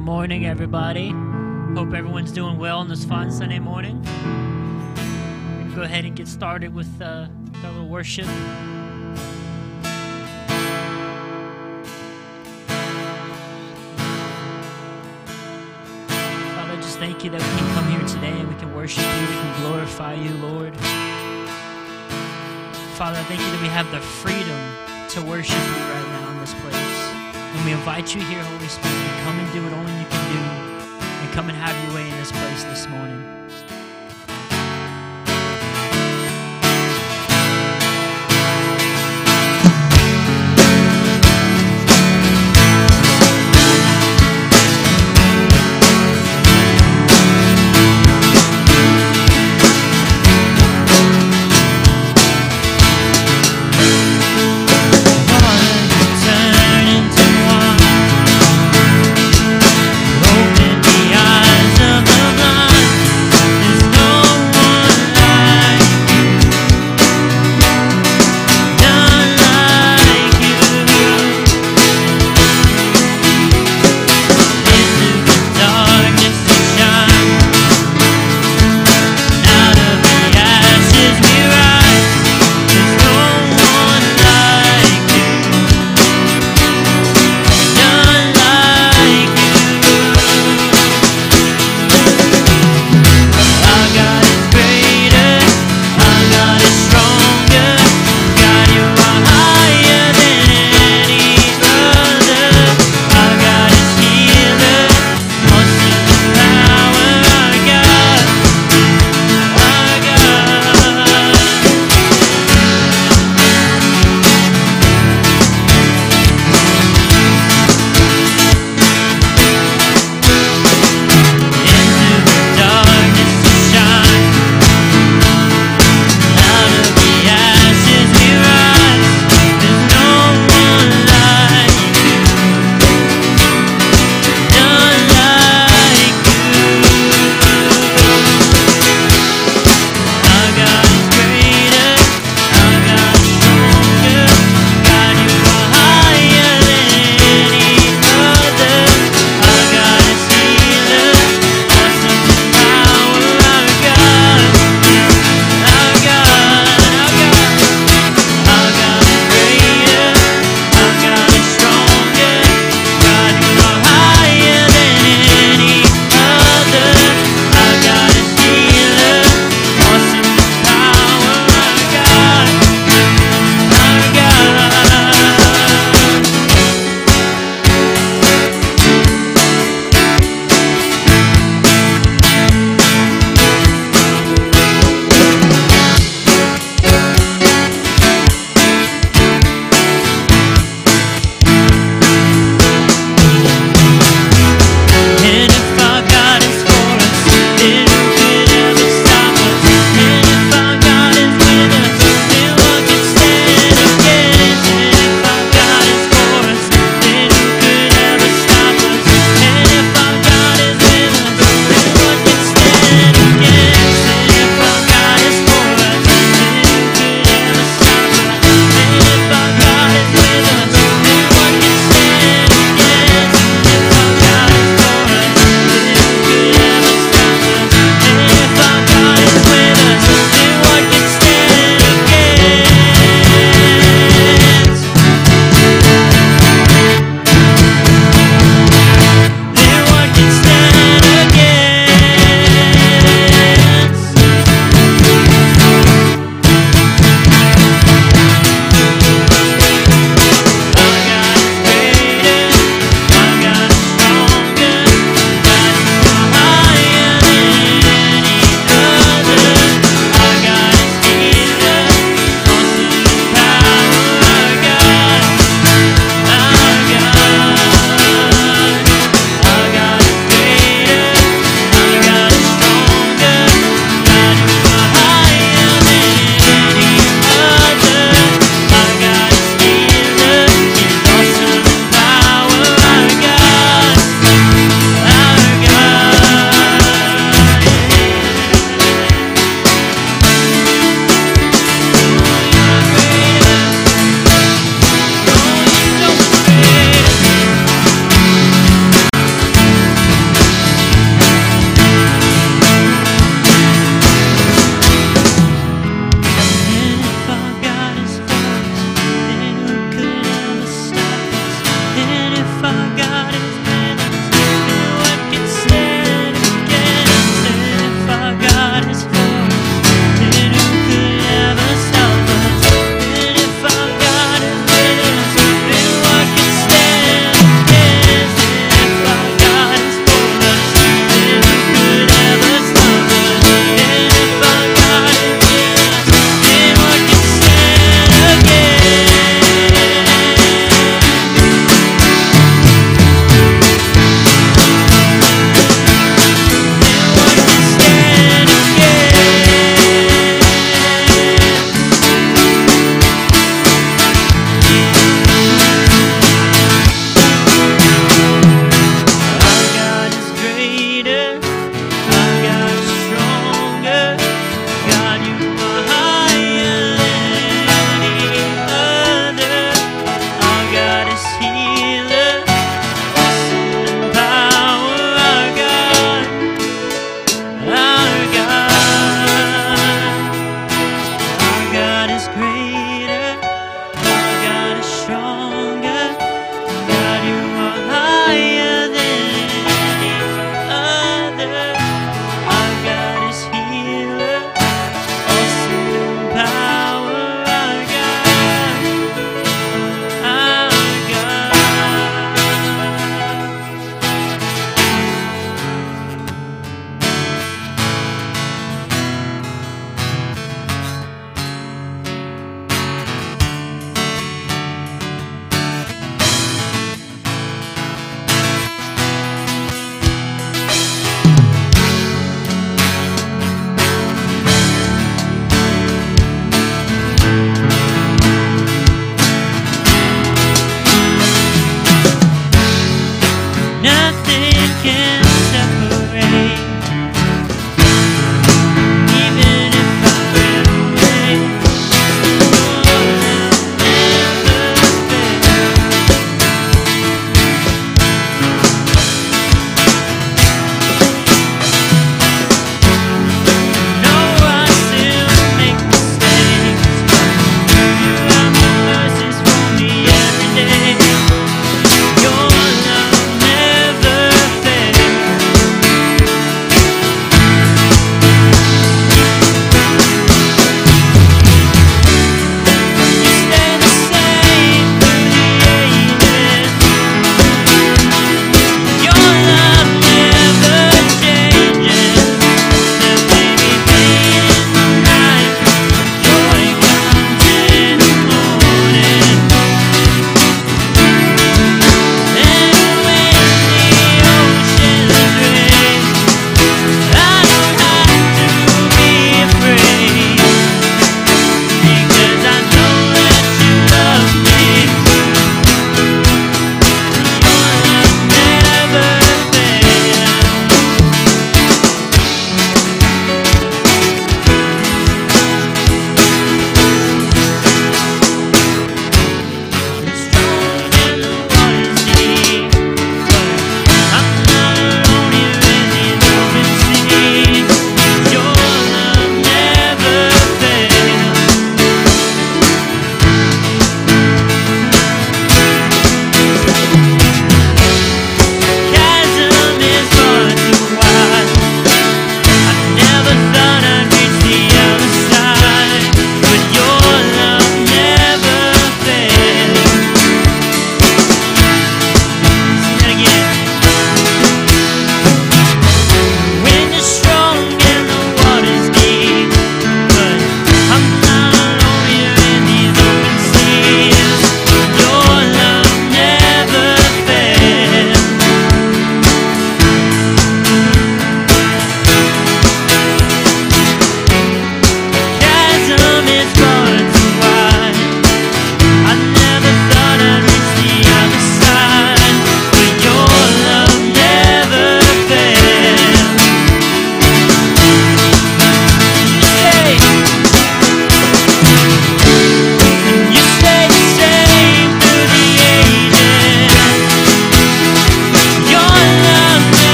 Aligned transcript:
morning, 0.00 0.46
everybody. 0.46 1.10
Hope 1.74 1.92
everyone's 1.92 2.32
doing 2.32 2.56
well 2.56 2.78
on 2.78 2.88
this 2.88 3.04
fine 3.04 3.30
Sunday 3.30 3.58
morning. 3.58 4.02
We're 4.02 5.62
gonna 5.62 5.76
go 5.76 5.82
ahead 5.82 6.06
and 6.06 6.16
get 6.16 6.26
started 6.26 6.74
with 6.74 6.88
uh, 7.02 7.28
our 7.62 7.70
little 7.70 7.86
worship. 7.86 8.24
Father, 16.56 16.76
just 16.76 16.98
thank 16.98 17.22
you 17.22 17.30
that 17.30 17.40
we 17.40 17.58
can 17.58 17.74
come 17.74 17.90
here 17.90 18.08
today 18.08 18.40
and 18.40 18.48
we 18.48 18.54
can 18.58 18.74
worship 18.74 19.04
you, 19.04 19.20
we 19.20 19.26
can 19.26 19.60
glorify 19.60 20.14
you, 20.14 20.30
Lord. 20.38 20.74
Father, 22.96 23.22
thank 23.24 23.40
you 23.40 23.50
that 23.50 23.60
we 23.60 23.68
have 23.68 23.90
the 23.90 24.00
freedom 24.00 25.08
to 25.10 25.22
worship 25.22 25.58
you 25.58 25.82
right 25.92 26.08
now 26.08 26.30
in 26.30 26.38
this 26.40 26.54
place. 26.54 27.09
And 27.52 27.64
we 27.64 27.72
invite 27.72 28.14
you 28.14 28.22
here, 28.22 28.42
Holy 28.44 28.68
Spirit, 28.68 28.94
to 28.94 29.22
come 29.22 29.38
and 29.38 29.52
do 29.52 29.62
what 29.64 29.72
only 29.72 29.92
you 29.92 30.06
can 30.06 30.32
do. 30.32 30.38
And 31.02 31.32
come 31.32 31.48
and 31.48 31.58
have 31.58 31.76
your 31.84 31.94
way 31.94 32.08
in 32.08 32.16
this 32.16 32.30
place 32.32 32.64
this 32.64 32.86
morning. 32.88 33.39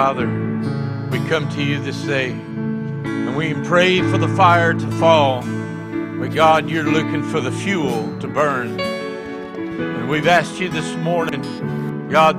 Father, 0.00 0.28
we 1.10 1.18
come 1.28 1.46
to 1.50 1.62
you 1.62 1.78
this 1.78 2.02
day 2.04 2.30
and 2.30 3.36
we 3.36 3.52
pray 3.52 4.00
for 4.00 4.16
the 4.16 4.28
fire 4.28 4.72
to 4.72 4.90
fall. 4.92 5.42
But 5.42 6.28
God, 6.28 6.70
you're 6.70 6.90
looking 6.90 7.22
for 7.22 7.38
the 7.38 7.52
fuel 7.52 8.18
to 8.20 8.26
burn. 8.26 8.80
And 8.80 10.08
we've 10.08 10.26
asked 10.26 10.58
you 10.58 10.70
this 10.70 10.90
morning, 10.96 12.08
God, 12.08 12.34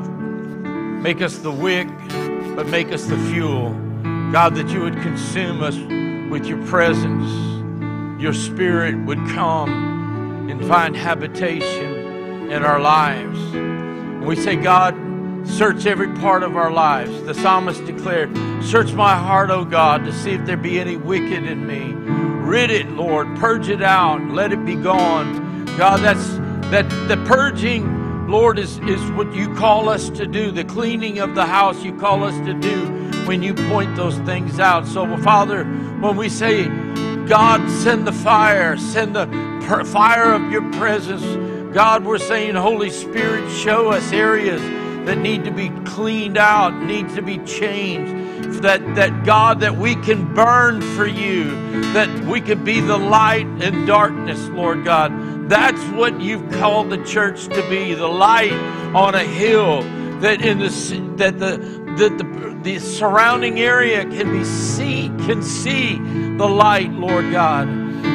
make 1.04 1.22
us 1.22 1.38
the 1.38 1.52
wick, 1.52 1.88
but 2.56 2.66
make 2.66 2.92
us 2.92 3.06
the 3.06 3.18
fuel. 3.30 3.70
God, 4.32 4.56
that 4.56 4.70
you 4.70 4.82
would 4.82 5.00
consume 5.04 5.62
us 5.62 5.78
with 6.32 6.48
your 6.48 6.66
presence. 6.66 7.30
Your 8.20 8.34
spirit 8.34 8.96
would 9.06 9.20
come 9.36 10.50
and 10.50 10.66
find 10.66 10.98
habitation 10.98 12.50
in 12.50 12.64
our 12.64 12.80
lives. 12.80 13.40
And 13.54 14.26
we 14.26 14.36
say, 14.36 14.56
God, 14.56 15.11
search 15.46 15.86
every 15.86 16.08
part 16.16 16.44
of 16.44 16.56
our 16.56 16.72
lives. 16.72 17.24
The 17.24 17.34
psalmist 17.34 17.86
declared, 17.86 18.36
Search 18.64 18.94
my 18.94 19.16
heart, 19.16 19.50
O 19.50 19.66
God, 19.66 20.06
to 20.06 20.14
see 20.14 20.32
if 20.32 20.46
there 20.46 20.58
be 20.58 20.80
any 20.80 20.98
wicked 20.98 21.44
in 21.44 21.66
me. 21.66 21.94
Rid 21.94 22.70
it, 22.70 22.90
Lord. 22.92 23.36
Purge 23.38 23.70
it 23.70 23.82
out. 23.82 24.22
Let 24.30 24.52
it 24.52 24.66
be 24.66 24.76
gone. 24.76 25.66
God, 25.78 26.02
that's 26.02 26.38
that 26.72 26.90
the 27.08 27.18
purging, 27.28 28.28
Lord, 28.28 28.58
is, 28.58 28.80
is 28.80 29.02
what 29.12 29.34
you 29.34 29.54
call 29.56 29.90
us 29.90 30.10
to 30.12 30.26
do. 30.26 30.52
The 30.52 30.64
cleaning 30.64 31.20
of 31.20 31.36
the 31.36 31.46
house 31.46 31.84
you 31.84 31.94
call 31.98 32.24
us 32.24 32.36
to 32.46 32.54
do 32.54 32.88
when 33.26 33.44
you 33.44 33.54
point 33.54 33.96
those 33.96 34.18
things 34.20 34.60
out. 34.60 34.88
So, 34.88 35.18
Father, 35.18 35.66
when 35.66 36.16
we 36.16 36.30
say, 36.30 36.66
God, 37.28 37.70
send 37.70 38.08
the 38.08 38.14
fire, 38.14 38.78
send 38.78 39.16
the 39.16 39.28
fire 39.86 40.34
of 40.34 40.52
your 40.52 40.70
presence. 40.74 41.24
God, 41.74 42.06
we're 42.06 42.18
saying, 42.18 42.56
Holy 42.56 42.90
Spirit, 42.90 43.50
show 43.52 43.92
us 43.92 44.12
areas 44.12 44.62
that 45.06 45.18
need 45.18 45.44
to 45.46 45.52
be 45.52 45.70
cleaned 45.86 46.38
out, 46.38 46.76
need 46.84 47.10
to 47.10 47.22
be 47.22 47.38
changed. 47.40 48.20
That, 48.64 48.96
that 48.96 49.24
God, 49.26 49.62
that 49.62 49.76
we 49.76 49.96
can 49.96 50.36
burn 50.36 50.82
for 50.82 51.08
you, 51.08 51.82
that 51.94 52.26
we 52.26 52.42
could 52.42 52.64
be 52.64 52.80
the 52.80 52.98
light 52.98 53.48
in 53.62 53.86
darkness, 53.86 54.40
Lord 54.50 54.84
God. 54.84 55.50
That's 55.50 55.82
what 55.96 56.22
you've 56.22 56.48
called 56.52 56.92
the 56.92 57.04
church 57.04 57.46
to 57.48 57.70
be, 57.70 57.96
the 57.96 58.08
light 58.08 58.54
on 58.94 59.16
a 59.16 59.24
hill 59.24 59.82
that 60.22 60.42
in 60.42 60.60
the 60.60 60.70
that 61.18 61.40
the 61.40 61.58
that 61.98 62.18
the, 62.18 62.60
the 62.62 62.80
surrounding 62.80 63.60
area 63.60 64.04
can 64.04 64.32
be 64.32 64.46
see 64.46 65.08
can 65.26 65.42
see 65.42 65.96
the 66.38 66.48
light, 66.48 66.92
Lord 66.92 67.32
God. 67.32 67.68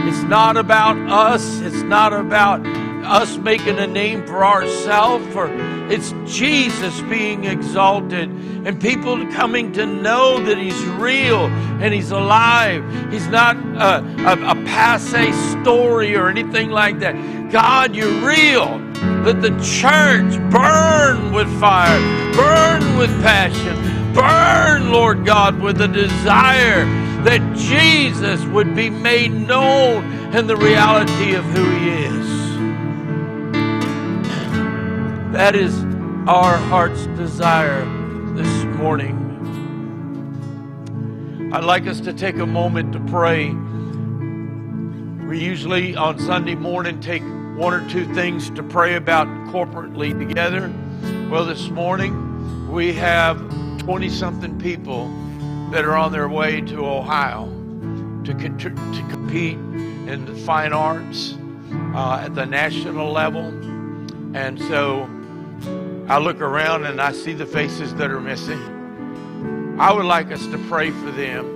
It's 0.09 0.23
not 0.23 0.57
about 0.57 0.97
us, 1.11 1.61
it's 1.61 1.83
not 1.83 2.13
about 2.13 2.65
us 3.07 3.37
making 3.37 3.79
a 3.79 3.87
name 3.87 4.27
for 4.27 4.45
ourselves 4.45 5.35
or 5.35 5.49
it's 5.91 6.13
Jesus 6.27 7.01
being 7.03 7.45
exalted 7.45 8.29
and 8.29 8.81
people 8.81 9.25
coming 9.33 9.73
to 9.73 9.87
know 9.87 10.43
that 10.45 10.59
He's 10.59 10.85
real 10.99 11.47
and 11.81 11.95
He's 11.95 12.11
alive. 12.11 12.85
He's 13.13 13.29
not 13.29 13.57
a, 13.57 14.05
a, 14.27 14.51
a 14.51 14.55
passe 14.65 15.33
story 15.61 16.17
or 16.17 16.29
anything 16.29 16.71
like 16.71 16.99
that. 17.01 17.15
God, 17.53 17.95
you're 17.95 18.27
real. 18.27 18.81
Let 19.23 19.43
the 19.43 19.51
church 19.63 20.39
burn 20.51 21.33
with 21.33 21.49
fire, 21.61 22.01
burn 22.35 22.99
with 22.99 23.11
passion, 23.23 24.15
burn, 24.15 24.91
Lord 24.91 25.25
God, 25.25 25.61
with 25.61 25.81
a 25.81 25.89
desire 25.89 26.85
that 27.23 27.57
Jesus 27.57 28.45
would 28.47 28.75
be 28.75 28.91
made 28.91 29.33
known 29.33 30.05
in 30.35 30.47
the 30.47 30.57
reality 30.57 31.35
of 31.35 31.45
who 31.45 31.65
He 31.79 31.89
is. 31.91 31.96
That 35.37 35.55
is 35.55 35.85
our 36.27 36.57
heart's 36.57 37.07
desire 37.09 37.85
this 38.35 38.65
morning. 38.79 39.15
I'd 41.53 41.63
like 41.63 41.87
us 41.87 42.01
to 42.01 42.15
take 42.15 42.39
a 42.39 42.47
moment 42.47 42.95
to 42.95 43.01
pray. 43.01 43.51
We 45.29 45.39
usually 45.39 45.95
on 45.95 46.19
Sunday 46.19 46.55
morning 46.55 47.01
take 47.01 47.21
one 47.55 47.75
or 47.75 47.87
two 47.91 48.11
things 48.15 48.49
to 48.53 48.63
pray 48.63 48.95
about 48.95 49.27
corporately 49.53 50.19
together. 50.19 50.73
Well, 51.31 51.45
this 51.45 51.69
morning 51.69 52.73
we 52.73 52.95
have 52.95 53.37
20 53.81 54.09
something 54.09 54.59
people 54.59 55.09
that 55.71 55.85
are 55.85 55.99
on 55.99 56.13
their 56.13 56.31
way 56.31 56.63
to 56.63 56.87
Ohio 56.87 57.45
to, 58.25 58.33
to 58.33 58.71
compete 59.11 59.59
in 59.59 60.25
the 60.25 60.35
fine 60.35 60.73
arts 60.73 61.37
uh, 61.95 62.23
at 62.25 62.35
the 62.35 62.47
national 62.47 63.13
level. 63.13 63.49
And 64.35 64.59
so 64.61 65.11
I 66.09 66.19
look 66.19 66.41
around 66.41 66.85
and 66.85 67.01
I 67.01 67.11
see 67.13 67.33
the 67.33 67.47
faces 67.47 67.95
that 67.97 68.11
are 68.13 68.21
missing. 68.21 69.77
I 69.79 69.93
would 69.93 70.07
like 70.07 70.31
us 70.31 70.47
to 70.47 70.59
pray 70.69 70.91
for 70.91 71.11
them. 71.11 71.55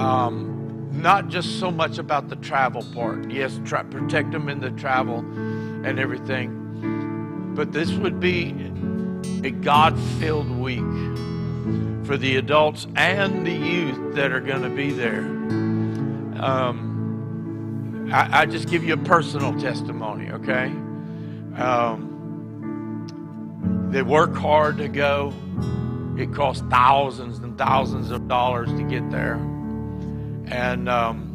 Um, 0.00 0.90
not 0.92 1.28
just 1.28 1.60
so 1.60 1.70
much 1.70 1.98
about 1.98 2.28
the 2.28 2.36
travel 2.36 2.84
part. 2.92 3.30
Yes, 3.30 3.60
protect 3.64 4.32
them 4.32 4.48
in 4.48 4.58
the 4.60 4.70
travel 4.72 5.18
and 5.18 5.98
everything. 5.98 7.52
But 7.54 7.72
this 7.72 7.92
would 7.92 8.18
be 8.18 8.50
a 9.44 9.50
God 9.50 9.98
filled 10.18 10.50
week 10.50 10.80
for 12.04 12.16
the 12.16 12.36
adults 12.36 12.88
and 12.96 13.46
the 13.46 13.52
youth 13.52 14.14
that 14.16 14.32
are 14.32 14.40
going 14.40 14.62
to 14.62 14.70
be 14.70 14.90
there. 14.90 15.20
Um, 16.42 18.08
I, 18.12 18.42
I, 18.42 18.46
just 18.46 18.68
give 18.68 18.82
you 18.82 18.94
a 18.94 18.98
personal 18.98 19.58
testimony, 19.60 20.30
okay? 20.32 20.66
Um, 21.56 22.11
they 23.92 24.02
work 24.02 24.34
hard 24.34 24.78
to 24.78 24.88
go. 24.88 25.32
It 26.16 26.32
costs 26.32 26.64
thousands 26.70 27.38
and 27.38 27.56
thousands 27.58 28.10
of 28.10 28.26
dollars 28.26 28.70
to 28.70 28.82
get 28.84 29.10
there. 29.10 29.34
And, 30.46 30.88
um, 30.88 31.28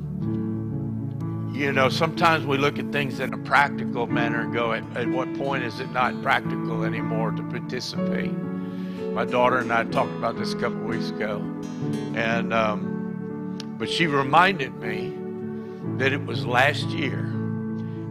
you 1.53 1.72
know, 1.72 1.89
sometimes 1.89 2.45
we 2.45 2.58
look 2.58 2.80
at 2.80 2.91
things 2.91 3.20
in 3.20 3.34
a 3.34 3.38
practical 3.38 4.08
manner 4.08 4.41
and 4.41 4.53
go, 4.53 4.74
at, 4.74 4.84
at 4.97 5.08
what 5.08 5.34
point 5.36 5.64
is 5.64 5.80
it 5.80 5.91
not 5.91 6.22
practical 6.22 6.84
anymore 6.84 7.32
to 7.32 7.43
participate? 7.43 8.32
My 9.14 9.26
daughter 9.26 9.58
and 9.58 9.72
I 9.72 9.84
talked 9.86 10.14
about 10.14 10.38
this 10.38 10.53
a 10.53 10.58
couple 10.58 10.80
weeks 10.80 11.10
ago. 11.10 11.38
And, 12.16 12.53
um, 12.53 13.58
but 13.78 13.89
she 13.89 14.08
reminded 14.08 14.76
me 14.76 15.16
that 15.97 16.12
it 16.12 16.26
was 16.26 16.45
last 16.45 16.88
year 16.89 17.34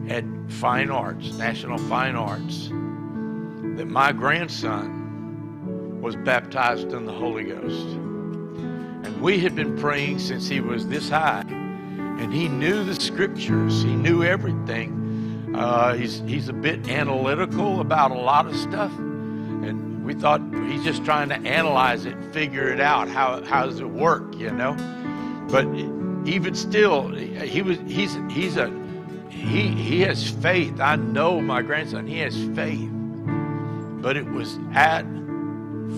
at 0.09 0.25
Fine 0.49 0.91
Arts, 0.91 1.37
National 1.37 1.79
Fine 1.79 2.17
Arts, 2.17 2.71
that 3.77 3.87
my 3.87 4.11
grandson 4.11 6.01
was 6.01 6.17
baptized 6.17 6.93
in 6.93 7.05
the 7.05 7.13
Holy 7.13 7.45
Ghost. 7.45 7.87
And 7.87 9.21
we 9.21 9.39
had 9.39 9.55
been 9.55 9.77
praying 9.77 10.19
since 10.19 10.49
he 10.49 10.61
was 10.61 10.89
this 10.89 11.11
high. 11.11 11.45
And 11.49 12.33
he 12.33 12.49
knew 12.49 12.85
the 12.85 12.95
scriptures, 12.95 13.83
he 13.83 13.95
knew 13.95 14.23
everything. 14.23 15.53
Uh, 15.55 15.95
he's, 15.95 16.21
he's 16.21 16.49
a 16.49 16.53
bit 16.53 16.89
analytical 16.89 17.81
about 17.81 18.11
a 18.11 18.15
lot 18.15 18.47
of 18.47 18.57
stuff. 18.57 18.93
And 18.99 20.05
we 20.05 20.15
thought 20.15 20.41
he's 20.69 20.83
just 20.83 21.05
trying 21.05 21.29
to 21.29 21.37
analyze 21.37 22.07
it 22.07 22.17
figure 22.33 22.69
it 22.69 22.81
out. 22.81 23.09
How, 23.09 23.43
how 23.45 23.67
does 23.67 23.81
it 23.81 23.89
work, 23.89 24.35
you 24.37 24.51
know? 24.51 24.75
But 25.51 25.67
even 26.27 26.55
still, 26.55 27.09
he 27.11 27.63
was 27.63 27.79
he's 27.87 28.17
he's 28.31 28.57
a 28.57 28.69
he 29.31 29.69
he 29.69 30.01
has 30.01 30.29
faith. 30.29 30.81
I 30.81 30.97
know 30.97 31.41
my 31.41 31.63
grandson, 31.63 32.07
he 32.07 32.19
has 32.19 32.35
faith 32.55 32.91
but 34.03 34.17
it 34.17 34.27
was 34.27 34.59
at 34.73 35.05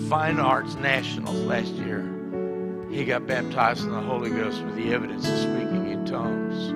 Fine 0.07 0.39
Arts 0.39 0.75
Nationals 0.75 1.35
last 1.41 1.73
year. 1.73 2.05
He 2.89 3.05
got 3.05 3.27
baptized 3.27 3.83
in 3.83 3.91
the 3.91 4.01
Holy 4.01 4.29
Ghost 4.29 4.63
with 4.63 4.75
the 4.75 4.93
evidence 4.93 5.27
of 5.27 5.37
speaking 5.37 5.91
in 5.91 6.05
tongues. 6.05 6.69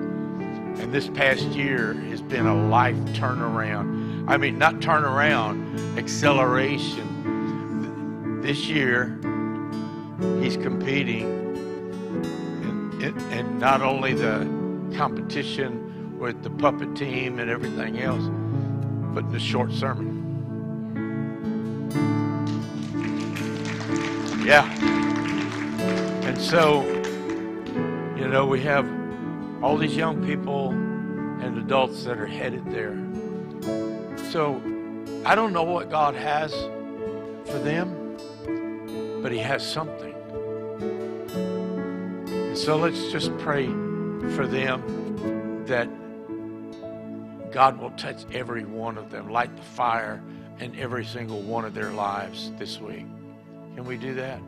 And 0.80 0.94
this 0.94 1.08
past 1.10 1.44
year 1.50 1.94
has 1.94 2.22
been 2.22 2.46
a 2.46 2.68
life 2.68 2.96
turnaround. 3.14 4.26
I 4.28 4.38
mean, 4.38 4.58
not 4.58 4.76
turnaround, 4.76 5.98
acceleration. 5.98 7.10
This 8.42 8.68
year, 8.68 9.20
he's 10.42 10.58
competing 10.58 11.22
in, 12.62 13.02
in, 13.02 13.18
in 13.32 13.60
not 13.60 13.82
only 13.82 14.14
the 14.14 14.48
competition 14.96 16.18
with 16.20 16.44
the 16.44 16.50
puppet 16.50 16.96
team 16.96 17.40
and 17.40 17.50
everything 17.50 18.00
else, 18.00 18.24
but 19.14 19.26
in 19.26 19.32
the 19.32 19.40
short 19.40 19.72
sermon. 19.72 20.23
Yeah. 24.46 24.70
And 26.24 26.38
so, 26.38 26.84
you 28.18 28.28
know, 28.28 28.46
we 28.46 28.62
have 28.62 28.86
all 29.64 29.78
these 29.78 29.96
young 29.96 30.26
people 30.26 30.72
and 30.72 31.58
adults 31.58 32.04
that 32.04 32.18
are 32.18 32.28
headed 32.28 32.66
there. 32.72 32.98
So, 34.32 34.62
I 35.26 35.36
don't 35.36 35.54
know 35.54 35.64
what 35.64 35.90
God 35.90 36.16
has 36.16 36.54
for 37.46 37.60
them, 37.60 38.18
but 39.22 39.32
He 39.32 39.38
has 39.40 39.66
something. 39.66 40.14
And 42.34 42.58
so 42.58 42.76
let's 42.76 43.12
just 43.12 43.36
pray 43.38 43.68
for 44.36 44.46
them 44.46 45.64
that 45.68 45.88
God 47.52 47.80
will 47.80 47.92
touch 47.92 48.26
every 48.34 48.66
one 48.66 48.98
of 48.98 49.10
them, 49.12 49.30
light 49.30 49.56
the 49.56 49.62
fire 49.62 50.22
in 50.60 50.76
every 50.80 51.06
single 51.06 51.42
one 51.42 51.66
of 51.66 51.74
their 51.74 51.92
lives 51.92 52.52
this 52.58 52.80
week. 52.80 53.06
Can 53.76 53.86
we 53.86 53.98
do 53.98 54.14
that? 54.16 54.40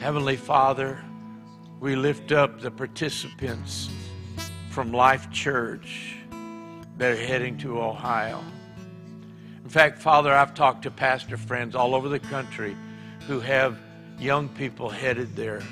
Heavenly 0.00 0.36
Father, 0.36 1.02
we 1.78 1.96
lift 1.96 2.32
up 2.32 2.60
the 2.60 2.70
participants 2.70 3.88
from 4.70 4.92
Life 4.92 5.30
Church 5.30 6.16
that 6.96 7.12
are 7.12 7.16
heading 7.16 7.56
to 7.58 7.80
Ohio. 7.80 8.42
In 9.62 9.70
fact, 9.70 9.98
Father, 9.98 10.34
I've 10.34 10.54
talked 10.54 10.82
to 10.82 10.90
pastor 10.90 11.36
friends 11.36 11.74
all 11.74 11.94
over 11.94 12.08
the 12.08 12.18
country 12.18 12.76
who 13.26 13.40
have 13.40 13.78
young 14.18 14.48
people 14.48 14.88
headed 14.88 15.36
there. 15.36 15.62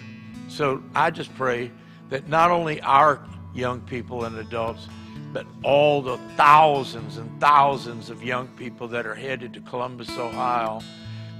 So 0.48 0.82
I 0.94 1.10
just 1.10 1.34
pray 1.34 1.70
that 2.08 2.28
not 2.28 2.50
only 2.50 2.80
our 2.82 3.26
young 3.54 3.80
people 3.82 4.24
and 4.24 4.38
adults, 4.38 4.88
but 5.32 5.46
all 5.62 6.02
the 6.02 6.16
thousands 6.36 7.16
and 7.16 7.40
thousands 7.40 8.10
of 8.10 8.22
young 8.22 8.48
people 8.48 8.88
that 8.88 9.06
are 9.06 9.14
headed 9.14 9.52
to 9.54 9.60
Columbus, 9.60 10.10
Ohio, 10.16 10.80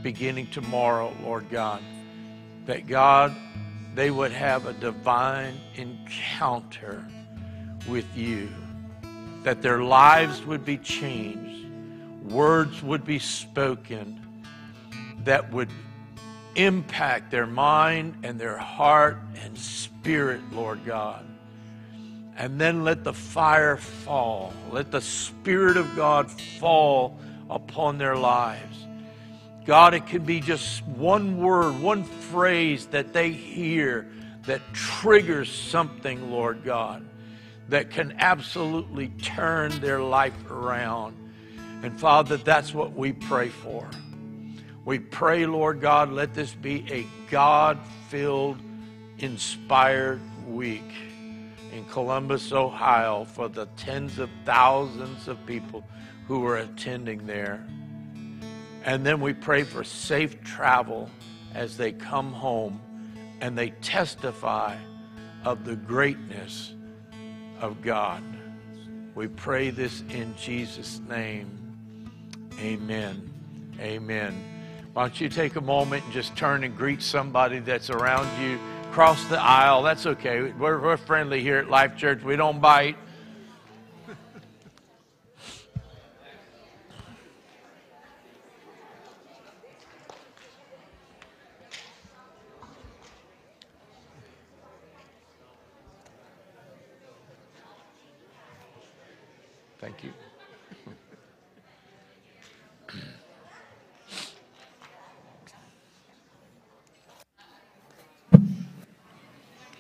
beginning 0.03 0.47
tomorrow, 0.49 1.13
Lord 1.23 1.49
God, 1.51 1.83
that 2.67 2.87
God, 2.87 3.35
they 3.95 4.11
would 4.11 4.33
have 4.33 4.67
a 4.67 4.73
divine 4.75 5.55
encounter 5.75 7.05
with 7.89 8.17
you, 8.17 8.49
that 9.43 9.63
their 9.63 9.83
lives 9.83 10.45
would 10.45 10.65
be 10.65 10.77
changed, 10.77 11.67
words 12.31 12.83
would 12.83 13.05
be 13.05 13.19
spoken 13.19 14.21
that 15.25 15.53
would 15.53 15.71
impact 16.55 17.31
their 17.31 17.47
mind 17.47 18.15
and 18.23 18.39
their 18.41 18.57
heart 18.57 19.19
and 19.45 19.57
spirit, 19.57 20.41
Lord 20.53 20.85
God. 20.85 21.25
And 22.39 22.61
then 22.61 22.85
let 22.85 23.03
the 23.03 23.13
fire 23.13 23.77
fall. 23.77 24.53
Let 24.71 24.93
the 24.93 25.01
Spirit 25.01 25.77
of 25.77 25.97
God 25.97 26.31
fall 26.31 27.19
upon 27.51 27.99
their 27.99 28.15
lives. 28.17 28.87
God, 29.67 29.93
it 29.93 30.07
can 30.07 30.23
be 30.25 30.39
just 30.39 30.87
one 30.87 31.39
word, 31.39 31.81
one 31.81 32.05
phrase 32.05 32.87
that 32.87 33.13
they 33.13 33.33
hear 33.33 34.09
that 34.47 34.63
triggers 34.73 35.51
something, 35.51 36.31
Lord 36.31 36.63
God, 36.65 37.05
that 37.71 37.91
can 37.91 38.15
absolutely 38.19 39.09
turn 39.21 39.73
their 39.81 40.01
life 40.01 40.49
around. 40.49 41.17
And 41.83 41.99
Father, 41.99 42.37
that's 42.37 42.73
what 42.73 42.93
we 42.93 43.13
pray 43.13 43.49
for. 43.49 43.91
We 44.85 45.01
pray, 45.01 45.45
Lord 45.45 45.81
God, 45.81 46.13
let 46.13 46.35
this 46.35 46.55
be 46.55 46.87
a 46.91 47.05
God 47.31 47.81
filled, 48.09 48.59
inspired 49.19 50.21
week 50.47 51.08
in 51.79 51.85
Columbus, 51.85 52.53
Ohio, 52.53 53.25
for 53.25 53.49
the 53.49 53.67
tens 53.77 54.19
of 54.19 54.29
thousands 54.45 55.29
of 55.29 55.45
people 55.47 55.85
who 56.27 56.41
were 56.41 56.59
attending 56.59 57.25
there. 57.25 57.65
And 58.85 59.07
then 59.07 59.21
we 59.21 59.33
pray 59.33 59.63
for 59.63 59.85
safe 59.85 60.43
travel 60.43 61.09
as 61.55 61.77
they 61.77 61.93
come 61.93 62.33
home 62.33 62.81
and 63.41 63.57
they 63.57 63.71
testify 63.71 64.77
of 65.45 65.65
the 65.65 65.77
greatness 65.77 66.75
of 67.61 67.81
God. 67.81 68.25
We 69.15 69.29
pray 69.29 69.71
this 69.71 70.03
in 70.11 70.35
Jesus' 70.37 71.01
name. 71.09 71.49
Amen. 72.61 73.33
Amen. 73.79 74.35
Why 74.95 75.03
don't 75.03 75.21
you 75.21 75.29
take 75.29 75.55
a 75.55 75.61
moment 75.61 76.03
and 76.05 76.13
just 76.13 76.37
turn 76.37 76.65
and 76.65 76.77
greet 76.77 77.03
somebody 77.03 77.61
that's 77.61 77.89
around 77.89 78.29
you? 78.43 78.59
Cross 78.93 79.27
the 79.27 79.41
aisle. 79.41 79.83
That's 79.83 80.07
okay. 80.07 80.53
We're, 80.53 80.81
we're 80.81 80.97
friendly 80.97 81.41
here 81.41 81.59
at 81.59 81.71
Life 81.71 81.97
Church. 81.97 82.23
We 82.23 82.35
don't 82.35 82.61
bite. 82.61 82.97
Thank 99.81 100.03
you. 100.03 100.13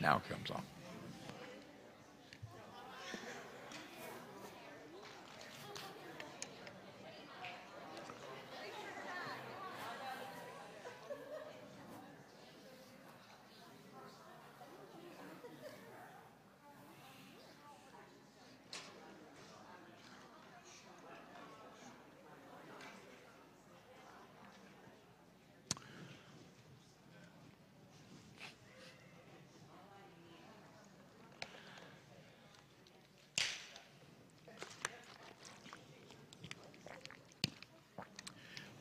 Now 0.08 0.22
comes 0.30 0.50
on. 0.50 0.77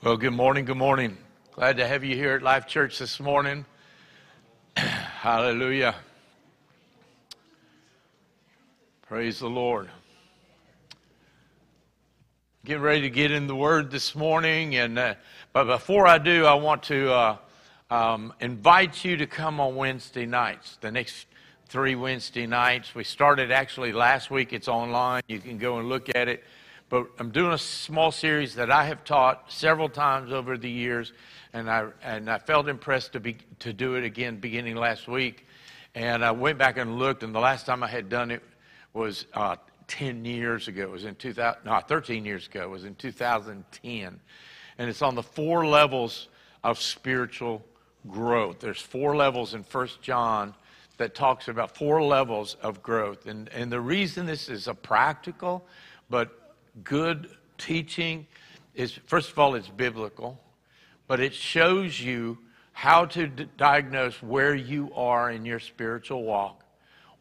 Well, 0.07 0.15
good 0.15 0.31
morning. 0.31 0.63
Good 0.63 0.77
morning. 0.77 1.17
Glad 1.51 1.75
to 1.75 1.85
have 1.85 2.01
you 2.01 2.15
here 2.15 2.31
at 2.35 2.41
Life 2.41 2.65
Church 2.65 2.97
this 2.97 3.19
morning. 3.19 3.65
Hallelujah. 4.77 5.95
Praise 9.01 9.39
the 9.39 9.49
Lord. 9.49 9.89
Getting 12.63 12.81
ready 12.81 13.01
to 13.01 13.09
get 13.09 13.31
in 13.31 13.47
the 13.47 13.55
Word 13.55 13.91
this 13.91 14.15
morning, 14.15 14.77
and 14.77 14.97
uh, 14.97 15.15
but 15.51 15.65
before 15.65 16.07
I 16.07 16.19
do, 16.19 16.45
I 16.45 16.53
want 16.53 16.83
to 16.83 17.11
uh, 17.11 17.37
um, 17.89 18.33
invite 18.39 19.03
you 19.03 19.17
to 19.17 19.27
come 19.27 19.59
on 19.59 19.75
Wednesday 19.75 20.25
nights. 20.25 20.77
The 20.79 20.89
next 20.89 21.25
three 21.67 21.95
Wednesday 21.95 22.47
nights. 22.47 22.95
We 22.95 23.03
started 23.03 23.51
actually 23.51 23.91
last 23.91 24.31
week. 24.31 24.53
It's 24.53 24.69
online. 24.69 25.23
You 25.27 25.39
can 25.39 25.57
go 25.57 25.79
and 25.79 25.89
look 25.89 26.07
at 26.15 26.29
it. 26.29 26.45
But 26.89 27.07
I'm 27.19 27.31
doing 27.31 27.51
a 27.51 27.57
small 27.57 28.11
series 28.11 28.55
that 28.55 28.71
I 28.71 28.85
have 28.85 29.03
taught 29.03 29.51
several 29.51 29.89
times 29.89 30.31
over 30.31 30.57
the 30.57 30.69
years, 30.69 31.11
and 31.51 31.69
I, 31.69 31.87
and 32.01 32.29
I 32.29 32.37
felt 32.37 32.69
impressed 32.69 33.13
to, 33.13 33.19
be, 33.19 33.37
to 33.59 33.73
do 33.73 33.95
it 33.95 34.05
again 34.05 34.37
beginning 34.37 34.77
last 34.77 35.07
week. 35.07 35.45
And 35.95 36.23
I 36.23 36.31
went 36.31 36.57
back 36.57 36.77
and 36.77 36.97
looked, 36.97 37.23
and 37.23 37.35
the 37.35 37.39
last 37.39 37.65
time 37.65 37.83
I 37.83 37.87
had 37.87 38.07
done 38.07 38.31
it 38.31 38.41
was 38.93 39.25
uh, 39.33 39.57
10 39.89 40.23
years 40.23 40.69
ago. 40.69 40.83
It 40.83 40.91
was 40.91 41.03
in 41.03 41.15
2000, 41.15 41.65
no, 41.65 41.77
13 41.81 42.23
years 42.23 42.47
ago. 42.47 42.63
It 42.63 42.69
was 42.69 42.85
in 42.85 42.95
2010. 42.95 44.19
And 44.77 44.89
it's 44.89 45.01
on 45.01 45.15
the 45.15 45.23
four 45.23 45.65
levels 45.65 46.29
of 46.63 46.79
spiritual 46.79 47.65
growth. 48.07 48.59
There's 48.59 48.81
four 48.81 49.13
levels 49.13 49.53
in 49.53 49.63
First 49.63 50.01
John 50.01 50.53
that 50.97 51.15
talks 51.15 51.49
about 51.49 51.75
four 51.75 52.01
levels 52.01 52.55
of 52.61 52.81
growth. 52.81 53.25
And, 53.25 53.49
and 53.49 53.69
the 53.69 53.81
reason 53.81 54.25
this 54.25 54.47
is 54.47 54.69
a 54.69 54.73
practical 54.73 55.65
but 56.09 56.36
good 56.83 57.29
teaching 57.57 58.27
is, 58.75 58.99
first 59.07 59.31
of 59.31 59.39
all, 59.39 59.55
it's 59.55 59.69
biblical, 59.69 60.39
but 61.07 61.19
it 61.19 61.33
shows 61.33 61.99
you 61.99 62.37
how 62.73 63.05
to 63.05 63.27
d- 63.27 63.47
diagnose 63.57 64.21
where 64.21 64.53
you 64.53 64.91
are 64.93 65.31
in 65.31 65.45
your 65.45 65.59
spiritual 65.59 66.23
walk, 66.23 66.63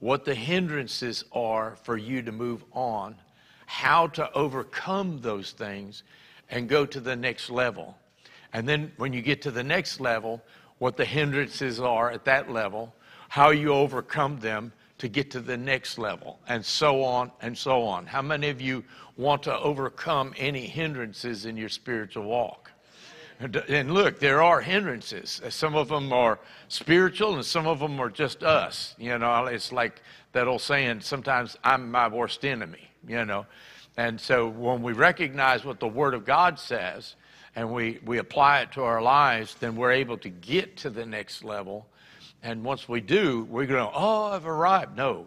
what 0.00 0.24
the 0.24 0.34
hindrances 0.34 1.24
are 1.32 1.76
for 1.82 1.96
you 1.96 2.20
to 2.22 2.32
move 2.32 2.62
on, 2.72 3.16
how 3.64 4.06
to 4.06 4.30
overcome 4.32 5.20
those 5.20 5.52
things 5.52 6.02
and 6.50 6.68
go 6.68 6.84
to 6.84 7.00
the 7.00 7.16
next 7.16 7.48
level. 7.50 7.96
And 8.52 8.68
then 8.68 8.92
when 8.96 9.12
you 9.12 9.22
get 9.22 9.42
to 9.42 9.50
the 9.50 9.64
next 9.64 10.00
level, 10.00 10.42
what 10.78 10.96
the 10.96 11.04
hindrances 11.04 11.80
are 11.80 12.10
at 12.10 12.24
that 12.26 12.50
level, 12.50 12.94
how 13.28 13.50
you 13.50 13.72
overcome 13.72 14.38
them 14.40 14.72
to 14.98 15.08
get 15.08 15.30
to 15.32 15.40
the 15.40 15.56
next 15.56 15.98
level, 15.98 16.38
and 16.48 16.64
so 16.64 17.02
on 17.02 17.30
and 17.42 17.56
so 17.56 17.82
on. 17.82 18.06
How 18.06 18.22
many 18.22 18.48
of 18.48 18.60
you 18.60 18.84
want 19.16 19.42
to 19.44 19.58
overcome 19.58 20.32
any 20.36 20.66
hindrances 20.66 21.46
in 21.46 21.56
your 21.56 21.68
spiritual 21.68 22.24
walk? 22.24 22.70
And 23.38 23.92
look, 23.92 24.18
there 24.18 24.42
are 24.42 24.62
hindrances. 24.62 25.42
Some 25.50 25.74
of 25.74 25.88
them 25.88 26.10
are 26.10 26.38
spiritual, 26.68 27.34
and 27.34 27.44
some 27.44 27.66
of 27.66 27.78
them 27.78 28.00
are 28.00 28.08
just 28.08 28.42
us. 28.42 28.94
You 28.98 29.18
know, 29.18 29.44
it's 29.44 29.72
like 29.72 30.00
that 30.32 30.48
old 30.48 30.62
saying, 30.62 31.02
sometimes 31.02 31.58
I'm 31.62 31.90
my 31.90 32.08
worst 32.08 32.46
enemy, 32.46 32.90
you 33.06 33.26
know. 33.26 33.44
And 33.98 34.18
so 34.18 34.48
when 34.48 34.82
we 34.82 34.92
recognize 34.94 35.64
what 35.66 35.80
the 35.80 35.88
Word 35.88 36.14
of 36.14 36.24
God 36.24 36.58
says 36.58 37.16
and 37.54 37.72
we, 37.72 37.98
we 38.04 38.18
apply 38.18 38.60
it 38.60 38.72
to 38.72 38.82
our 38.82 39.02
lives, 39.02 39.54
then 39.60 39.76
we're 39.76 39.92
able 39.92 40.16
to 40.18 40.28
get 40.30 40.76
to 40.78 40.90
the 40.90 41.04
next 41.04 41.44
level 41.44 41.86
and 42.42 42.62
once 42.64 42.88
we 42.88 43.00
do, 43.00 43.44
we're 43.50 43.66
going 43.66 43.84
to, 43.84 43.92
oh, 43.94 44.24
I've 44.26 44.46
arrived. 44.46 44.96
No, 44.96 45.26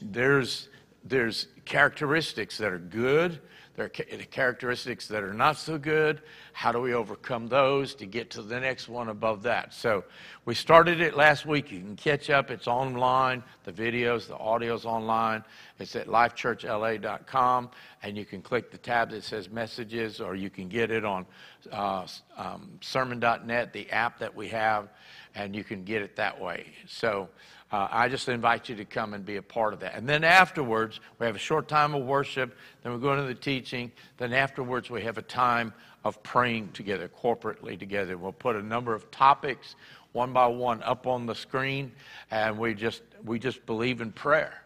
there's, 0.00 0.68
there's 1.04 1.48
characteristics 1.64 2.58
that 2.58 2.72
are 2.72 2.78
good, 2.78 3.40
There 3.76 3.86
are 3.86 3.88
characteristics 3.88 5.08
that 5.08 5.22
are 5.22 5.32
not 5.32 5.56
so 5.56 5.78
good. 5.78 6.20
How 6.52 6.70
do 6.70 6.80
we 6.80 6.92
overcome 6.92 7.46
those 7.48 7.94
to 7.94 8.06
get 8.06 8.28
to 8.32 8.42
the 8.42 8.60
next 8.60 8.88
one 8.88 9.08
above 9.08 9.42
that? 9.44 9.72
So 9.72 10.04
we 10.44 10.54
started 10.54 11.00
it 11.00 11.16
last 11.16 11.46
week. 11.46 11.72
You 11.72 11.80
can 11.80 11.96
catch 11.96 12.28
up. 12.28 12.50
It's 12.50 12.66
online. 12.66 13.42
The 13.64 13.72
videos, 13.72 14.26
the 14.26 14.36
audio's 14.36 14.84
online. 14.84 15.44
It's 15.78 15.96
at 15.96 16.08
lifechurchla.com, 16.08 17.70
and 18.02 18.18
you 18.18 18.26
can 18.26 18.42
click 18.42 18.70
the 18.70 18.78
tab 18.78 19.10
that 19.10 19.24
says 19.24 19.48
messages, 19.48 20.20
or 20.20 20.34
you 20.34 20.50
can 20.50 20.68
get 20.68 20.90
it 20.90 21.04
on 21.04 21.24
uh, 21.72 22.06
um, 22.36 22.70
sermon.net, 22.82 23.72
the 23.72 23.90
app 23.90 24.18
that 24.18 24.34
we 24.34 24.48
have, 24.48 24.88
and 25.34 25.54
you 25.54 25.64
can 25.64 25.84
get 25.84 26.02
it 26.02 26.16
that 26.16 26.40
way. 26.40 26.66
So 26.86 27.28
uh, 27.72 27.88
I 27.90 28.08
just 28.08 28.28
invite 28.28 28.68
you 28.68 28.74
to 28.76 28.84
come 28.84 29.14
and 29.14 29.24
be 29.24 29.36
a 29.36 29.42
part 29.42 29.72
of 29.72 29.80
that. 29.80 29.94
And 29.94 30.08
then 30.08 30.24
afterwards, 30.24 31.00
we 31.18 31.26
have 31.26 31.36
a 31.36 31.40
short 31.40 31.68
time 31.68 31.94
of 31.94 32.04
worship. 32.04 32.56
Then 32.82 32.92
we 32.92 32.98
go 32.98 33.12
into 33.12 33.26
the 33.26 33.34
teaching. 33.34 33.92
Then 34.18 34.32
afterwards, 34.32 34.90
we 34.90 35.02
have 35.02 35.18
a 35.18 35.22
time 35.22 35.72
of 36.04 36.22
praying 36.22 36.72
together, 36.72 37.08
corporately 37.08 37.78
together. 37.78 38.16
We'll 38.16 38.32
put 38.32 38.56
a 38.56 38.62
number 38.62 38.94
of 38.94 39.10
topics 39.10 39.76
one 40.12 40.32
by 40.32 40.46
one 40.46 40.82
up 40.82 41.06
on 41.06 41.26
the 41.26 41.34
screen, 41.34 41.92
and 42.30 42.58
we 42.58 42.74
just 42.74 43.02
we 43.24 43.38
just 43.38 43.64
believe 43.66 44.00
in 44.00 44.10
prayer. 44.10 44.62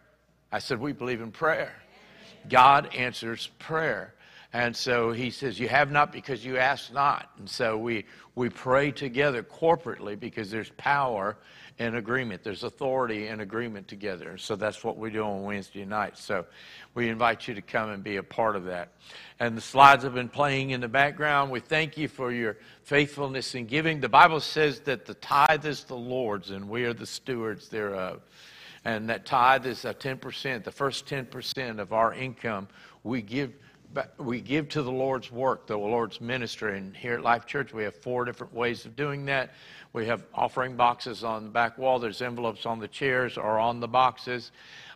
I 0.51 0.59
said 0.59 0.81
we 0.81 0.93
believe 0.93 1.21
in 1.21 1.31
prayer. 1.31 1.75
God 2.49 2.95
answers 2.95 3.49
prayer. 3.59 4.15
And 4.55 4.75
so 4.75 5.11
he 5.11 5.31
says, 5.31 5.59
You 5.59 5.69
have 5.69 5.91
not 5.91 6.13
because 6.13 6.45
you 6.45 6.59
ask 6.59 6.93
not. 6.93 7.29
And 7.39 7.51
so 7.51 7.77
we, 7.77 8.05
we 8.37 8.49
pray 8.49 8.93
together 8.93 9.43
corporately 9.43 10.19
because 10.19 10.49
there's 10.49 10.71
power 10.77 11.37
in 11.79 11.97
agreement. 11.97 12.45
There's 12.45 12.63
authority 12.63 13.27
in 13.27 13.41
agreement 13.41 13.89
together. 13.89 14.39
So 14.39 14.55
that's 14.55 14.85
what 14.85 14.97
we 14.97 15.11
do 15.11 15.25
on 15.25 15.43
Wednesday 15.43 15.85
nights. 15.85 16.23
So 16.23 16.47
we 16.95 17.09
invite 17.09 17.49
you 17.49 17.55
to 17.55 17.63
come 17.63 17.91
and 17.91 18.05
be 18.05 18.15
a 18.15 18.23
part 18.23 18.55
of 18.55 18.65
that. 18.67 18.93
And 19.41 19.57
the 19.57 19.61
slides 19.61 20.05
have 20.05 20.15
been 20.15 20.29
playing 20.29 20.71
in 20.71 20.81
the 20.81 20.89
background. 20.89 21.51
We 21.51 21.59
thank 21.59 21.99
you 21.99 22.07
for 22.07 22.31
your 22.31 22.57
faithfulness 22.85 23.57
in 23.57 23.67
giving. 23.67 24.01
The 24.01 24.09
Bible 24.09 24.39
says 24.39 24.79
that 24.81 25.05
the 25.05 25.15
tithe 25.15 25.67
is 25.67 25.83
the 25.83 25.97
Lord's 25.97 26.53
and 26.53 26.69
we 26.69 26.85
are 26.85 26.95
the 26.95 27.07
stewards 27.07 27.69
thereof. 27.71 28.23
And 28.85 29.09
that 29.09 29.27
tithe 29.27 29.67
is 29.67 29.85
a 29.85 29.93
10%, 29.93 30.63
the 30.63 30.71
first 30.71 31.07
10% 31.07 31.81
of 31.81 31.93
our 31.93 32.15
income 32.15 32.69
we 33.03 33.21
give 33.21 33.53
we 34.19 34.41
give 34.41 34.69
to 34.71 34.83
the 34.83 34.91
Lord's 34.91 35.31
work, 35.31 35.67
the 35.67 35.77
Lord's 35.77 36.21
ministry. 36.21 36.79
And 36.79 36.97
here 36.97 37.15
at 37.15 37.23
Life 37.23 37.47
Church, 37.47 37.73
we 37.73 37.85
have 37.85 37.95
four 37.95 38.25
different 38.25 38.53
ways 38.53 38.85
of 38.87 38.97
doing 38.97 39.25
that. 39.27 39.51
We 39.93 40.07
have 40.07 40.25
offering 40.35 40.77
boxes 40.77 41.23
on 41.23 41.45
the 41.45 41.51
back 41.51 41.79
wall. 41.79 41.99
There's 41.99 42.21
envelopes 42.21 42.67
on 42.67 42.81
the 42.81 42.89
chairs 42.89 43.39
or 43.39 43.59
on 43.59 43.81
the 43.81 43.89
boxes. 43.89 44.51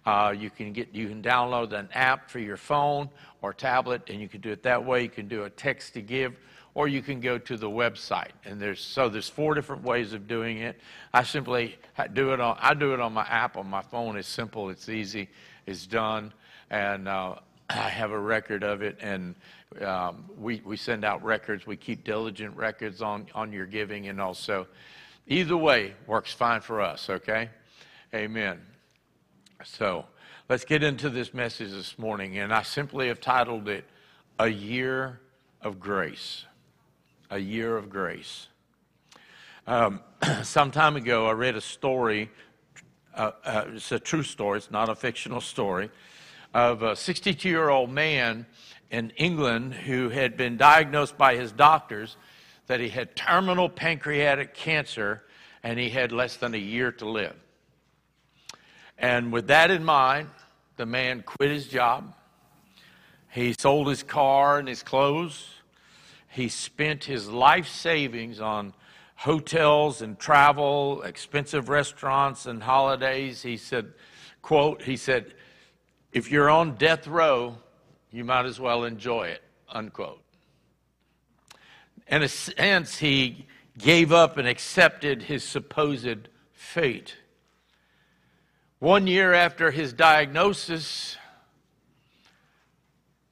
Uh, 0.04 0.34
you 0.36 0.50
can 0.50 0.72
get 0.72 0.94
you 0.94 1.08
can 1.08 1.22
download 1.22 1.72
an 1.72 1.88
app 1.94 2.30
for 2.30 2.38
your 2.38 2.56
phone 2.56 3.08
or 3.42 3.52
tablet, 3.52 4.02
and 4.08 4.20
you 4.20 4.28
can 4.28 4.40
do 4.40 4.50
it 4.50 4.62
that 4.62 4.84
way. 4.84 5.02
You 5.02 5.08
can 5.08 5.28
do 5.28 5.44
a 5.44 5.50
text 5.50 5.94
to 5.94 6.00
give, 6.00 6.38
or 6.74 6.88
you 6.88 7.02
can 7.02 7.20
go 7.20 7.38
to 7.38 7.56
the 7.56 7.68
website. 7.68 8.30
And 8.44 8.60
there's 8.60 8.80
so 8.80 9.08
there's 9.08 9.28
four 9.28 9.54
different 9.54 9.82
ways 9.82 10.12
of 10.14 10.26
doing 10.26 10.58
it. 10.58 10.80
I 11.12 11.22
simply 11.22 11.76
do 12.14 12.32
it 12.32 12.40
on 12.40 12.56
I 12.60 12.74
do 12.74 12.94
it 12.94 13.00
on 13.00 13.12
my 13.12 13.26
app 13.26 13.56
on 13.56 13.68
my 13.68 13.82
phone. 13.82 14.16
It's 14.16 14.28
simple. 14.28 14.70
It's 14.70 14.88
easy. 14.88 15.28
It's 15.66 15.86
done. 15.86 16.32
And 16.70 17.06
uh, 17.06 17.36
I 17.70 17.90
have 17.90 18.12
a 18.12 18.18
record 18.18 18.64
of 18.64 18.80
it, 18.80 18.96
and 19.00 19.34
um, 19.82 20.24
we, 20.38 20.62
we 20.64 20.76
send 20.78 21.04
out 21.04 21.22
records. 21.22 21.66
We 21.66 21.76
keep 21.76 22.02
diligent 22.02 22.56
records 22.56 23.02
on, 23.02 23.26
on 23.34 23.52
your 23.52 23.66
giving, 23.66 24.08
and 24.08 24.20
also, 24.20 24.66
either 25.26 25.56
way 25.56 25.94
works 26.06 26.32
fine 26.32 26.62
for 26.62 26.80
us, 26.80 27.10
okay? 27.10 27.50
Amen. 28.14 28.58
So, 29.64 30.06
let's 30.48 30.64
get 30.64 30.82
into 30.82 31.10
this 31.10 31.34
message 31.34 31.72
this 31.72 31.98
morning, 31.98 32.38
and 32.38 32.54
I 32.54 32.62
simply 32.62 33.08
have 33.08 33.20
titled 33.20 33.68
it 33.68 33.84
A 34.38 34.48
Year 34.48 35.20
of 35.60 35.78
Grace. 35.78 36.46
A 37.30 37.38
Year 37.38 37.76
of 37.76 37.90
Grace. 37.90 38.48
Um, 39.66 40.00
some 40.42 40.70
time 40.70 40.96
ago, 40.96 41.26
I 41.26 41.32
read 41.32 41.54
a 41.54 41.60
story. 41.60 42.30
Uh, 43.14 43.32
uh, 43.44 43.64
it's 43.74 43.92
a 43.92 43.98
true 43.98 44.22
story, 44.22 44.56
it's 44.56 44.70
not 44.70 44.88
a 44.88 44.94
fictional 44.94 45.42
story 45.42 45.90
of 46.54 46.82
a 46.82 46.96
62 46.96 47.48
year 47.48 47.68
old 47.68 47.90
man 47.90 48.46
in 48.90 49.10
England 49.16 49.74
who 49.74 50.08
had 50.08 50.36
been 50.36 50.56
diagnosed 50.56 51.18
by 51.18 51.36
his 51.36 51.52
doctors 51.52 52.16
that 52.66 52.80
he 52.80 52.88
had 52.88 53.14
terminal 53.16 53.68
pancreatic 53.68 54.54
cancer 54.54 55.22
and 55.62 55.78
he 55.78 55.90
had 55.90 56.12
less 56.12 56.36
than 56.36 56.54
a 56.54 56.58
year 56.58 56.92
to 56.92 57.08
live. 57.08 57.36
And 58.96 59.32
with 59.32 59.48
that 59.48 59.70
in 59.70 59.84
mind, 59.84 60.28
the 60.76 60.86
man 60.86 61.22
quit 61.22 61.50
his 61.50 61.68
job. 61.68 62.14
He 63.30 63.54
sold 63.58 63.88
his 63.88 64.02
car 64.02 64.58
and 64.58 64.68
his 64.68 64.82
clothes. 64.82 65.48
He 66.28 66.48
spent 66.48 67.04
his 67.04 67.28
life 67.28 67.68
savings 67.68 68.40
on 68.40 68.74
hotels 69.16 70.02
and 70.02 70.18
travel, 70.18 71.02
expensive 71.02 71.68
restaurants 71.68 72.46
and 72.46 72.62
holidays. 72.62 73.42
He 73.42 73.56
said, 73.56 73.92
quote, 74.42 74.82
he 74.82 74.96
said, 74.96 75.34
if 76.12 76.30
you're 76.30 76.50
on 76.50 76.76
death 76.76 77.06
row, 77.06 77.56
you 78.10 78.24
might 78.24 78.46
as 78.46 78.58
well 78.58 78.84
enjoy 78.84 79.28
it, 79.28 79.42
unquote. 79.68 80.22
In 82.08 82.22
a 82.22 82.28
sense, 82.28 82.98
he 82.98 83.46
gave 83.76 84.12
up 84.12 84.38
and 84.38 84.48
accepted 84.48 85.22
his 85.22 85.44
supposed 85.44 86.28
fate. 86.52 87.16
One 88.78 89.06
year 89.06 89.34
after 89.34 89.70
his 89.70 89.92
diagnosis, 89.92 91.16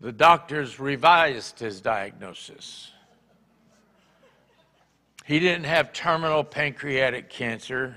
the 0.01 0.13
doctors 0.13 0.79
revised 0.79 1.59
his 1.59 1.81
diagnosis. 1.81 2.91
He 5.25 5.41
didn't 5.41 5.65
have 5.65 5.93
terminal 5.93 6.45
pancreatic 6.45 7.31
cancer, 7.31 7.97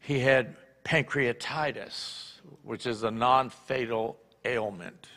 he 0.00 0.20
had 0.20 0.56
pancreatitis 0.84 2.29
which 2.62 2.86
is 2.86 3.02
a 3.02 3.10
non 3.10 3.50
fatal 3.50 4.18
ailment. 4.44 5.08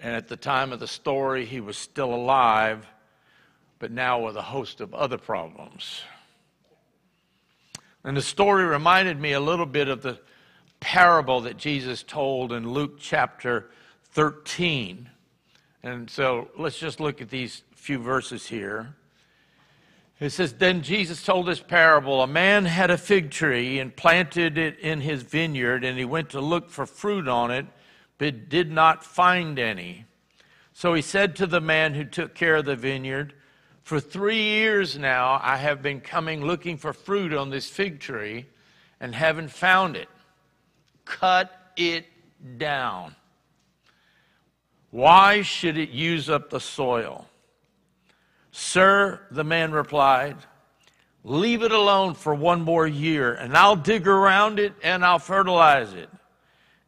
And 0.00 0.14
at 0.14 0.28
the 0.28 0.36
time 0.36 0.72
of 0.72 0.80
the 0.80 0.86
story, 0.86 1.44
he 1.46 1.60
was 1.60 1.76
still 1.78 2.12
alive, 2.12 2.86
but 3.78 3.90
now 3.90 4.20
with 4.20 4.36
a 4.36 4.42
host 4.42 4.80
of 4.80 4.92
other 4.94 5.18
problems. 5.18 6.02
And 8.02 8.16
the 8.16 8.22
story 8.22 8.64
reminded 8.64 9.18
me 9.18 9.32
a 9.32 9.40
little 9.40 9.66
bit 9.66 9.88
of 9.88 10.02
the 10.02 10.20
parable 10.80 11.40
that 11.42 11.56
Jesus 11.56 12.02
told 12.02 12.52
in 12.52 12.68
Luke 12.68 12.98
chapter 12.98 13.70
13. 14.12 15.08
And 15.82 16.10
so 16.10 16.48
let's 16.58 16.78
just 16.78 17.00
look 17.00 17.22
at 17.22 17.30
these 17.30 17.62
few 17.74 17.98
verses 17.98 18.46
here. 18.46 18.94
It 20.20 20.30
says, 20.30 20.54
Then 20.54 20.82
Jesus 20.82 21.22
told 21.22 21.46
this 21.46 21.60
parable 21.60 22.22
A 22.22 22.26
man 22.26 22.64
had 22.64 22.90
a 22.90 22.98
fig 22.98 23.30
tree 23.30 23.78
and 23.78 23.94
planted 23.94 24.56
it 24.58 24.78
in 24.78 25.00
his 25.00 25.22
vineyard, 25.22 25.84
and 25.84 25.98
he 25.98 26.04
went 26.04 26.30
to 26.30 26.40
look 26.40 26.70
for 26.70 26.86
fruit 26.86 27.28
on 27.28 27.50
it, 27.50 27.66
but 28.18 28.48
did 28.48 28.70
not 28.70 29.04
find 29.04 29.58
any. 29.58 30.04
So 30.72 30.94
he 30.94 31.02
said 31.02 31.36
to 31.36 31.46
the 31.46 31.60
man 31.60 31.94
who 31.94 32.04
took 32.04 32.34
care 32.34 32.56
of 32.56 32.64
the 32.64 32.76
vineyard, 32.76 33.34
For 33.82 34.00
three 34.00 34.42
years 34.42 34.98
now 34.98 35.40
I 35.42 35.56
have 35.56 35.82
been 35.82 36.00
coming 36.00 36.44
looking 36.44 36.76
for 36.76 36.92
fruit 36.92 37.32
on 37.32 37.50
this 37.50 37.68
fig 37.68 38.00
tree 38.00 38.46
and 39.00 39.14
haven't 39.14 39.50
found 39.50 39.96
it. 39.96 40.08
Cut 41.04 41.52
it 41.76 42.06
down. 42.56 43.14
Why 44.90 45.42
should 45.42 45.76
it 45.76 45.90
use 45.90 46.30
up 46.30 46.50
the 46.50 46.60
soil? 46.60 47.28
Sir, 48.56 49.20
the 49.32 49.42
man 49.42 49.72
replied, 49.72 50.36
leave 51.24 51.64
it 51.64 51.72
alone 51.72 52.14
for 52.14 52.32
one 52.36 52.62
more 52.62 52.86
year, 52.86 53.34
and 53.34 53.56
I'll 53.56 53.74
dig 53.74 54.06
around 54.06 54.60
it 54.60 54.74
and 54.80 55.04
I'll 55.04 55.18
fertilize 55.18 55.92
it. 55.92 56.08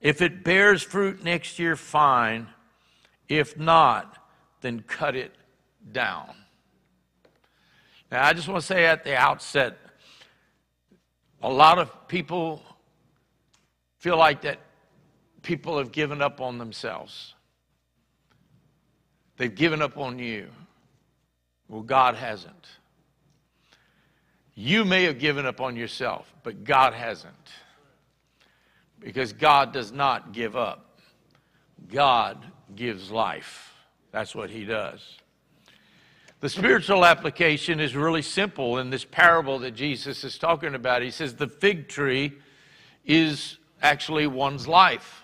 If 0.00 0.22
it 0.22 0.44
bears 0.44 0.84
fruit 0.84 1.24
next 1.24 1.58
year, 1.58 1.74
fine. 1.74 2.46
If 3.28 3.58
not, 3.58 4.16
then 4.60 4.84
cut 4.86 5.16
it 5.16 5.34
down. 5.90 6.36
Now, 8.12 8.24
I 8.24 8.32
just 8.32 8.46
want 8.46 8.60
to 8.60 8.66
say 8.66 8.86
at 8.86 9.02
the 9.02 9.16
outset 9.16 9.76
a 11.42 11.50
lot 11.50 11.80
of 11.80 12.06
people 12.06 12.62
feel 13.98 14.16
like 14.16 14.42
that 14.42 14.60
people 15.42 15.78
have 15.78 15.90
given 15.90 16.22
up 16.22 16.40
on 16.40 16.58
themselves, 16.58 17.34
they've 19.36 19.52
given 19.52 19.82
up 19.82 19.98
on 19.98 20.20
you. 20.20 20.46
Well, 21.68 21.82
God 21.82 22.14
hasn't. 22.14 22.66
You 24.54 24.84
may 24.84 25.04
have 25.04 25.18
given 25.18 25.44
up 25.44 25.60
on 25.60 25.76
yourself, 25.76 26.32
but 26.42 26.64
God 26.64 26.94
hasn't. 26.94 27.34
Because 28.98 29.32
God 29.32 29.72
does 29.72 29.92
not 29.92 30.32
give 30.32 30.56
up, 30.56 31.00
God 31.92 32.44
gives 32.74 33.10
life. 33.10 33.74
That's 34.12 34.34
what 34.34 34.48
He 34.48 34.64
does. 34.64 35.18
The 36.40 36.48
spiritual 36.48 37.04
application 37.04 37.80
is 37.80 37.96
really 37.96 38.22
simple 38.22 38.78
in 38.78 38.90
this 38.90 39.04
parable 39.04 39.58
that 39.60 39.72
Jesus 39.72 40.24
is 40.24 40.38
talking 40.38 40.74
about. 40.74 41.02
He 41.02 41.10
says 41.10 41.34
the 41.34 41.48
fig 41.48 41.88
tree 41.88 42.32
is 43.04 43.58
actually 43.82 44.26
one's 44.26 44.68
life. 44.68 45.22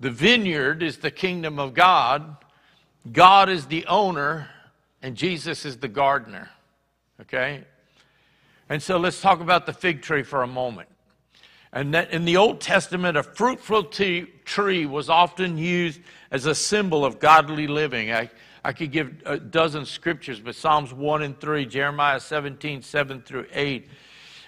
The 0.00 0.10
vineyard 0.10 0.82
is 0.82 0.98
the 0.98 1.10
kingdom 1.10 1.58
of 1.58 1.74
God, 1.74 2.36
God 3.10 3.48
is 3.48 3.66
the 3.66 3.86
owner, 3.86 4.48
and 5.02 5.16
Jesus 5.16 5.64
is 5.64 5.78
the 5.78 5.88
gardener. 5.88 6.50
Okay? 7.20 7.64
And 8.68 8.82
so 8.82 8.98
let's 8.98 9.20
talk 9.20 9.40
about 9.40 9.66
the 9.66 9.72
fig 9.72 10.02
tree 10.02 10.22
for 10.22 10.42
a 10.42 10.46
moment. 10.46 10.88
And 11.72 11.92
that 11.94 12.12
in 12.12 12.24
the 12.24 12.36
Old 12.36 12.60
Testament, 12.60 13.16
a 13.16 13.22
fruitful 13.22 13.84
tree 13.84 14.86
was 14.86 15.10
often 15.10 15.58
used 15.58 16.00
as 16.30 16.46
a 16.46 16.54
symbol 16.54 17.04
of 17.04 17.18
godly 17.18 17.66
living. 17.66 18.12
I, 18.12 18.30
I 18.64 18.72
could 18.72 18.90
give 18.90 19.22
a 19.26 19.38
dozen 19.38 19.84
scriptures, 19.84 20.40
but 20.40 20.54
Psalms 20.54 20.92
1 20.92 21.22
and 21.22 21.38
3, 21.38 21.66
Jeremiah 21.66 22.20
17, 22.20 22.82
7 22.82 23.22
through 23.22 23.46
8. 23.52 23.88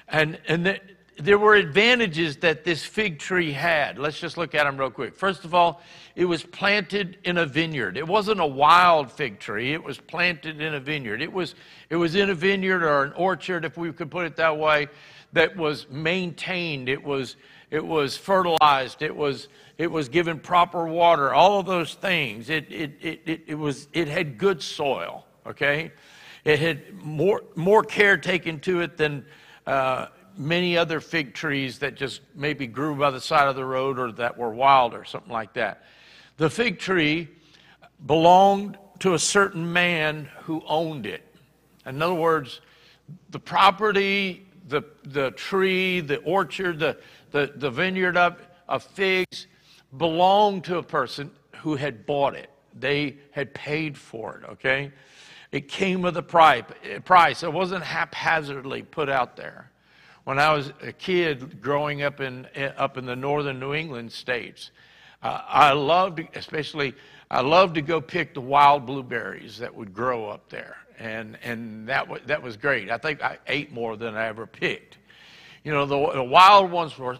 And, 0.08 0.38
and 0.48 0.66
the, 0.66 0.80
there 1.20 1.38
were 1.38 1.54
advantages 1.54 2.38
that 2.38 2.64
this 2.64 2.84
fig 2.84 3.18
tree 3.18 3.52
had. 3.52 3.98
Let's 3.98 4.18
just 4.18 4.36
look 4.36 4.54
at 4.54 4.64
them 4.64 4.78
real 4.78 4.90
quick. 4.90 5.14
First 5.14 5.44
of 5.44 5.54
all, 5.54 5.82
it 6.16 6.24
was 6.24 6.42
planted 6.42 7.18
in 7.24 7.38
a 7.38 7.46
vineyard. 7.46 7.96
It 7.96 8.06
wasn't 8.06 8.40
a 8.40 8.46
wild 8.46 9.12
fig 9.12 9.38
tree. 9.38 9.72
It 9.72 9.82
was 9.82 9.98
planted 9.98 10.60
in 10.60 10.74
a 10.74 10.80
vineyard. 10.80 11.20
It 11.20 11.32
was, 11.32 11.54
it 11.90 11.96
was 11.96 12.14
in 12.14 12.30
a 12.30 12.34
vineyard 12.34 12.82
or 12.82 13.04
an 13.04 13.12
orchard, 13.12 13.64
if 13.64 13.76
we 13.76 13.92
could 13.92 14.10
put 14.10 14.24
it 14.24 14.36
that 14.36 14.56
way, 14.56 14.88
that 15.32 15.56
was 15.56 15.88
maintained. 15.90 16.88
It 16.88 17.02
was, 17.02 17.36
it 17.70 17.84
was 17.84 18.16
fertilized. 18.16 19.02
It 19.02 19.14
was, 19.14 19.48
it 19.78 19.90
was 19.90 20.08
given 20.08 20.40
proper 20.40 20.86
water. 20.86 21.34
All 21.34 21.60
of 21.60 21.66
those 21.66 21.94
things. 21.94 22.50
It, 22.50 22.66
it, 22.70 22.92
it, 23.00 23.20
it, 23.26 23.42
it 23.46 23.54
was, 23.54 23.88
it 23.92 24.08
had 24.08 24.38
good 24.38 24.62
soil, 24.62 25.26
okay? 25.46 25.92
It 26.44 26.58
had 26.58 26.94
more, 26.94 27.42
more 27.54 27.84
care 27.84 28.16
taken 28.16 28.58
to 28.60 28.80
it 28.80 28.96
than... 28.96 29.26
Uh, 29.66 30.06
many 30.40 30.76
other 30.76 31.00
fig 31.00 31.34
trees 31.34 31.78
that 31.80 31.94
just 31.94 32.22
maybe 32.34 32.66
grew 32.66 32.94
by 32.94 33.10
the 33.10 33.20
side 33.20 33.46
of 33.46 33.56
the 33.56 33.64
road 33.64 33.98
or 33.98 34.10
that 34.10 34.38
were 34.38 34.50
wild 34.50 34.94
or 34.94 35.04
something 35.04 35.30
like 35.30 35.52
that. 35.52 35.84
The 36.38 36.48
fig 36.48 36.78
tree 36.78 37.28
belonged 38.06 38.78
to 39.00 39.12
a 39.12 39.18
certain 39.18 39.70
man 39.70 40.30
who 40.44 40.62
owned 40.66 41.04
it. 41.04 41.26
In 41.84 42.00
other 42.00 42.14
words, 42.14 42.62
the 43.28 43.38
property, 43.38 44.46
the, 44.68 44.82
the 45.04 45.32
tree, 45.32 46.00
the 46.00 46.16
orchard, 46.18 46.78
the, 46.78 46.96
the, 47.32 47.52
the 47.56 47.70
vineyard 47.70 48.16
of, 48.16 48.40
of 48.66 48.82
figs 48.82 49.46
belonged 49.98 50.64
to 50.64 50.78
a 50.78 50.82
person 50.82 51.30
who 51.56 51.74
had 51.76 52.06
bought 52.06 52.34
it. 52.34 52.48
They 52.74 53.16
had 53.32 53.52
paid 53.52 53.98
for 53.98 54.38
it, 54.38 54.50
okay? 54.52 54.90
It 55.52 55.68
came 55.68 56.00
with 56.00 56.16
a 56.16 56.22
price. 56.22 57.42
It 57.42 57.52
wasn't 57.52 57.84
haphazardly 57.84 58.82
put 58.82 59.10
out 59.10 59.36
there 59.36 59.69
when 60.30 60.38
I 60.38 60.52
was 60.52 60.72
a 60.80 60.92
kid 60.92 61.60
growing 61.60 62.04
up 62.04 62.20
in, 62.20 62.46
up 62.76 62.96
in 62.96 63.04
the 63.04 63.16
northern 63.16 63.58
New 63.58 63.74
England 63.74 64.12
states. 64.12 64.70
Uh, 65.24 65.42
I 65.44 65.72
loved, 65.72 66.20
especially, 66.36 66.94
I 67.28 67.40
loved 67.40 67.74
to 67.74 67.82
go 67.82 68.00
pick 68.00 68.34
the 68.34 68.40
wild 68.40 68.86
blueberries 68.86 69.58
that 69.58 69.74
would 69.74 69.92
grow 69.92 70.28
up 70.28 70.48
there. 70.48 70.76
And, 71.00 71.36
and 71.42 71.88
that, 71.88 72.02
w- 72.02 72.22
that 72.26 72.44
was 72.44 72.56
great. 72.56 72.92
I 72.92 72.98
think 72.98 73.24
I 73.24 73.38
ate 73.48 73.72
more 73.72 73.96
than 73.96 74.14
I 74.14 74.26
ever 74.26 74.46
picked. 74.46 74.98
You 75.64 75.72
know, 75.72 75.84
the, 75.84 76.12
the 76.12 76.22
wild 76.22 76.70
ones 76.70 76.96
were 76.96 77.18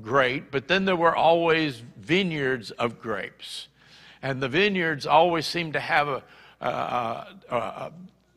great, 0.00 0.50
but 0.50 0.66
then 0.66 0.86
there 0.86 0.96
were 0.96 1.14
always 1.14 1.82
vineyards 1.98 2.70
of 2.70 3.02
grapes. 3.02 3.68
And 4.22 4.42
the 4.42 4.48
vineyards 4.48 5.04
always 5.04 5.44
seemed 5.44 5.74
to 5.74 5.80
have 5.80 6.08
a, 6.08 6.22
a, 6.62 6.66
a, 7.50 7.92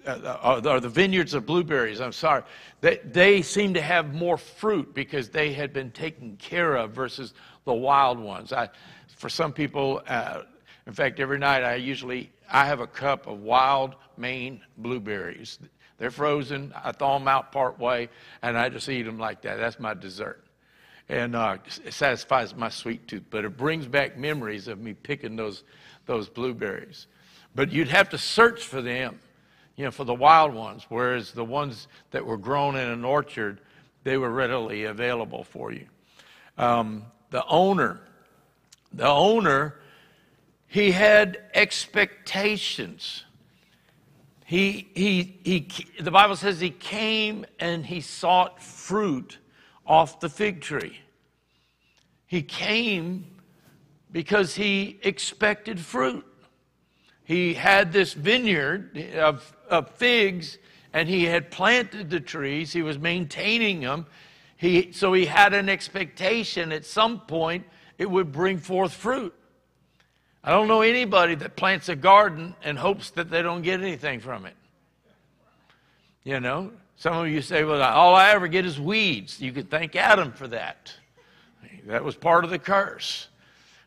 uh, 0.05 0.61
or 0.65 0.79
the 0.79 0.89
vineyards 0.89 1.33
of 1.33 1.45
blueberries, 1.45 2.01
I'm 2.01 2.11
sorry, 2.11 2.43
they, 2.81 2.99
they 3.03 3.41
seem 3.41 3.73
to 3.75 3.81
have 3.81 4.13
more 4.13 4.37
fruit 4.37 4.93
because 4.93 5.29
they 5.29 5.53
had 5.53 5.73
been 5.73 5.91
taken 5.91 6.37
care 6.37 6.75
of 6.75 6.91
versus 6.91 7.33
the 7.65 7.73
wild 7.73 8.19
ones. 8.19 8.51
I, 8.53 8.69
for 9.15 9.29
some 9.29 9.53
people, 9.53 10.01
uh, 10.07 10.41
in 10.85 10.93
fact, 10.93 11.19
every 11.19 11.39
night 11.39 11.63
I 11.63 11.75
usually 11.75 12.31
I 12.51 12.65
have 12.65 12.79
a 12.79 12.87
cup 12.87 13.27
of 13.27 13.41
wild 13.41 13.95
Maine 14.17 14.61
blueberries. 14.77 15.59
They're 15.97 16.11
frozen. 16.11 16.73
I 16.83 16.91
thaw 16.91 17.17
them 17.17 17.27
out 17.27 17.51
part 17.51 17.79
way, 17.79 18.09
and 18.41 18.57
I 18.57 18.69
just 18.69 18.89
eat 18.89 19.03
them 19.03 19.17
like 19.17 19.41
that. 19.43 19.57
That's 19.57 19.79
my 19.79 19.93
dessert, 19.93 20.43
and 21.07 21.35
uh, 21.35 21.57
it 21.85 21.93
satisfies 21.93 22.55
my 22.55 22.69
sweet 22.69 23.07
tooth. 23.07 23.23
But 23.29 23.45
it 23.45 23.55
brings 23.57 23.87
back 23.87 24.17
memories 24.17 24.67
of 24.67 24.79
me 24.79 24.93
picking 24.93 25.35
those 25.35 25.63
those 26.05 26.27
blueberries. 26.27 27.07
But 27.55 27.71
you'd 27.71 27.87
have 27.87 28.09
to 28.09 28.17
search 28.17 28.65
for 28.65 28.81
them 28.81 29.19
you 29.75 29.85
know, 29.85 29.91
for 29.91 30.03
the 30.03 30.13
wild 30.13 30.53
ones, 30.53 30.85
whereas 30.89 31.31
the 31.31 31.45
ones 31.45 31.87
that 32.11 32.25
were 32.25 32.37
grown 32.37 32.75
in 32.75 32.87
an 32.87 33.03
orchard, 33.03 33.59
they 34.03 34.17
were 34.17 34.29
readily 34.29 34.83
available 34.83 35.43
for 35.43 35.71
you. 35.71 35.87
Um, 36.57 37.05
the 37.31 37.45
owner, 37.47 37.99
the 38.91 39.07
owner, 39.07 39.79
he 40.67 40.91
had 40.91 41.39
expectations. 41.53 43.23
He, 44.45 44.87
he, 44.93 45.39
he, 45.43 45.67
the 45.99 46.11
Bible 46.11 46.35
says 46.35 46.59
he 46.59 46.69
came 46.69 47.45
and 47.59 47.85
he 47.85 48.01
sought 48.01 48.61
fruit 48.61 49.39
off 49.85 50.19
the 50.19 50.29
fig 50.29 50.61
tree. 50.61 50.99
He 52.27 52.41
came 52.41 53.25
because 54.11 54.55
he 54.55 54.99
expected 55.01 55.79
fruit. 55.79 56.25
He 57.23 57.53
had 57.53 57.93
this 57.93 58.13
vineyard 58.13 58.97
of, 59.15 59.55
of 59.69 59.89
figs 59.91 60.57
and 60.93 61.09
he 61.09 61.25
had 61.25 61.49
planted 61.49 62.09
the 62.09 62.19
trees. 62.19 62.71
He 62.71 62.81
was 62.81 62.99
maintaining 62.99 63.81
them. 63.81 64.05
He, 64.57 64.91
so 64.91 65.13
he 65.13 65.25
had 65.25 65.53
an 65.53 65.67
expectation 65.67 66.71
at 66.71 66.85
some 66.85 67.19
point 67.21 67.65
it 67.97 68.09
would 68.09 68.31
bring 68.31 68.57
forth 68.57 68.93
fruit. 68.93 69.33
I 70.43 70.51
don't 70.51 70.67
know 70.67 70.81
anybody 70.81 71.35
that 71.35 71.55
plants 71.55 71.89
a 71.89 71.95
garden 71.95 72.53
and 72.63 72.77
hopes 72.77 73.11
that 73.11 73.29
they 73.29 73.41
don't 73.41 73.61
get 73.61 73.81
anything 73.81 74.19
from 74.19 74.45
it. 74.45 74.55
You 76.23 76.39
know, 76.39 76.71
some 76.97 77.17
of 77.17 77.27
you 77.27 77.41
say, 77.41 77.63
well, 77.63 77.81
all 77.81 78.15
I 78.15 78.31
ever 78.31 78.47
get 78.47 78.65
is 78.65 78.79
weeds. 78.79 79.41
You 79.41 79.51
could 79.51 79.69
thank 79.69 79.95
Adam 79.95 80.31
for 80.31 80.47
that. 80.49 80.93
That 81.85 82.03
was 82.03 82.15
part 82.15 82.43
of 82.43 82.49
the 82.49 82.59
curse. 82.59 83.27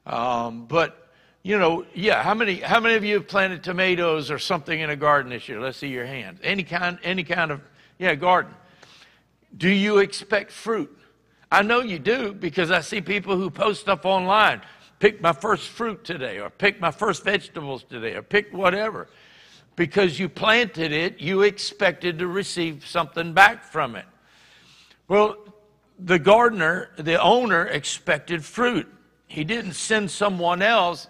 Um, 0.04 0.66
but 0.66 1.05
you 1.46 1.56
know, 1.56 1.86
yeah, 1.94 2.24
how 2.24 2.34
many, 2.34 2.56
how 2.56 2.80
many 2.80 2.96
of 2.96 3.04
you 3.04 3.14
have 3.14 3.28
planted 3.28 3.62
tomatoes 3.62 4.32
or 4.32 4.38
something 4.38 4.80
in 4.80 4.90
a 4.90 4.96
garden 4.96 5.30
this 5.30 5.48
year? 5.48 5.60
Let's 5.60 5.78
see 5.78 5.86
your 5.86 6.04
hand. 6.04 6.40
Any 6.42 6.64
kind, 6.64 6.98
any 7.04 7.22
kind 7.22 7.52
of, 7.52 7.60
yeah, 8.00 8.16
garden. 8.16 8.52
Do 9.56 9.68
you 9.68 9.98
expect 9.98 10.50
fruit? 10.50 10.92
I 11.52 11.62
know 11.62 11.82
you 11.82 12.00
do 12.00 12.32
because 12.32 12.72
I 12.72 12.80
see 12.80 13.00
people 13.00 13.36
who 13.36 13.48
post 13.48 13.82
stuff 13.82 14.04
online. 14.04 14.60
Pick 14.98 15.20
my 15.20 15.32
first 15.32 15.68
fruit 15.68 16.02
today, 16.02 16.40
or 16.40 16.50
pick 16.50 16.80
my 16.80 16.90
first 16.90 17.22
vegetables 17.22 17.84
today, 17.84 18.16
or 18.16 18.22
pick 18.22 18.52
whatever. 18.52 19.06
Because 19.76 20.18
you 20.18 20.28
planted 20.28 20.90
it, 20.90 21.20
you 21.20 21.42
expected 21.42 22.18
to 22.18 22.26
receive 22.26 22.84
something 22.84 23.34
back 23.34 23.62
from 23.62 23.94
it. 23.94 24.06
Well, 25.06 25.36
the 25.96 26.18
gardener, 26.18 26.90
the 26.96 27.22
owner, 27.22 27.66
expected 27.66 28.44
fruit. 28.44 28.92
He 29.28 29.44
didn't 29.44 29.74
send 29.74 30.10
someone 30.10 30.60
else 30.60 31.06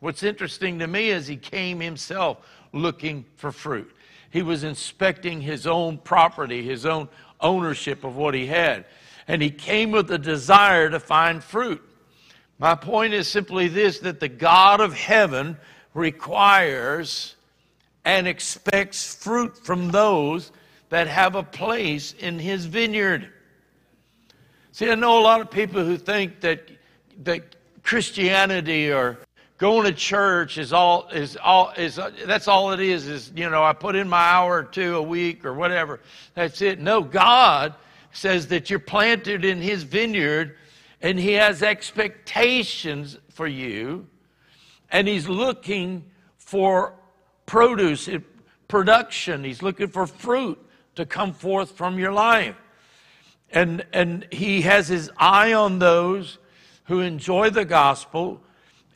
What's 0.00 0.22
interesting 0.22 0.78
to 0.78 0.86
me 0.86 1.10
is 1.10 1.26
he 1.26 1.36
came 1.36 1.80
himself 1.80 2.38
looking 2.72 3.24
for 3.36 3.52
fruit. 3.52 3.94
He 4.30 4.42
was 4.42 4.64
inspecting 4.64 5.40
his 5.40 5.66
own 5.66 5.98
property, 5.98 6.62
his 6.62 6.86
own 6.86 7.08
ownership 7.40 8.04
of 8.04 8.16
what 8.16 8.34
he 8.34 8.46
had. 8.46 8.86
And 9.28 9.42
he 9.42 9.50
came 9.50 9.90
with 9.90 10.10
a 10.10 10.18
desire 10.18 10.88
to 10.90 11.00
find 11.00 11.42
fruit. 11.42 11.82
My 12.58 12.74
point 12.74 13.14
is 13.14 13.28
simply 13.28 13.68
this 13.68 14.00
that 14.00 14.20
the 14.20 14.28
God 14.28 14.80
of 14.80 14.94
heaven 14.94 15.56
requires 15.94 17.36
and 18.04 18.26
expects 18.26 19.14
fruit 19.14 19.56
from 19.56 19.90
those 19.90 20.52
that 20.88 21.06
have 21.06 21.34
a 21.34 21.42
place 21.42 22.14
in 22.18 22.38
his 22.38 22.66
vineyard. 22.66 23.30
See, 24.72 24.90
I 24.90 24.94
know 24.94 25.18
a 25.18 25.22
lot 25.22 25.40
of 25.40 25.50
people 25.50 25.84
who 25.84 25.96
think 25.96 26.40
that, 26.40 26.68
that 27.24 27.56
Christianity 27.82 28.92
or 28.92 29.18
going 29.60 29.84
to 29.84 29.92
church 29.92 30.56
is 30.56 30.72
all 30.72 31.06
is 31.12 31.36
all 31.36 31.70
is 31.76 32.00
that's 32.24 32.48
all 32.48 32.72
it 32.72 32.80
is 32.80 33.06
is 33.06 33.30
you 33.36 33.48
know 33.50 33.62
i 33.62 33.74
put 33.74 33.94
in 33.94 34.08
my 34.08 34.22
hour 34.22 34.56
or 34.56 34.62
two 34.62 34.96
a 34.96 35.02
week 35.02 35.44
or 35.44 35.52
whatever. 35.52 36.00
That's 36.34 36.62
it. 36.62 36.80
No 36.80 37.02
god 37.02 37.74
says 38.10 38.48
that 38.48 38.70
you're 38.70 38.78
planted 38.78 39.44
in 39.44 39.60
his 39.60 39.82
vineyard 39.82 40.56
and 41.02 41.20
he 41.20 41.34
has 41.34 41.62
expectations 41.62 43.18
for 43.28 43.46
you 43.46 44.08
and 44.90 45.06
he's 45.06 45.28
looking 45.28 46.06
for 46.38 46.94
produce 47.44 48.08
eh, 48.08 48.18
production. 48.66 49.44
He's 49.44 49.62
looking 49.62 49.88
for 49.88 50.06
fruit 50.06 50.58
to 50.94 51.04
come 51.04 51.34
forth 51.34 51.72
from 51.72 51.98
your 51.98 52.12
life. 52.12 52.56
And 53.50 53.84
and 53.92 54.26
he 54.32 54.62
has 54.62 54.88
his 54.88 55.10
eye 55.18 55.52
on 55.52 55.80
those 55.80 56.38
who 56.84 57.00
enjoy 57.00 57.50
the 57.50 57.66
gospel 57.66 58.40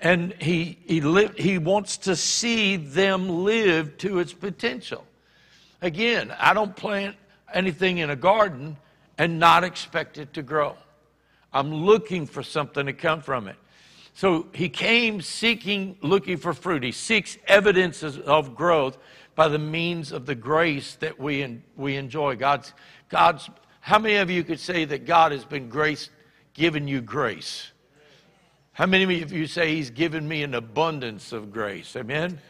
and 0.04 0.34
he, 0.34 0.78
he, 0.84 1.00
li- 1.00 1.30
he 1.36 1.56
wants 1.56 1.96
to 1.96 2.14
see 2.14 2.76
them 2.76 3.42
live 3.42 3.96
to 3.96 4.18
its 4.18 4.34
potential. 4.34 5.04
Again, 5.80 6.32
I 6.38 6.52
don't 6.52 6.76
plant 6.76 7.16
anything 7.52 7.98
in 7.98 8.10
a 8.10 8.16
garden 8.16 8.76
and 9.16 9.38
not 9.38 9.64
expect 9.64 10.18
it 10.18 10.34
to 10.34 10.42
grow. 10.42 10.76
I'm 11.54 11.72
looking 11.72 12.26
for 12.26 12.42
something 12.42 12.84
to 12.84 12.92
come 12.92 13.22
from 13.22 13.48
it. 13.48 13.56
So 14.12 14.46
he 14.52 14.68
came 14.68 15.22
seeking, 15.22 15.96
looking 16.02 16.36
for 16.36 16.52
fruit. 16.52 16.82
He 16.82 16.92
seeks 16.92 17.38
evidences 17.46 18.18
of 18.18 18.54
growth 18.54 18.98
by 19.34 19.48
the 19.48 19.58
means 19.58 20.12
of 20.12 20.26
the 20.26 20.34
grace 20.34 20.96
that 20.96 21.18
we, 21.18 21.60
we 21.76 21.96
enjoy. 21.96 22.36
God's, 22.36 22.74
God's, 23.08 23.48
how 23.80 23.98
many 23.98 24.16
of 24.16 24.30
you 24.30 24.44
could 24.44 24.60
say 24.60 24.84
that 24.84 25.06
God 25.06 25.32
has 25.32 25.46
been 25.46 25.70
grace, 25.70 26.10
given 26.52 26.86
you 26.86 27.00
grace? 27.00 27.70
How 28.74 28.86
many 28.86 29.22
of 29.22 29.32
you 29.32 29.46
say 29.46 29.76
he's 29.76 29.90
given 29.90 30.26
me 30.26 30.42
an 30.42 30.52
abundance 30.52 31.32
of 31.32 31.52
grace? 31.52 31.94
Amen? 31.94 32.40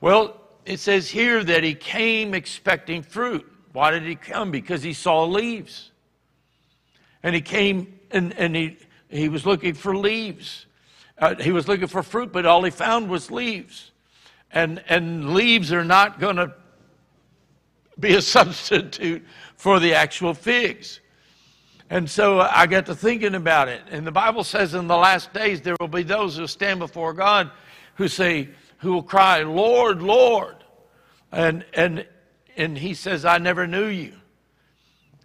Well, 0.00 0.40
it 0.64 0.78
says 0.78 1.10
here 1.10 1.42
that 1.42 1.64
he 1.64 1.74
came 1.74 2.34
expecting 2.34 3.02
fruit. 3.02 3.44
Why 3.72 3.90
did 3.90 4.04
he 4.04 4.14
come? 4.14 4.52
Because 4.52 4.84
he 4.84 4.92
saw 4.92 5.24
leaves. 5.24 5.90
And 7.24 7.34
he 7.34 7.40
came 7.40 7.98
and, 8.12 8.32
and 8.38 8.54
he, 8.54 8.78
he 9.08 9.28
was 9.28 9.44
looking 9.44 9.74
for 9.74 9.96
leaves. 9.96 10.66
Uh, 11.18 11.34
he 11.34 11.50
was 11.50 11.66
looking 11.66 11.88
for 11.88 12.04
fruit, 12.04 12.32
but 12.32 12.46
all 12.46 12.62
he 12.62 12.70
found 12.70 13.08
was 13.08 13.28
leaves. 13.28 13.90
And, 14.52 14.84
and 14.88 15.34
leaves 15.34 15.72
are 15.72 15.84
not 15.84 16.20
going 16.20 16.36
to 16.36 16.54
be 17.98 18.14
a 18.14 18.22
substitute 18.36 19.24
for 19.56 19.80
the 19.80 19.94
actual 19.94 20.32
figs. 20.32 21.00
And 21.90 22.08
so 22.08 22.40
I 22.40 22.66
got 22.66 22.86
to 22.86 22.94
thinking 22.94 23.34
about 23.34 23.68
it. 23.68 23.82
And 23.90 24.06
the 24.06 24.12
Bible 24.12 24.44
says 24.44 24.74
in 24.74 24.86
the 24.86 24.96
last 24.96 25.32
days 25.32 25.60
there 25.60 25.76
will 25.78 25.88
be 25.88 26.02
those 26.02 26.36
who 26.36 26.46
stand 26.46 26.80
before 26.80 27.12
God 27.12 27.50
who 27.96 28.08
say, 28.08 28.48
who 28.78 28.92
will 28.92 29.02
cry, 29.02 29.42
Lord, 29.42 30.02
Lord. 30.02 30.56
And, 31.32 31.64
and, 31.74 32.06
and 32.56 32.76
he 32.76 32.94
says, 32.94 33.24
I 33.24 33.38
never 33.38 33.66
knew 33.66 33.86
you. 33.86 34.14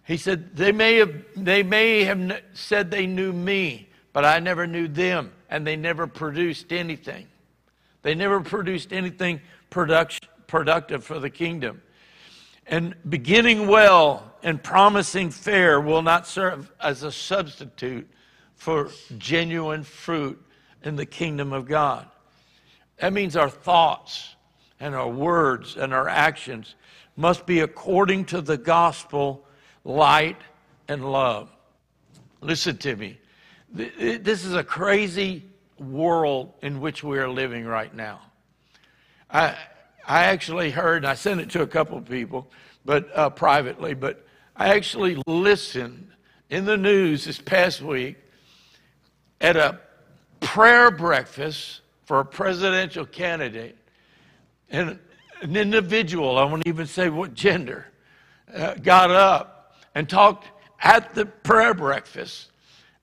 He 0.04 0.16
said, 0.16 0.56
they 0.56 0.72
may, 0.72 0.96
have, 0.96 1.14
they 1.36 1.62
may 1.62 2.04
have 2.04 2.42
said 2.52 2.90
they 2.90 3.06
knew 3.06 3.32
me, 3.32 3.88
but 4.12 4.24
I 4.24 4.40
never 4.40 4.66
knew 4.66 4.88
them, 4.88 5.32
and 5.48 5.66
they 5.66 5.76
never 5.76 6.06
produced 6.06 6.72
anything. 6.72 7.28
They 8.02 8.14
never 8.14 8.40
produced 8.40 8.92
anything 8.92 9.40
productive 9.68 11.04
for 11.04 11.18
the 11.20 11.30
kingdom. 11.30 11.82
And 12.66 12.94
beginning 13.08 13.66
well 13.66 14.34
and 14.42 14.62
promising 14.62 15.30
fair 15.30 15.80
will 15.80 16.02
not 16.02 16.26
serve 16.26 16.70
as 16.80 17.02
a 17.02 17.12
substitute 17.12 18.08
for 18.54 18.90
genuine 19.18 19.82
fruit 19.82 20.40
in 20.82 20.96
the 20.96 21.06
kingdom 21.06 21.52
of 21.52 21.66
God. 21.66 22.06
That 22.98 23.12
means 23.12 23.36
our 23.36 23.50
thoughts 23.50 24.34
and 24.78 24.94
our 24.94 25.08
words 25.08 25.76
and 25.76 25.92
our 25.92 26.08
actions 26.08 26.74
must 27.16 27.46
be 27.46 27.60
according 27.60 28.26
to 28.26 28.40
the 28.40 28.56
gospel, 28.56 29.44
light 29.84 30.40
and 30.88 31.10
love. 31.10 31.50
Listen 32.40 32.76
to 32.78 32.96
me. 32.96 33.18
This 33.72 34.44
is 34.44 34.54
a 34.54 34.64
crazy 34.64 35.44
world 35.78 36.54
in 36.62 36.80
which 36.80 37.02
we 37.04 37.18
are 37.18 37.28
living 37.28 37.64
right 37.64 37.94
now. 37.94 38.20
I, 39.30 39.56
I 40.06 40.24
actually 40.24 40.70
heard, 40.70 40.98
and 40.98 41.06
I 41.06 41.14
sent 41.14 41.40
it 41.40 41.50
to 41.50 41.62
a 41.62 41.66
couple 41.66 41.98
of 41.98 42.08
people, 42.08 42.50
but 42.84 43.08
uh, 43.14 43.30
privately, 43.30 43.94
but 43.94 44.26
I 44.56 44.74
actually 44.74 45.22
listened 45.26 46.10
in 46.48 46.64
the 46.64 46.76
news 46.76 47.24
this 47.24 47.38
past 47.38 47.80
week 47.80 48.16
at 49.40 49.56
a 49.56 49.80
prayer 50.40 50.90
breakfast 50.90 51.80
for 52.04 52.20
a 52.20 52.24
presidential 52.24 53.06
candidate. 53.06 53.76
And 54.68 54.98
an 55.42 55.56
individual, 55.56 56.38
I 56.38 56.44
won't 56.44 56.66
even 56.66 56.86
say 56.86 57.08
what 57.08 57.34
gender, 57.34 57.86
uh, 58.54 58.74
got 58.74 59.10
up 59.10 59.76
and 59.94 60.08
talked 60.08 60.48
at 60.80 61.14
the 61.14 61.26
prayer 61.26 61.74
breakfast, 61.74 62.50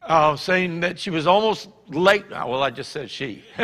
uh, 0.03 0.35
saying 0.35 0.81
that 0.81 0.99
she 0.99 1.09
was 1.09 1.27
almost 1.27 1.69
late. 1.87 2.29
Well, 2.29 2.63
I 2.63 2.69
just 2.69 2.91
said 2.91 3.09
she. 3.09 3.43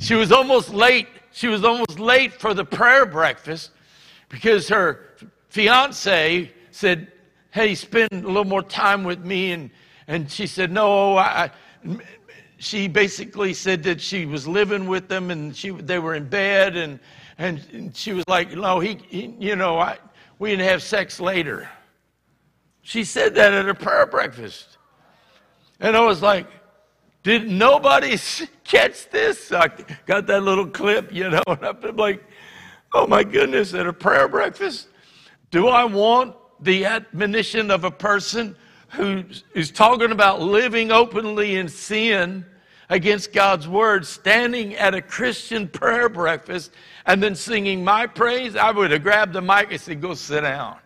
she 0.00 0.14
was 0.14 0.32
almost 0.32 0.70
late. 0.70 1.06
She 1.30 1.46
was 1.46 1.64
almost 1.64 2.00
late 2.00 2.32
for 2.32 2.54
the 2.54 2.64
prayer 2.64 3.06
breakfast 3.06 3.70
because 4.28 4.68
her 4.68 5.14
fiance 5.48 6.50
said, 6.72 7.12
Hey, 7.52 7.74
spend 7.74 8.08
a 8.12 8.26
little 8.26 8.44
more 8.44 8.62
time 8.62 9.04
with 9.04 9.24
me. 9.24 9.52
And, 9.52 9.70
and 10.08 10.30
she 10.30 10.48
said, 10.48 10.72
No, 10.72 11.16
I, 11.16 11.50
she 12.60 12.88
basically 12.88 13.54
said 13.54 13.82
that 13.84 14.00
she 14.00 14.26
was 14.26 14.46
living 14.46 14.86
with 14.86 15.08
them 15.08 15.30
and 15.30 15.56
she, 15.56 15.70
they 15.70 15.98
were 15.98 16.14
in 16.14 16.28
bed 16.28 16.76
and, 16.76 17.00
and 17.38 17.96
she 17.96 18.12
was 18.12 18.24
like, 18.28 18.54
no, 18.54 18.80
he, 18.80 18.98
he 19.08 19.34
you 19.38 19.56
know, 19.56 19.78
I, 19.78 19.96
we 20.38 20.50
can 20.50 20.60
have 20.60 20.82
sex 20.82 21.20
later. 21.20 21.68
She 22.82 23.02
said 23.02 23.34
that 23.36 23.54
at 23.54 23.66
a 23.66 23.74
prayer 23.74 24.06
breakfast. 24.06 24.76
And 25.80 25.96
I 25.96 26.00
was 26.04 26.20
like, 26.20 26.46
did 27.22 27.50
nobody 27.50 28.16
catch 28.64 29.08
this? 29.10 29.52
I 29.52 29.68
got 30.06 30.26
that 30.26 30.42
little 30.42 30.66
clip, 30.66 31.12
you 31.12 31.30
know, 31.30 31.42
and 31.46 31.64
I'm 31.64 31.96
like, 31.96 32.24
oh 32.94 33.06
my 33.06 33.24
goodness, 33.24 33.74
at 33.74 33.86
a 33.86 33.92
prayer 33.92 34.28
breakfast? 34.28 34.88
Do 35.50 35.68
I 35.68 35.84
want 35.84 36.36
the 36.60 36.84
admonition 36.84 37.70
of 37.70 37.84
a 37.84 37.90
person 37.90 38.56
who 38.90 39.24
is 39.54 39.70
talking 39.70 40.12
about 40.12 40.40
living 40.40 40.90
openly 40.90 41.56
in 41.56 41.68
sin 41.68 42.44
against 42.88 43.32
God's 43.32 43.68
word, 43.68 44.04
standing 44.04 44.74
at 44.74 44.94
a 44.94 45.00
Christian 45.00 45.68
prayer 45.68 46.08
breakfast 46.08 46.72
and 47.06 47.22
then 47.22 47.34
singing 47.34 47.84
my 47.84 48.06
praise, 48.06 48.56
I 48.56 48.72
would 48.72 48.90
have 48.90 49.02
grabbed 49.02 49.32
the 49.32 49.40
mic 49.40 49.70
and 49.70 49.80
said, 49.80 50.00
Go 50.00 50.14
sit 50.14 50.42
down. 50.42 50.76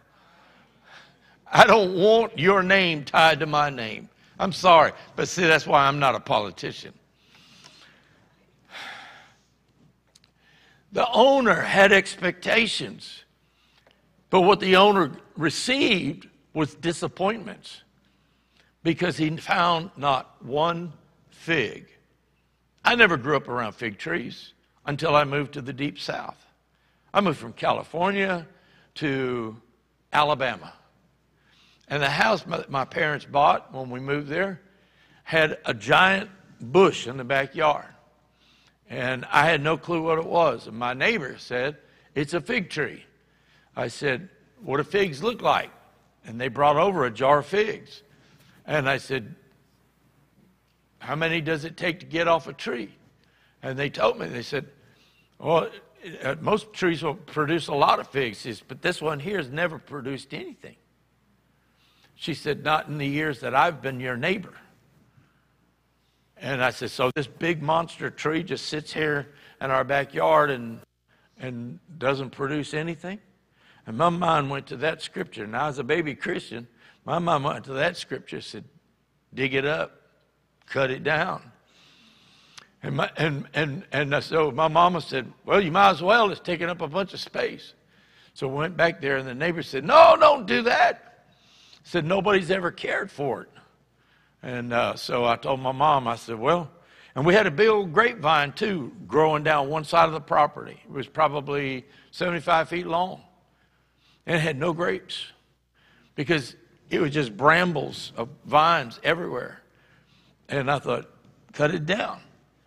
I 1.50 1.66
don't 1.66 1.94
want 1.94 2.38
your 2.38 2.62
name 2.62 3.04
tied 3.04 3.40
to 3.40 3.46
my 3.46 3.70
name. 3.70 4.08
I'm 4.38 4.52
sorry, 4.52 4.92
but 5.16 5.28
see, 5.28 5.46
that's 5.46 5.66
why 5.66 5.86
I'm 5.86 5.98
not 5.98 6.14
a 6.14 6.20
politician. 6.20 6.92
The 10.92 11.08
owner 11.10 11.60
had 11.60 11.92
expectations, 11.92 13.24
but 14.30 14.42
what 14.42 14.60
the 14.60 14.76
owner 14.76 15.12
received 15.36 16.28
was 16.52 16.74
disappointments 16.74 17.82
because 18.84 19.16
he 19.16 19.36
found 19.36 19.90
not 19.96 20.36
one 20.44 20.92
fig. 21.30 21.88
I 22.84 22.94
never 22.94 23.16
grew 23.16 23.36
up 23.36 23.48
around 23.48 23.72
fig 23.72 23.98
trees 23.98 24.52
until 24.86 25.16
I 25.16 25.24
moved 25.24 25.54
to 25.54 25.62
the 25.62 25.72
deep 25.72 25.98
south. 25.98 26.46
I 27.12 27.20
moved 27.20 27.38
from 27.38 27.54
California 27.54 28.46
to 28.96 29.56
Alabama. 30.12 30.74
And 31.88 32.02
the 32.02 32.10
house 32.10 32.46
my, 32.46 32.64
my 32.68 32.84
parents 32.84 33.24
bought 33.24 33.72
when 33.72 33.90
we 33.90 34.00
moved 34.00 34.28
there 34.28 34.60
had 35.24 35.58
a 35.64 35.74
giant 35.74 36.30
bush 36.60 37.06
in 37.06 37.16
the 37.16 37.24
backyard. 37.24 37.86
And 38.88 39.24
I 39.30 39.48
had 39.48 39.62
no 39.62 39.76
clue 39.76 40.02
what 40.02 40.18
it 40.18 40.26
was. 40.26 40.66
And 40.66 40.76
my 40.76 40.94
neighbor 40.94 41.36
said, 41.38 41.78
It's 42.14 42.34
a 42.34 42.40
fig 42.40 42.70
tree. 42.70 43.04
I 43.74 43.88
said, 43.88 44.28
What 44.62 44.76
do 44.76 44.84
figs 44.84 45.22
look 45.22 45.42
like? 45.42 45.70
And 46.26 46.40
they 46.40 46.48
brought 46.48 46.76
over 46.76 47.04
a 47.04 47.10
jar 47.10 47.38
of 47.38 47.46
figs. 47.46 48.02
And 48.66 48.88
I 48.88 48.98
said, 48.98 49.34
How 50.98 51.16
many 51.16 51.40
does 51.40 51.64
it 51.64 51.76
take 51.76 52.00
to 52.00 52.06
get 52.06 52.28
off 52.28 52.46
a 52.46 52.52
tree? 52.52 52.94
And 53.62 53.78
they 53.78 53.88
told 53.88 54.18
me, 54.18 54.28
they 54.28 54.42
said, 54.42 54.66
Well, 55.38 55.70
uh, 56.22 56.34
most 56.40 56.72
trees 56.74 57.02
will 57.02 57.14
produce 57.14 57.68
a 57.68 57.74
lot 57.74 57.98
of 57.98 58.08
figs, 58.08 58.62
but 58.68 58.82
this 58.82 59.00
one 59.00 59.18
here 59.18 59.38
has 59.38 59.48
never 59.48 59.78
produced 59.78 60.34
anything. 60.34 60.76
She 62.14 62.34
said, 62.34 62.64
Not 62.64 62.88
in 62.88 62.98
the 62.98 63.06
years 63.06 63.40
that 63.40 63.54
I've 63.54 63.82
been 63.82 64.00
your 64.00 64.16
neighbor. 64.16 64.54
And 66.36 66.62
I 66.62 66.70
said, 66.70 66.90
So 66.90 67.10
this 67.14 67.26
big 67.26 67.62
monster 67.62 68.10
tree 68.10 68.42
just 68.42 68.66
sits 68.66 68.92
here 68.92 69.34
in 69.60 69.70
our 69.70 69.84
backyard 69.84 70.50
and, 70.50 70.80
and 71.38 71.78
doesn't 71.98 72.30
produce 72.30 72.74
anything? 72.74 73.18
And 73.86 73.98
my 73.98 74.08
mind 74.08 74.50
went 74.50 74.66
to 74.68 74.76
that 74.78 75.02
scripture. 75.02 75.46
Now, 75.46 75.66
as 75.66 75.78
a 75.78 75.84
baby 75.84 76.14
Christian, 76.14 76.66
my 77.04 77.18
mom 77.18 77.42
went 77.42 77.64
to 77.66 77.74
that 77.74 77.96
scripture, 77.96 78.40
said, 78.40 78.64
dig 79.34 79.54
it 79.54 79.66
up, 79.66 80.00
cut 80.66 80.90
it 80.90 81.04
down. 81.04 81.50
And, 82.82 82.96
my, 82.96 83.10
and, 83.16 83.46
and, 83.54 83.84
and 83.92 84.22
so 84.22 84.48
oh, 84.48 84.50
my 84.50 84.68
mama 84.68 85.00
said, 85.00 85.30
well, 85.44 85.60
you 85.60 85.70
might 85.70 85.90
as 85.90 86.02
well. 86.02 86.30
It's 86.30 86.40
taking 86.40 86.68
up 86.68 86.80
a 86.80 86.88
bunch 86.88 87.14
of 87.14 87.20
space. 87.20 87.74
So 88.34 88.48
we 88.48 88.56
went 88.56 88.76
back 88.76 89.00
there, 89.00 89.16
and 89.16 89.28
the 89.28 89.34
neighbor 89.34 89.62
said, 89.62 89.84
no, 89.84 90.16
don't 90.18 90.46
do 90.46 90.62
that. 90.62 91.13
Said, 91.84 92.04
nobody's 92.04 92.50
ever 92.50 92.70
cared 92.70 93.10
for 93.10 93.42
it. 93.42 93.48
And 94.42 94.72
uh, 94.72 94.96
so 94.96 95.24
I 95.24 95.36
told 95.36 95.60
my 95.60 95.72
mom, 95.72 96.08
I 96.08 96.16
said, 96.16 96.38
well, 96.38 96.70
and 97.14 97.24
we 97.24 97.34
had 97.34 97.46
a 97.46 97.50
big 97.50 97.68
old 97.68 97.92
grapevine 97.92 98.52
too 98.52 98.92
growing 99.06 99.44
down 99.44 99.68
one 99.68 99.84
side 99.84 100.06
of 100.06 100.12
the 100.12 100.20
property. 100.20 100.80
It 100.84 100.90
was 100.90 101.06
probably 101.06 101.84
75 102.10 102.68
feet 102.68 102.86
long. 102.86 103.22
And 104.26 104.36
it 104.36 104.40
had 104.40 104.58
no 104.58 104.72
grapes 104.72 105.26
because 106.14 106.56
it 106.90 107.00
was 107.00 107.12
just 107.12 107.36
brambles 107.36 108.12
of 108.16 108.28
vines 108.44 108.98
everywhere. 109.04 109.60
And 110.48 110.70
I 110.70 110.78
thought, 110.78 111.08
cut 111.52 111.74
it 111.74 111.86
down. 111.86 112.20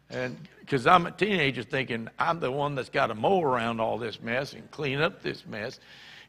And 0.09 0.37
because 0.61 0.87
I'm 0.87 1.05
a 1.05 1.11
teenager 1.11 1.63
thinking 1.63 2.07
I'm 2.17 2.39
the 2.39 2.51
one 2.51 2.75
that's 2.75 2.89
got 2.89 3.07
to 3.07 3.15
mow 3.15 3.41
around 3.41 3.79
all 3.79 3.97
this 3.97 4.21
mess 4.21 4.53
and 4.53 4.69
clean 4.71 4.99
up 4.99 5.21
this 5.21 5.45
mess, 5.45 5.79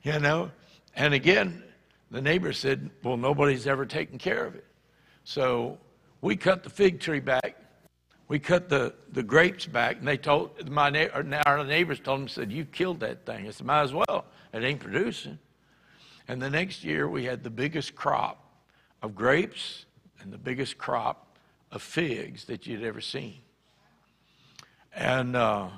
you 0.03 0.19
know. 0.19 0.51
And 0.97 1.15
again, 1.15 1.63
the 2.11 2.23
neighbor 2.23 2.53
said, 2.53 2.91
well, 3.03 3.17
nobody's 3.17 3.67
ever 3.67 3.85
taken 3.85 4.19
care 4.19 4.45
of 4.45 4.55
it. 4.55 4.65
So 5.25 5.79
we 6.21 6.37
cut 6.37 6.63
the 6.63 6.71
fig 6.71 7.01
tree 7.01 7.21
back. 7.21 7.57
We 8.29 8.39
cut 8.39 8.69
the, 8.69 8.95
the 9.13 9.23
grapes 9.23 9.67
back, 9.67 9.99
and 9.99 10.07
they 10.07 10.19
told 10.19 10.69
my 10.71 10.91
neighbor 10.91 11.41
our 11.47 11.65
neighbors 11.65 11.99
told 11.99 12.21
them 12.21 12.29
said, 12.29 12.53
"You 12.53 12.67
killed 12.67 13.01
that 13.01 13.25
thing." 13.25 13.47
I 13.47 13.51
said, 13.51 13.67
"Might 13.67 13.83
as 13.83 13.95
well. 13.95 14.27
It 14.53 14.63
ain't 14.63 14.81
producing." 14.81 15.39
And 16.29 16.43
the 16.43 16.51
next 16.51 16.85
year, 16.85 17.09
we 17.09 17.25
had 17.25 17.43
the 17.43 17.51
biggest 17.51 17.95
crop 17.95 18.45
of 19.03 19.15
grapes 19.15 19.87
and 20.21 20.31
the 20.31 20.37
biggest 20.39 20.77
crop 20.77 21.39
of 21.73 21.81
figs 21.81 22.45
that 22.47 22.67
you'd 22.67 22.83
ever 22.83 23.01
seen. 23.01 23.39
And 24.95 25.35
uh, 25.35 25.69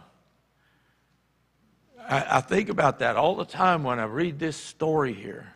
I, 2.08 2.38
I 2.38 2.40
think 2.40 2.68
about 2.68 2.98
that 2.98 3.16
all 3.16 3.36
the 3.36 3.44
time 3.44 3.84
when 3.84 4.00
I 4.00 4.04
read 4.04 4.40
this 4.40 4.56
story 4.56 5.12
here. 5.12 5.54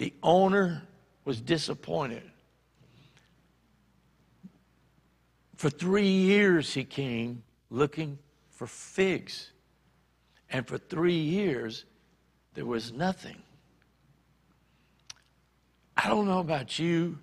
The 0.00 0.14
owner 0.22 0.80
was 1.26 1.42
disappointed. 1.42 2.22
For 5.56 5.68
three 5.68 6.08
years, 6.08 6.72
he 6.72 6.84
came 6.84 7.42
looking 7.68 8.18
for 8.48 8.66
figs. 8.66 9.50
And 10.48 10.66
for 10.66 10.78
three 10.78 11.20
years, 11.20 11.84
there 12.54 12.64
was 12.64 12.94
nothing. 12.94 13.42
I 15.94 16.08
don't 16.08 16.26
know 16.26 16.40
about 16.40 16.78
you. 16.78 17.18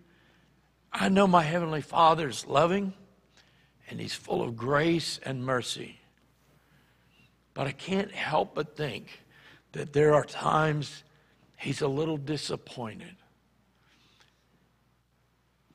I 0.93 1.09
know 1.09 1.25
my 1.25 1.41
Heavenly 1.41 1.82
Father 1.82 2.30
is 2.30 2.45
loving 2.45 2.93
and 3.89 3.99
He's 3.99 4.13
full 4.13 4.43
of 4.43 4.55
grace 4.55 5.19
and 5.23 5.43
mercy. 5.43 5.99
But 7.55 7.65
I 7.65 7.71
can't 7.71 8.11
help 8.11 8.53
but 8.53 8.78
think 8.78 9.23
that 9.71 9.93
there 9.93 10.13
are 10.13 10.23
times 10.23 11.01
He's 11.58 11.82
a 11.82 11.88
little 11.88 12.18
disappointed. 12.18 13.16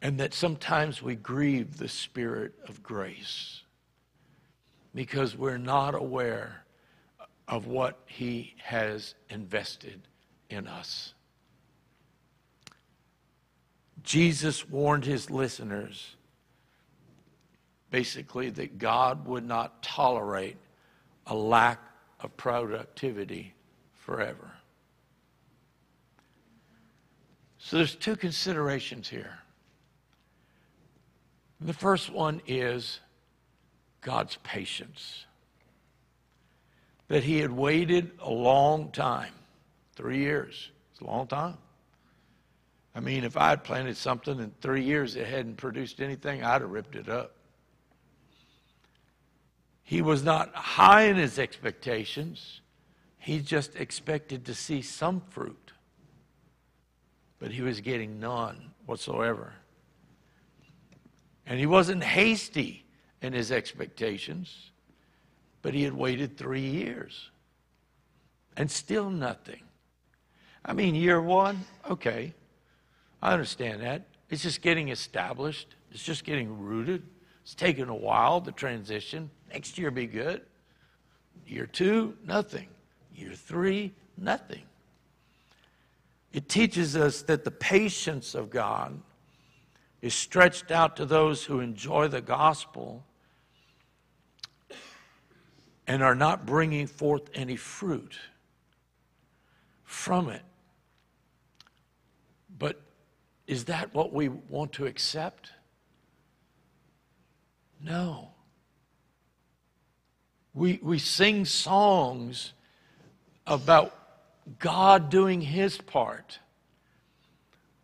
And 0.00 0.18
that 0.18 0.34
sometimes 0.34 1.02
we 1.02 1.14
grieve 1.14 1.76
the 1.76 1.88
Spirit 1.88 2.54
of 2.66 2.82
grace 2.82 3.62
because 4.94 5.36
we're 5.36 5.58
not 5.58 5.94
aware 5.94 6.64
of 7.46 7.66
what 7.66 8.00
He 8.06 8.54
has 8.58 9.14
invested 9.28 10.00
in 10.48 10.66
us. 10.66 11.14
Jesus 14.02 14.68
warned 14.68 15.04
his 15.04 15.30
listeners 15.30 16.16
basically 17.90 18.50
that 18.50 18.78
God 18.78 19.26
would 19.26 19.46
not 19.46 19.82
tolerate 19.82 20.56
a 21.26 21.34
lack 21.34 21.80
of 22.20 22.36
productivity 22.36 23.54
forever. 23.94 24.51
So 27.64 27.76
there's 27.76 27.94
two 27.94 28.16
considerations 28.16 29.08
here. 29.08 29.38
The 31.60 31.72
first 31.72 32.10
one 32.10 32.42
is 32.44 32.98
God's 34.00 34.36
patience. 34.42 35.26
That 37.06 37.22
he 37.22 37.38
had 37.38 37.52
waited 37.52 38.10
a 38.20 38.30
long 38.30 38.90
time, 38.90 39.32
three 39.94 40.18
years. 40.18 40.70
It's 40.90 41.00
a 41.02 41.04
long 41.04 41.28
time. 41.28 41.56
I 42.96 43.00
mean, 43.00 43.22
if 43.22 43.36
I 43.36 43.50
had 43.50 43.62
planted 43.62 43.96
something 43.96 44.40
in 44.40 44.52
three 44.60 44.82
years 44.82 45.14
it 45.14 45.28
hadn't 45.28 45.56
produced 45.56 46.00
anything, 46.00 46.42
I'd 46.42 46.62
have 46.62 46.70
ripped 46.70 46.96
it 46.96 47.08
up. 47.08 47.36
He 49.84 50.02
was 50.02 50.24
not 50.24 50.52
high 50.52 51.02
in 51.02 51.14
his 51.14 51.38
expectations. 51.38 52.60
He 53.18 53.38
just 53.38 53.76
expected 53.76 54.44
to 54.46 54.54
see 54.54 54.82
some 54.82 55.22
fruit. 55.30 55.61
But 57.42 57.50
he 57.50 57.60
was 57.60 57.80
getting 57.80 58.20
none 58.20 58.70
whatsoever. 58.86 59.52
And 61.44 61.58
he 61.58 61.66
wasn't 61.66 62.04
hasty 62.04 62.84
in 63.20 63.32
his 63.32 63.50
expectations, 63.50 64.70
but 65.60 65.74
he 65.74 65.82
had 65.82 65.92
waited 65.92 66.36
three 66.36 66.60
years 66.60 67.30
and 68.56 68.70
still 68.70 69.10
nothing. 69.10 69.64
I 70.64 70.72
mean, 70.72 70.94
year 70.94 71.20
one, 71.20 71.64
okay. 71.90 72.32
I 73.20 73.32
understand 73.32 73.82
that. 73.82 74.06
It's 74.30 74.44
just 74.44 74.62
getting 74.62 74.90
established, 74.90 75.74
it's 75.90 76.04
just 76.04 76.22
getting 76.22 76.60
rooted. 76.60 77.02
It's 77.42 77.56
taking 77.56 77.88
a 77.88 77.94
while, 77.94 78.40
the 78.40 78.52
transition. 78.52 79.28
Next 79.52 79.78
year 79.78 79.90
be 79.90 80.06
good. 80.06 80.42
Year 81.44 81.66
two, 81.66 82.16
nothing. 82.24 82.68
Year 83.12 83.32
three, 83.34 83.92
nothing. 84.16 84.62
It 86.32 86.48
teaches 86.48 86.96
us 86.96 87.22
that 87.22 87.44
the 87.44 87.50
patience 87.50 88.34
of 88.34 88.50
God 88.50 89.00
is 90.00 90.14
stretched 90.14 90.70
out 90.70 90.96
to 90.96 91.06
those 91.06 91.44
who 91.44 91.60
enjoy 91.60 92.08
the 92.08 92.20
gospel 92.20 93.04
and 95.86 96.02
are 96.02 96.14
not 96.14 96.46
bringing 96.46 96.86
forth 96.86 97.30
any 97.34 97.56
fruit 97.56 98.18
from 99.84 100.30
it. 100.30 100.42
But 102.58 102.80
is 103.46 103.64
that 103.64 103.92
what 103.92 104.12
we 104.12 104.28
want 104.28 104.72
to 104.72 104.86
accept? 104.86 105.50
No. 107.82 108.30
We, 110.54 110.80
we 110.82 110.98
sing 110.98 111.44
songs 111.44 112.52
about 113.46 114.01
God 114.58 115.10
doing 115.10 115.40
his 115.40 115.78
part, 115.78 116.38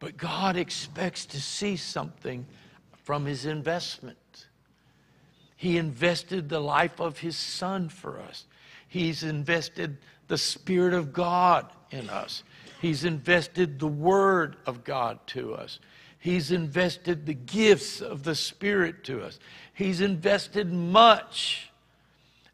but 0.00 0.16
God 0.16 0.56
expects 0.56 1.26
to 1.26 1.40
see 1.40 1.76
something 1.76 2.46
from 3.04 3.24
his 3.26 3.46
investment. 3.46 4.46
He 5.56 5.76
invested 5.76 6.48
the 6.48 6.60
life 6.60 7.00
of 7.00 7.18
his 7.18 7.36
son 7.36 7.88
for 7.88 8.20
us. 8.20 8.46
He's 8.86 9.22
invested 9.22 9.98
the 10.28 10.38
Spirit 10.38 10.94
of 10.94 11.12
God 11.12 11.66
in 11.90 12.08
us. 12.10 12.42
He's 12.80 13.04
invested 13.04 13.78
the 13.78 13.88
Word 13.88 14.56
of 14.66 14.84
God 14.84 15.18
to 15.28 15.54
us. 15.54 15.80
He's 16.20 16.52
invested 16.52 17.26
the 17.26 17.34
gifts 17.34 18.00
of 18.00 18.22
the 18.24 18.34
Spirit 18.34 19.04
to 19.04 19.22
us. 19.22 19.38
He's 19.74 20.00
invested 20.00 20.72
much, 20.72 21.70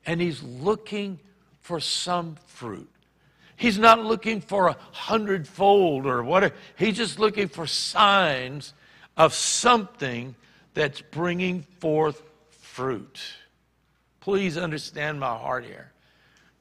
and 0.07 0.21
He's 0.21 0.43
looking 0.43 1.19
for 1.61 1.81
some 1.81 2.37
fruit. 2.47 2.94
He's 3.57 3.79
not 3.79 4.05
looking 4.05 4.41
for 4.41 4.69
a 4.69 4.77
hundredfold 4.93 6.07
or 6.07 6.23
whatever. 6.23 6.55
He's 6.77 6.97
just 6.97 7.19
looking 7.19 7.49
for 7.49 7.67
signs 7.67 8.75
of 9.17 9.33
something 9.33 10.35
that's 10.75 11.01
bringing 11.01 11.63
forth 11.79 12.23
fruit. 12.51 13.21
Please 14.21 14.57
understand 14.57 15.21
my 15.21 15.37
heart 15.37 15.65
here. 15.65 15.93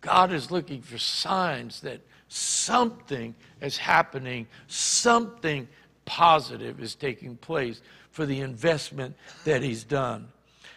God 0.01 0.31
is 0.31 0.51
looking 0.51 0.81
for 0.81 0.97
signs 0.97 1.81
that 1.81 2.01
something 2.27 3.33
is 3.61 3.77
happening, 3.77 4.47
something 4.67 5.67
positive 6.05 6.81
is 6.81 6.93
taking 6.93 7.37
place 7.37 7.81
for 8.11 8.25
the 8.25 8.41
investment 8.41 9.15
that 9.45 9.63
He's 9.63 9.83
done. 9.83 10.27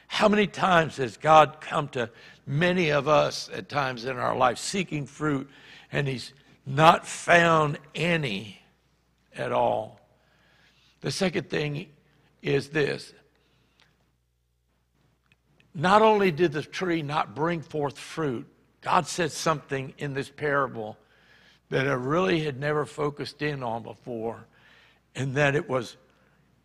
How 0.07 0.29
many 0.29 0.47
times 0.47 0.97
has 0.99 1.17
God 1.17 1.61
come 1.61 1.89
to 1.89 2.09
many 2.47 2.91
of 2.91 3.09
us 3.09 3.51
at 3.53 3.69
times 3.69 4.05
in 4.05 4.17
our 4.17 4.37
life 4.37 4.59
seeking 4.59 5.05
fruit 5.05 5.51
and 5.93 6.09
He's 6.09 6.33
not 6.65 7.07
found 7.07 7.79
any 7.95 8.61
at 9.35 9.53
all? 9.53 10.01
The 11.01 11.11
second 11.11 11.49
thing 11.51 11.89
is 12.43 12.69
this 12.71 13.13
not 15.75 16.01
only 16.01 16.31
did 16.31 16.53
the 16.53 16.63
tree 16.63 17.03
not 17.03 17.35
bring 17.35 17.61
forth 17.61 17.99
fruit, 17.99 18.47
God 18.81 19.07
said 19.07 19.31
something 19.31 19.93
in 19.99 20.15
this 20.15 20.31
parable 20.31 20.97
that 21.69 21.87
I 21.87 21.93
really 21.93 22.41
had 22.41 22.59
never 22.59 22.87
focused 22.87 23.43
in 23.43 23.63
on 23.63 23.83
before, 23.83 24.47
and 25.15 25.35
that 25.35 25.55
it 25.55 25.69
was, 25.69 25.97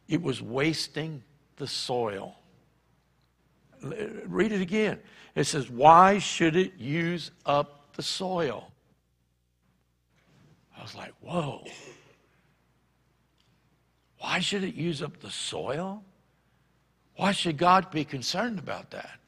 it 0.07 0.21
was 0.21 0.41
wasting 0.41 1.23
the 1.57 1.67
soil. 1.67 2.35
Read 3.81 4.51
it 4.51 4.61
again. 4.61 4.99
It 5.35 5.45
says, 5.45 5.69
Why 5.69 6.19
should 6.19 6.55
it 6.55 6.75
use 6.77 7.31
up 7.45 7.93
the 7.95 8.03
soil? 8.03 8.70
I 10.81 10.83
was 10.83 10.95
like, 10.95 11.13
Whoa. 11.21 11.63
Why 14.17 14.39
should 14.39 14.63
it 14.63 14.75
use 14.75 15.01
up 15.01 15.19
the 15.19 15.29
soil? 15.29 16.03
Why 17.15 17.31
should 17.31 17.57
God 17.57 17.91
be 17.91 18.03
concerned 18.03 18.59
about 18.59 18.91
that? 18.91 19.19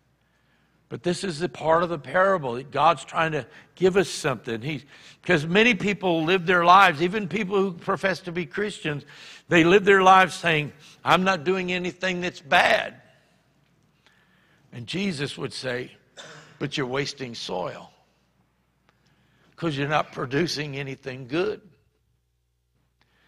But 0.90 1.04
this 1.04 1.24
is 1.24 1.40
the 1.40 1.50
part 1.50 1.84
of 1.84 1.90
the 1.90 1.98
parable. 1.98 2.56
That 2.56 2.72
God's 2.72 3.04
trying 3.04 3.32
to 3.34 3.46
give 3.76 3.98
us 3.98 4.10
something. 4.10 4.62
He, 4.62 4.84
because 5.22 5.46
many 5.46 5.74
people 5.76 6.24
live 6.24 6.46
their 6.46 6.66
lives, 6.66 7.02
even 7.02 7.28
people 7.28 7.58
who 7.58 7.74
profess 7.74 8.20
to 8.22 8.32
be 8.32 8.46
Christians, 8.46 9.04
they 9.48 9.64
live 9.64 9.86
their 9.86 10.04
lives 10.04 10.34
saying, 10.34 10.74
I'm 11.04 11.24
not 11.24 11.44
doing 11.44 11.72
anything 11.72 12.22
that's 12.22 12.42
bad. 12.42 12.96
And 14.72 14.88
Jesus 14.88 15.38
would 15.38 15.54
say, 15.54 15.92
But 16.58 16.78
you're 16.78 16.88
wasting 16.88 17.36
soil 17.36 17.93
because 19.64 19.78
you're 19.78 19.88
not 19.88 20.12
producing 20.12 20.76
anything 20.76 21.26
good. 21.26 21.62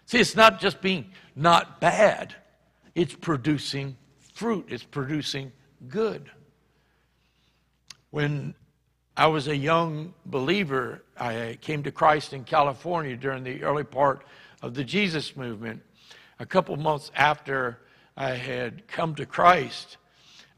See, 0.05 0.19
it's 0.19 0.35
not 0.35 0.59
just 0.59 0.81
being 0.81 1.11
not 1.33 1.79
bad, 1.79 2.35
it's 2.93 3.13
producing 3.13 3.95
fruit, 4.33 4.65
it's 4.67 4.83
producing 4.83 5.53
good. 5.87 6.29
When 8.09 8.53
I 9.15 9.27
was 9.27 9.47
a 9.47 9.55
young 9.55 10.13
believer, 10.25 11.05
I 11.17 11.57
came 11.61 11.83
to 11.83 11.91
Christ 11.93 12.33
in 12.33 12.43
California 12.43 13.15
during 13.15 13.45
the 13.45 13.63
early 13.63 13.85
part 13.85 14.25
of 14.61 14.73
the 14.73 14.83
Jesus 14.83 15.37
movement. 15.37 15.83
A 16.39 16.45
couple 16.45 16.75
months 16.75 17.11
after 17.15 17.79
I 18.17 18.31
had 18.31 18.89
come 18.89 19.15
to 19.15 19.25
Christ, 19.25 19.95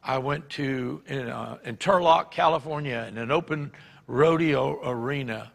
I 0.04 0.18
went 0.18 0.50
to 0.52 1.04
in, 1.06 1.30
uh, 1.30 1.60
in 1.64 1.78
Turlock, 1.78 2.32
California, 2.32 3.06
in 3.08 3.20
an 3.20 3.30
open 3.30 3.72
rodeo 4.08 4.80
arena. 4.84 5.52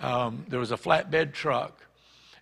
Um, 0.00 0.46
there 0.48 0.58
was 0.58 0.72
a 0.72 0.76
flatbed 0.76 1.32
truck, 1.32 1.86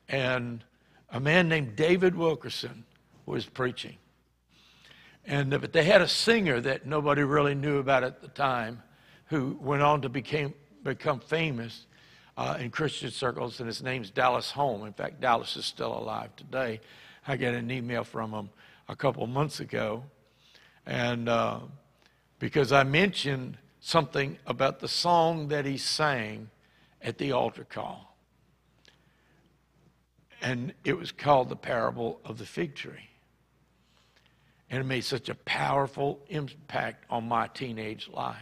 and 0.08 0.64
a 1.10 1.18
man 1.18 1.48
named 1.48 1.74
David 1.74 2.14
Wilkerson 2.14 2.84
was 3.26 3.46
preaching. 3.46 3.96
And 5.26 5.50
but 5.50 5.72
they 5.72 5.84
had 5.84 6.00
a 6.00 6.08
singer 6.08 6.60
that 6.60 6.86
nobody 6.86 7.22
really 7.22 7.54
knew 7.54 7.78
about 7.78 8.04
at 8.04 8.22
the 8.22 8.28
time, 8.28 8.82
who 9.26 9.58
went 9.60 9.82
on 9.82 10.00
to 10.02 10.08
became, 10.08 10.54
become 10.82 11.20
famous 11.20 11.86
uh, 12.36 12.56
in 12.60 12.70
Christian 12.70 13.10
circles, 13.10 13.58
and 13.58 13.66
his 13.66 13.82
name's 13.82 14.10
Dallas 14.10 14.52
Holm. 14.52 14.86
In 14.86 14.92
fact, 14.92 15.20
Dallas 15.20 15.56
is 15.56 15.66
still 15.66 15.98
alive 15.98 16.34
today. 16.36 16.80
I 17.26 17.36
got 17.36 17.54
an 17.54 17.70
email 17.70 18.04
from 18.04 18.32
him 18.32 18.50
a 18.88 18.96
couple 18.96 19.26
months 19.26 19.60
ago, 19.60 20.04
and 20.86 21.28
uh, 21.28 21.58
because 22.38 22.72
I 22.72 22.84
mentioned 22.84 23.58
something 23.80 24.38
about 24.46 24.78
the 24.78 24.88
song 24.88 25.48
that 25.48 25.66
he 25.66 25.76
sang 25.76 26.48
at 27.02 27.18
the 27.18 27.32
altar 27.32 27.64
call. 27.64 28.16
And 30.40 30.72
it 30.84 30.96
was 30.96 31.10
called 31.10 31.48
The 31.48 31.56
Parable 31.56 32.20
of 32.24 32.38
the 32.38 32.46
Fig 32.46 32.74
Tree. 32.74 33.08
And 34.70 34.80
it 34.80 34.84
made 34.84 35.04
such 35.04 35.28
a 35.28 35.34
powerful 35.34 36.20
impact 36.28 37.04
on 37.10 37.26
my 37.26 37.48
teenage 37.48 38.08
life. 38.08 38.36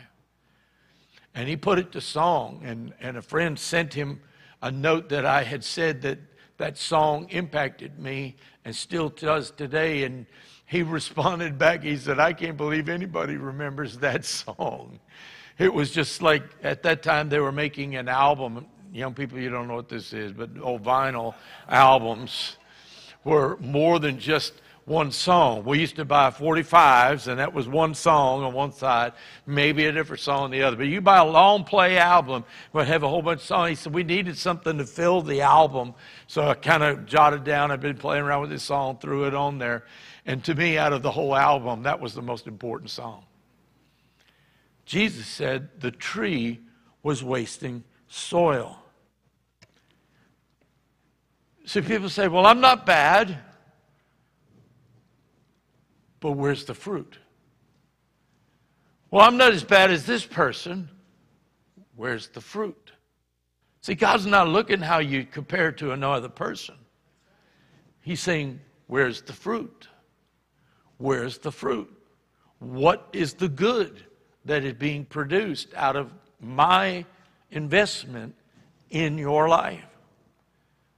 And 1.34 1.48
he 1.48 1.56
put 1.56 1.78
it 1.78 1.92
to 1.92 2.00
song, 2.00 2.62
and, 2.64 2.92
and 3.00 3.16
a 3.16 3.22
friend 3.22 3.58
sent 3.58 3.94
him 3.94 4.20
a 4.62 4.70
note 4.70 5.10
that 5.10 5.24
I 5.26 5.42
had 5.44 5.62
said 5.62 6.02
that 6.02 6.18
that 6.56 6.78
song 6.78 7.28
impacted 7.28 7.98
me 7.98 8.36
and 8.64 8.74
still 8.74 9.10
does 9.10 9.50
today. 9.50 10.04
And 10.04 10.26
he 10.64 10.82
responded 10.82 11.58
back, 11.58 11.82
he 11.82 11.96
said, 11.96 12.18
I 12.18 12.32
can't 12.32 12.56
believe 12.56 12.88
anybody 12.88 13.36
remembers 13.36 13.98
that 13.98 14.24
song. 14.24 14.98
It 15.58 15.72
was 15.72 15.90
just 15.90 16.20
like 16.20 16.42
at 16.62 16.82
that 16.82 17.02
time 17.02 17.28
they 17.28 17.40
were 17.40 17.52
making 17.52 17.96
an 17.96 18.08
album. 18.08 18.66
Young 18.92 19.14
people, 19.14 19.38
you 19.38 19.50
don't 19.50 19.68
know 19.68 19.76
what 19.76 19.88
this 19.88 20.12
is, 20.12 20.32
but 20.32 20.50
old 20.60 20.84
vinyl 20.84 21.34
albums 21.68 22.56
were 23.24 23.56
more 23.58 23.98
than 23.98 24.18
just 24.18 24.54
one 24.86 25.10
song. 25.10 25.64
We 25.64 25.80
used 25.80 25.96
to 25.96 26.04
buy 26.04 26.30
45s, 26.30 27.26
and 27.26 27.40
that 27.40 27.52
was 27.52 27.66
one 27.66 27.94
song 27.94 28.44
on 28.44 28.52
one 28.52 28.70
side, 28.70 29.14
maybe 29.44 29.86
a 29.86 29.92
different 29.92 30.20
song 30.20 30.44
on 30.44 30.50
the 30.52 30.62
other. 30.62 30.76
But 30.76 30.86
you 30.86 31.00
buy 31.00 31.18
a 31.18 31.24
long 31.24 31.64
play 31.64 31.98
album, 31.98 32.44
would 32.72 32.86
have 32.86 33.02
a 33.02 33.08
whole 33.08 33.22
bunch 33.22 33.40
of 33.40 33.46
songs. 33.46 33.70
He 33.70 33.74
said 33.74 33.92
we 33.92 34.04
needed 34.04 34.38
something 34.38 34.78
to 34.78 34.86
fill 34.86 35.22
the 35.22 35.40
album, 35.40 35.94
so 36.28 36.48
I 36.48 36.54
kind 36.54 36.84
of 36.84 37.04
jotted 37.04 37.42
down. 37.42 37.72
I've 37.72 37.80
been 37.80 37.98
playing 37.98 38.22
around 38.22 38.42
with 38.42 38.50
this 38.50 38.62
song, 38.62 38.98
threw 39.00 39.24
it 39.24 39.34
on 39.34 39.58
there, 39.58 39.84
and 40.24 40.44
to 40.44 40.54
me, 40.54 40.78
out 40.78 40.92
of 40.92 41.02
the 41.02 41.10
whole 41.10 41.34
album, 41.34 41.82
that 41.82 41.98
was 41.98 42.14
the 42.14 42.22
most 42.22 42.46
important 42.46 42.90
song. 42.90 43.24
Jesus 44.86 45.26
said 45.26 45.68
the 45.80 45.90
tree 45.90 46.60
was 47.02 47.22
wasting 47.22 47.82
soil. 48.08 48.78
So 51.66 51.82
people 51.82 52.08
say, 52.08 52.28
well, 52.28 52.46
I'm 52.46 52.60
not 52.60 52.86
bad. 52.86 53.38
But 56.20 56.32
where's 56.32 56.64
the 56.64 56.74
fruit? 56.74 57.18
Well, 59.10 59.26
I'm 59.26 59.36
not 59.36 59.52
as 59.52 59.64
bad 59.64 59.90
as 59.90 60.06
this 60.06 60.24
person. 60.24 60.88
Where's 61.96 62.28
the 62.28 62.40
fruit? 62.40 62.92
See, 63.80 63.94
God's 63.94 64.26
not 64.26 64.48
looking 64.48 64.80
how 64.80 64.98
you 64.98 65.24
compare 65.24 65.72
to 65.72 65.92
another 65.92 66.28
person. 66.28 66.76
He's 68.00 68.20
saying, 68.20 68.60
Where's 68.86 69.22
the 69.22 69.32
fruit? 69.32 69.88
Where's 70.98 71.38
the 71.38 71.50
fruit? 71.50 71.92
What 72.60 73.08
is 73.12 73.34
the 73.34 73.48
good 73.48 74.04
that 74.46 74.64
is 74.64 74.72
being 74.74 75.04
produced 75.04 75.68
out 75.74 75.96
of 75.96 76.12
my 76.40 77.04
investment 77.50 78.34
in 78.90 79.18
your 79.18 79.48
life? 79.48 79.84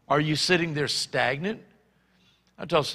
Are 0.09 0.21
you 0.21 0.37
sitting 0.37 0.75
there 0.75 0.89
stagnant? 0.89 1.61
I 2.59 2.65
tell 2.65 2.87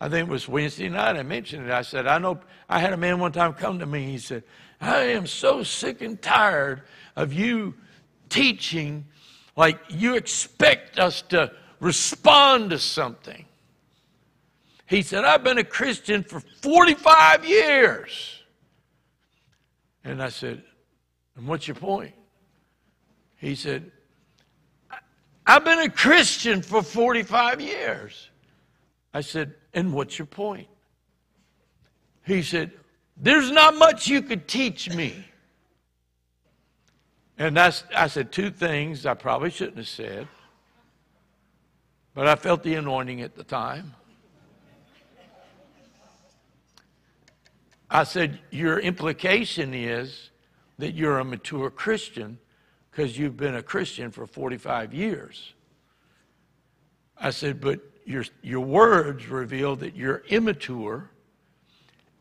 I 0.00 0.08
think 0.08 0.28
it 0.28 0.32
was 0.32 0.48
Wednesday 0.48 0.88
night, 0.88 1.16
I 1.16 1.22
mentioned 1.22 1.66
it. 1.66 1.72
I 1.72 1.82
said, 1.82 2.08
I 2.08 2.18
know, 2.18 2.40
I 2.68 2.80
had 2.80 2.92
a 2.92 2.96
man 2.96 3.20
one 3.20 3.30
time 3.30 3.52
come 3.54 3.78
to 3.78 3.86
me. 3.86 4.10
He 4.10 4.18
said, 4.18 4.42
I 4.80 4.98
am 4.98 5.28
so 5.28 5.62
sick 5.62 6.02
and 6.02 6.20
tired 6.20 6.82
of 7.14 7.32
you 7.32 7.74
teaching 8.28 9.04
like 9.54 9.78
you 9.88 10.16
expect 10.16 10.98
us 10.98 11.22
to 11.28 11.52
respond 11.78 12.70
to 12.70 12.80
something. 12.80 13.44
He 14.86 15.02
said, 15.02 15.24
I've 15.24 15.44
been 15.44 15.58
a 15.58 15.64
Christian 15.64 16.24
for 16.24 16.40
45 16.40 17.44
years. 17.46 18.41
And 20.04 20.22
I 20.22 20.28
said, 20.28 20.62
And 21.36 21.46
what's 21.46 21.68
your 21.68 21.74
point? 21.74 22.14
He 23.36 23.54
said, 23.54 23.90
I've 25.46 25.64
been 25.64 25.80
a 25.80 25.90
Christian 25.90 26.62
for 26.62 26.82
45 26.82 27.60
years. 27.60 28.30
I 29.12 29.20
said, 29.20 29.54
and 29.74 29.92
what's 29.92 30.18
your 30.18 30.26
point? 30.26 30.68
He 32.24 32.42
said, 32.42 32.70
There's 33.16 33.50
not 33.50 33.74
much 33.76 34.08
you 34.08 34.22
could 34.22 34.46
teach 34.46 34.94
me. 34.94 35.24
And 37.38 37.56
that's, 37.56 37.84
I 37.94 38.06
said 38.06 38.30
two 38.30 38.50
things 38.50 39.04
I 39.06 39.14
probably 39.14 39.50
shouldn't 39.50 39.78
have 39.78 39.88
said, 39.88 40.28
but 42.14 42.26
I 42.26 42.36
felt 42.36 42.62
the 42.62 42.74
anointing 42.74 43.20
at 43.22 43.34
the 43.34 43.42
time. 43.42 43.94
I 47.92 48.04
said, 48.04 48.40
Your 48.50 48.80
implication 48.80 49.74
is 49.74 50.30
that 50.78 50.94
you're 50.94 51.18
a 51.18 51.24
mature 51.24 51.70
Christian 51.70 52.38
because 52.90 53.18
you've 53.18 53.36
been 53.36 53.54
a 53.54 53.62
Christian 53.62 54.10
for 54.10 54.26
45 54.26 54.94
years. 54.94 55.52
I 57.18 57.30
said, 57.30 57.60
But 57.60 57.80
your, 58.06 58.24
your 58.42 58.60
words 58.60 59.28
reveal 59.28 59.76
that 59.76 59.94
you're 59.94 60.22
immature 60.28 61.10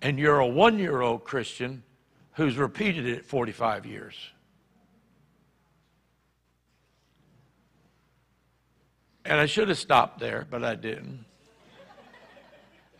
and 0.01 0.19
you're 0.19 0.39
a 0.39 0.47
one 0.47 0.77
year 0.77 0.99
old 1.01 1.23
Christian 1.23 1.83
who's 2.33 2.57
repeated 2.57 3.07
it 3.07 3.25
45 3.25 3.85
years. 3.85 4.15
And 9.23 9.39
I 9.39 9.45
should 9.45 9.69
have 9.69 9.77
stopped 9.77 10.19
there, 10.19 10.45
but 10.49 10.65
I 10.65 10.75
didn't. 10.75 11.25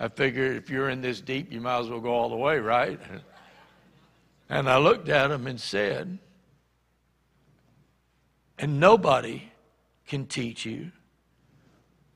I 0.02 0.08
figured 0.08 0.58
if 0.58 0.72
you're 0.72 0.90
in 0.90 1.02
this 1.02 1.22
deep, 1.22 1.52
you 1.52 1.62
might 1.62 1.82
as 1.82 1.88
well 1.88 2.00
go 2.00 2.12
all 2.12 2.30
the 2.30 2.36
way, 2.36 2.58
right? 2.58 3.00
And 4.50 4.68
I 4.68 4.80
looked 4.80 5.10
at 5.10 5.30
him 5.30 5.46
and 5.46 5.62
said, 5.62 6.18
And 8.58 8.80
nobody 8.80 9.52
can 10.08 10.26
teach 10.26 10.66
you 10.66 10.92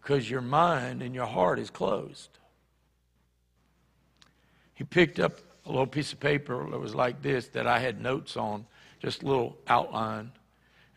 because 0.02 0.28
your 0.28 0.42
mind 0.42 1.04
and 1.04 1.14
your 1.14 1.28
heart 1.28 1.60
is 1.60 1.70
closed. 1.70 2.40
He 4.74 4.84
picked 4.84 5.20
up 5.20 5.38
a 5.68 5.70
little 5.70 5.86
piece 5.86 6.12
of 6.12 6.20
paper 6.20 6.68
that 6.68 6.80
was 6.80 6.96
like 6.96 7.22
this 7.22 7.50
that 7.50 7.68
I 7.68 7.78
had 7.78 8.02
notes 8.02 8.36
on, 8.36 8.66
just 9.00 9.22
a 9.22 9.28
little 9.28 9.58
outline, 9.68 10.32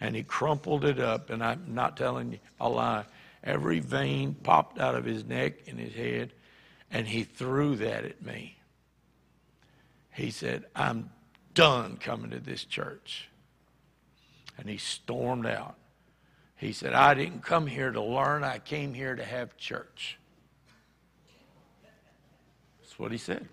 and 0.01 0.17
he 0.17 0.23
crumpled 0.23 0.87
it 0.87 0.99
up, 0.99 1.29
and 1.29 1.45
I'm 1.45 1.67
not 1.69 1.99
telling 1.99 2.33
you 2.33 2.39
a 2.59 2.69
lie. 2.71 3.05
Every 3.45 3.81
vein 3.81 4.35
popped 4.43 4.79
out 4.79 4.95
of 4.95 5.05
his 5.05 5.27
neck 5.27 5.69
and 5.69 5.79
his 5.79 5.93
head, 5.93 6.33
and 6.91 7.07
he 7.07 7.25
threw 7.25 7.77
that 7.77 8.05
at 8.05 8.25
me. 8.25 8.57
He 10.13 10.31
said, 10.31 10.65
I'm 10.75 11.11
done 11.55 11.97
coming 11.97 12.31
to 12.31 12.41
this 12.41 12.65
church. 12.65 13.29
And 14.57 14.69
he 14.69 14.77
stormed 14.77 15.47
out. 15.47 15.77
He 16.57 16.73
said, 16.73 16.93
I 16.93 17.15
didn't 17.15 17.43
come 17.43 17.67
here 17.67 17.93
to 17.93 18.03
learn, 18.03 18.43
I 18.43 18.59
came 18.59 18.93
here 18.93 19.15
to 19.15 19.25
have 19.25 19.57
church. 19.57 20.19
That's 22.81 22.99
what 22.99 23.13
he 23.13 23.19
said. 23.19 23.47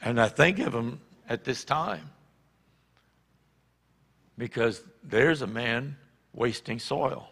And 0.00 0.20
I 0.20 0.28
think 0.28 0.58
of 0.58 0.74
him 0.74 1.00
at 1.28 1.44
this 1.44 1.64
time 1.64 2.10
because 4.36 4.82
there's 5.02 5.42
a 5.42 5.46
man 5.46 5.96
wasting 6.32 6.78
soil. 6.78 7.28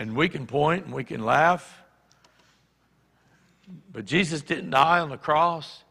And 0.00 0.16
we 0.16 0.30
can 0.30 0.46
point 0.46 0.86
and 0.86 0.94
we 0.94 1.04
can 1.04 1.22
laugh, 1.22 1.82
but 3.92 4.06
Jesus 4.06 4.40
didn't 4.40 4.70
die 4.70 4.98
on 4.98 5.10
the 5.10 5.18
cross 5.18 5.84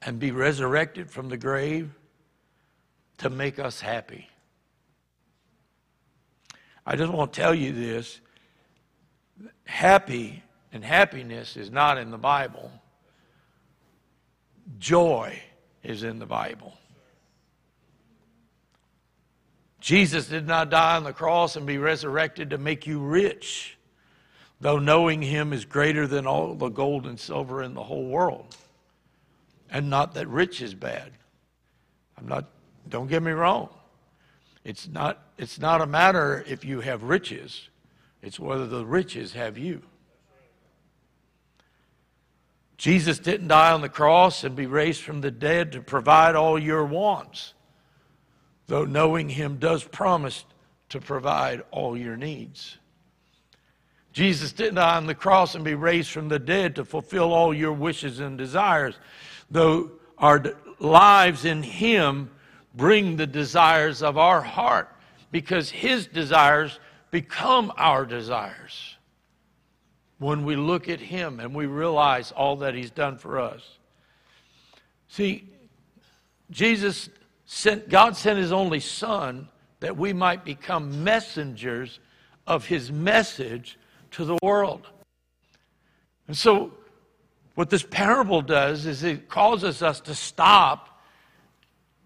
and 0.00 0.18
be 0.18 0.30
resurrected 0.30 1.10
from 1.10 1.28
the 1.28 1.36
grave 1.36 1.90
to 3.18 3.28
make 3.28 3.58
us 3.58 3.82
happy. 3.82 4.30
I 6.86 6.96
just 6.96 7.12
want 7.12 7.34
to 7.34 7.40
tell 7.40 7.54
you 7.54 7.72
this 7.72 8.18
happy 9.64 10.42
and 10.72 10.82
happiness 10.82 11.58
is 11.58 11.70
not 11.70 11.98
in 11.98 12.10
the 12.10 12.16
Bible, 12.16 12.72
joy 14.78 15.38
is 15.82 16.02
in 16.02 16.18
the 16.18 16.26
Bible. 16.26 16.72
Jesus 19.86 20.26
did 20.26 20.48
not 20.48 20.68
die 20.68 20.96
on 20.96 21.04
the 21.04 21.12
cross 21.12 21.54
and 21.54 21.64
be 21.64 21.78
resurrected 21.78 22.50
to 22.50 22.58
make 22.58 22.88
you 22.88 22.98
rich, 22.98 23.78
though 24.60 24.80
knowing 24.80 25.22
him 25.22 25.52
is 25.52 25.64
greater 25.64 26.08
than 26.08 26.26
all 26.26 26.56
the 26.56 26.70
gold 26.70 27.06
and 27.06 27.20
silver 27.20 27.62
in 27.62 27.72
the 27.72 27.84
whole 27.84 28.08
world. 28.08 28.56
And 29.70 29.88
not 29.88 30.14
that 30.14 30.26
rich 30.26 30.60
is 30.60 30.74
bad. 30.74 31.12
I'm 32.18 32.26
not, 32.26 32.46
don't 32.88 33.06
get 33.06 33.22
me 33.22 33.30
wrong. 33.30 33.68
It's 34.64 34.88
not, 34.88 35.22
it's 35.38 35.60
not 35.60 35.80
a 35.80 35.86
matter 35.86 36.44
if 36.48 36.64
you 36.64 36.80
have 36.80 37.04
riches, 37.04 37.68
it's 38.22 38.40
whether 38.40 38.66
the 38.66 38.84
riches 38.84 39.34
have 39.34 39.56
you. 39.56 39.82
Jesus 42.76 43.20
didn't 43.20 43.46
die 43.46 43.70
on 43.70 43.82
the 43.82 43.88
cross 43.88 44.42
and 44.42 44.56
be 44.56 44.66
raised 44.66 45.02
from 45.02 45.20
the 45.20 45.30
dead 45.30 45.70
to 45.70 45.80
provide 45.80 46.34
all 46.34 46.58
your 46.58 46.84
wants, 46.84 47.54
though 48.66 48.84
knowing 48.84 49.28
him 49.28 49.58
does 49.58 49.84
promise 49.84 50.44
to 50.88 51.00
provide 51.00 51.62
all 51.70 51.96
your 51.96 52.16
needs. 52.16 52.78
Jesus 54.12 54.52
didn't 54.52 54.76
die 54.76 54.96
on 54.96 55.06
the 55.06 55.14
cross 55.14 55.54
and 55.54 55.64
be 55.64 55.74
raised 55.74 56.10
from 56.10 56.28
the 56.28 56.38
dead 56.38 56.76
to 56.76 56.84
fulfill 56.84 57.32
all 57.32 57.52
your 57.52 57.72
wishes 57.72 58.18
and 58.20 58.38
desires, 58.38 58.98
though 59.50 59.90
our 60.16 60.42
lives 60.78 61.44
in 61.44 61.62
him 61.62 62.30
bring 62.74 63.16
the 63.16 63.26
desires 63.26 64.02
of 64.02 64.16
our 64.16 64.40
heart 64.40 64.88
because 65.30 65.70
his 65.70 66.06
desires 66.06 66.78
become 67.10 67.72
our 67.76 68.06
desires 68.06 68.96
when 70.18 70.44
we 70.44 70.56
look 70.56 70.88
at 70.88 71.00
him 71.00 71.40
and 71.40 71.54
we 71.54 71.66
realize 71.66 72.32
all 72.32 72.56
that 72.56 72.74
he's 72.74 72.90
done 72.90 73.18
for 73.18 73.38
us. 73.38 73.78
See, 75.08 75.48
Jesus 76.50 77.10
sent, 77.46 77.88
God 77.88 78.16
sent 78.16 78.38
his 78.38 78.52
only 78.52 78.80
son 78.80 79.48
that 79.80 79.96
we 79.96 80.12
might 80.12 80.44
become 80.44 81.04
messengers 81.04 82.00
of 82.46 82.66
his 82.66 82.92
message 82.92 83.78
to 84.12 84.24
the 84.24 84.38
world. 84.42 84.86
And 86.28 86.36
so, 86.36 86.72
what 87.54 87.70
this 87.70 87.84
parable 87.84 88.42
does 88.42 88.84
is 88.84 89.02
it 89.02 89.28
causes 89.28 89.82
us 89.82 90.00
to 90.00 90.14
stop 90.14 91.00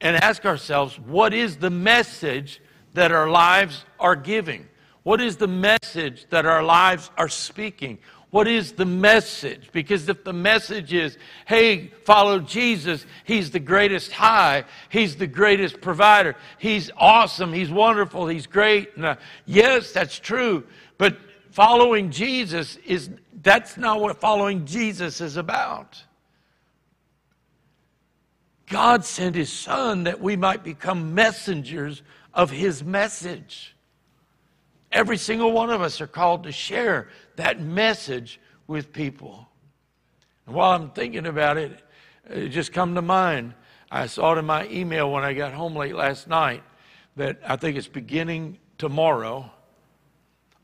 and 0.01 0.17
ask 0.17 0.47
ourselves 0.47 0.99
what 0.99 1.35
is 1.35 1.57
the 1.57 1.71
message 1.71 2.61
that 2.95 3.11
our 3.11 3.29
lives 3.29 3.85
are 3.99 4.17
giving? 4.17 4.69
What 5.03 5.21
is 5.21 5.37
the 5.37 5.49
message 5.49 6.27
that 6.31 6.47
our 6.47 6.63
lives 6.63 7.11
are 7.17 7.29
speaking? 7.29 7.99
What 8.31 8.47
is 8.47 8.73
the 8.73 8.85
message? 8.85 9.71
Because 9.73 10.09
if 10.09 10.23
the 10.23 10.33
message 10.33 10.93
is, 10.93 11.19
hey, 11.47 11.89
follow 12.05 12.39
Jesus, 12.39 13.05
He's 13.25 13.51
the 13.51 13.59
greatest 13.59 14.13
high, 14.13 14.65
He's 14.89 15.17
the 15.17 15.27
greatest 15.27 15.81
provider, 15.81 16.37
He's 16.59 16.91
awesome, 16.97 17.53
He's 17.53 17.71
wonderful, 17.71 18.29
He's 18.29 18.47
great. 18.47 18.91
Uh, 18.97 19.17
yes, 19.47 19.91
that's 19.93 20.19
true. 20.19 20.65
But 20.97 21.19
following 21.51 22.11
Jesus 22.11 22.77
is, 22.87 23.11
that's 23.43 23.77
not 23.77 24.01
what 24.01 24.21
following 24.21 24.65
Jesus 24.65 25.21
is 25.21 25.37
about. 25.37 26.01
God 28.71 29.05
sent 29.05 29.35
his 29.35 29.53
son 29.53 30.05
that 30.05 30.21
we 30.21 30.37
might 30.37 30.63
become 30.63 31.13
messengers 31.15 32.03
of 32.33 32.51
his 32.51 32.85
message. 32.85 33.75
Every 34.93 35.17
single 35.17 35.53
one 35.53 35.71
of 35.71 35.83
us 35.83 36.01
are 36.01 36.07
called 36.07 36.45
to 36.45 36.53
share 36.53 37.09
that 37.41 37.61
message 37.61 38.41
with 38.67 38.93
people. 38.93 39.49
And 40.47 40.55
while 40.55 40.73
I'm 40.73 40.91
thinking 40.91 41.27
about 41.27 41.57
it, 41.57 41.83
it 42.29 42.49
just 42.49 42.73
come 42.73 42.95
to 42.95 43.03
mind. 43.03 43.55
I 43.91 44.07
saw 44.07 44.35
it 44.35 44.39
in 44.39 44.45
my 44.45 44.69
email 44.69 45.11
when 45.11 45.25
I 45.25 45.33
got 45.35 45.53
home 45.53 45.75
late 45.75 45.95
last 45.95 46.29
night 46.29 46.63
that 47.17 47.41
I 47.45 47.57
think 47.57 47.77
it's 47.77 47.89
beginning 47.89 48.59
tomorrow 48.79 49.51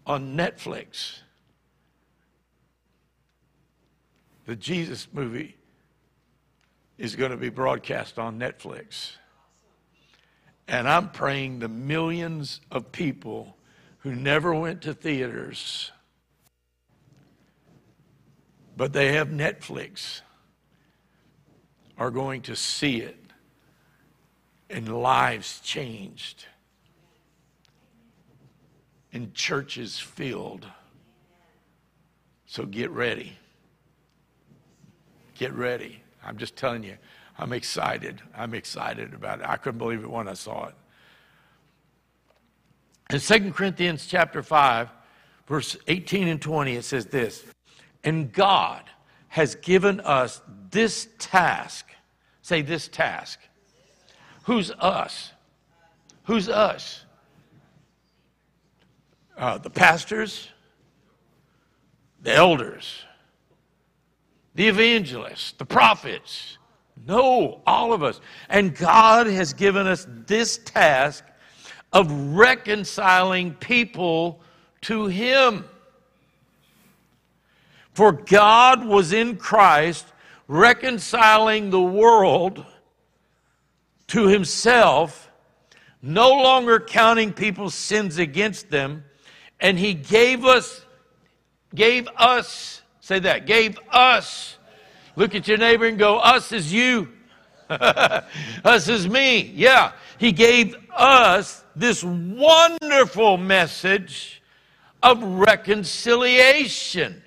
on 0.07 0.37
Netflix. 0.37 1.21
The 4.47 4.55
Jesus 4.55 5.09
movie 5.13 5.57
is 6.99 7.17
going 7.17 7.33
to 7.33 7.37
be 7.37 7.49
broadcast 7.49 8.19
on 8.19 8.39
Netflix. 8.39 9.17
And 10.69 10.89
I'm 10.89 11.11
praying 11.11 11.59
the 11.59 11.69
millions 11.69 12.61
of 12.71 12.91
people 12.93 13.57
who 13.99 14.15
never 14.15 14.55
went 14.55 14.83
to 14.83 14.95
theaters, 14.95 15.91
but 18.77 18.93
they 18.93 19.13
have 19.13 19.29
Netflix, 19.29 20.21
are 21.99 22.11
going 22.11 22.43
to 22.43 22.55
see 22.55 22.99
it 22.99 23.17
and 24.69 25.01
lives 25.01 25.61
changed 25.61 26.45
and 29.13 29.33
churches 29.33 29.99
filled. 29.99 30.67
So 32.45 32.67
get 32.67 32.91
ready. 32.91 33.33
Get 35.39 35.55
ready. 35.55 36.03
I'm 36.23 36.37
just 36.37 36.55
telling 36.55 36.83
you, 36.83 36.97
I'm 37.39 37.53
excited. 37.55 38.21
I'm 38.37 38.53
excited 38.53 39.15
about 39.15 39.41
it. 39.41 39.47
I 39.49 39.57
couldn't 39.57 39.79
believe 39.79 40.03
it 40.03 40.11
when 40.11 40.29
I 40.29 40.35
saw 40.35 40.67
it. 40.67 40.75
In 43.11 43.21
2 43.21 43.53
Corinthians 43.53 44.07
chapter 44.07 44.43
5, 44.43 44.91
verse 45.47 45.77
18 45.87 46.29
and 46.29 46.43
20, 46.43 46.77
it 46.77 46.85
says 46.85 47.07
this 47.07 47.45
And 48.07 48.33
God 48.33 48.85
has 49.29 49.57
given 49.57 50.01
us 50.01 50.41
this 50.71 51.09
task. 51.19 51.91
Say 52.41 52.63
this 52.63 52.87
task. 52.89 53.41
Who's 54.45 54.71
us? 54.71 55.33
Who's 56.25 56.49
us? 56.49 57.05
Uh, 59.37 59.59
the 59.59 59.71
pastors, 59.71 60.49
the 62.23 62.33
elders, 62.33 63.05
the 64.55 64.69
evangelists, 64.69 65.53
the 65.53 65.67
prophets. 65.67 66.59
No, 67.07 67.61
all 67.67 67.93
of 67.93 68.03
us. 68.03 68.21
And 68.49 68.75
God 68.75 69.27
has 69.27 69.53
given 69.53 69.87
us 69.87 70.07
this 70.27 70.59
task 70.59 71.25
of 71.93 72.11
reconciling 72.37 73.55
people 73.55 74.41
to 74.83 75.07
Him. 75.07 75.65
For 77.97 78.13
God 78.13 78.85
was 78.85 79.13
in 79.13 79.37
Christ 79.37 80.07
reconciling 80.47 81.71
the 81.71 81.83
world 81.83 82.65
to 84.09 84.29
Himself, 84.29 85.31
no 86.01 86.29
longer 86.29 86.79
counting 86.79 87.33
people's 87.33 87.75
sins 87.75 88.19
against 88.19 88.71
them, 88.71 89.05
and 89.59 89.79
He 89.79 89.95
gave 89.95 90.45
us, 90.45 90.85
gave 91.75 92.09
us 92.17 92.83
Say 93.07 93.21
that. 93.21 93.47
Gave 93.47 93.79
us. 93.93 94.59
Look 95.15 95.37
at 95.37 95.47
your 95.47 95.59
neighbor 95.59 95.87
and 95.87 95.97
go, 95.97 96.19
us 96.19 96.51
is 96.51 96.73
you. 96.73 97.07
us 97.71 98.89
is 98.89 99.09
me. 99.09 99.43
Yeah. 99.55 99.93
He 100.19 100.33
gave 100.33 100.75
us 100.91 101.63
this 101.77 102.03
wonderful 102.03 103.37
message 103.37 104.43
of 105.05 105.23
reconciliation. 105.23 107.23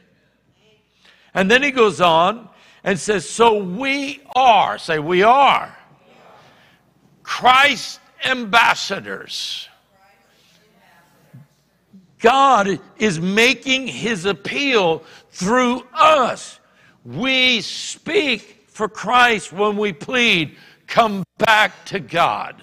And 1.39 1.49
then 1.49 1.63
he 1.63 1.71
goes 1.71 2.01
on 2.01 2.49
and 2.83 2.99
says, 2.99 3.27
So 3.27 3.63
we 3.63 4.21
are, 4.35 4.77
say, 4.77 4.99
we 4.99 5.23
are 5.23 5.73
Christ 7.23 8.01
ambassadors. 8.25 9.69
God 12.19 12.81
is 12.97 13.21
making 13.21 13.87
his 13.87 14.25
appeal 14.25 15.05
through 15.29 15.83
us. 15.93 16.59
We 17.05 17.61
speak 17.61 18.65
for 18.67 18.89
Christ 18.89 19.53
when 19.53 19.77
we 19.77 19.93
plead, 19.93 20.57
come 20.87 21.23
back 21.37 21.85
to 21.85 22.01
God. 22.01 22.61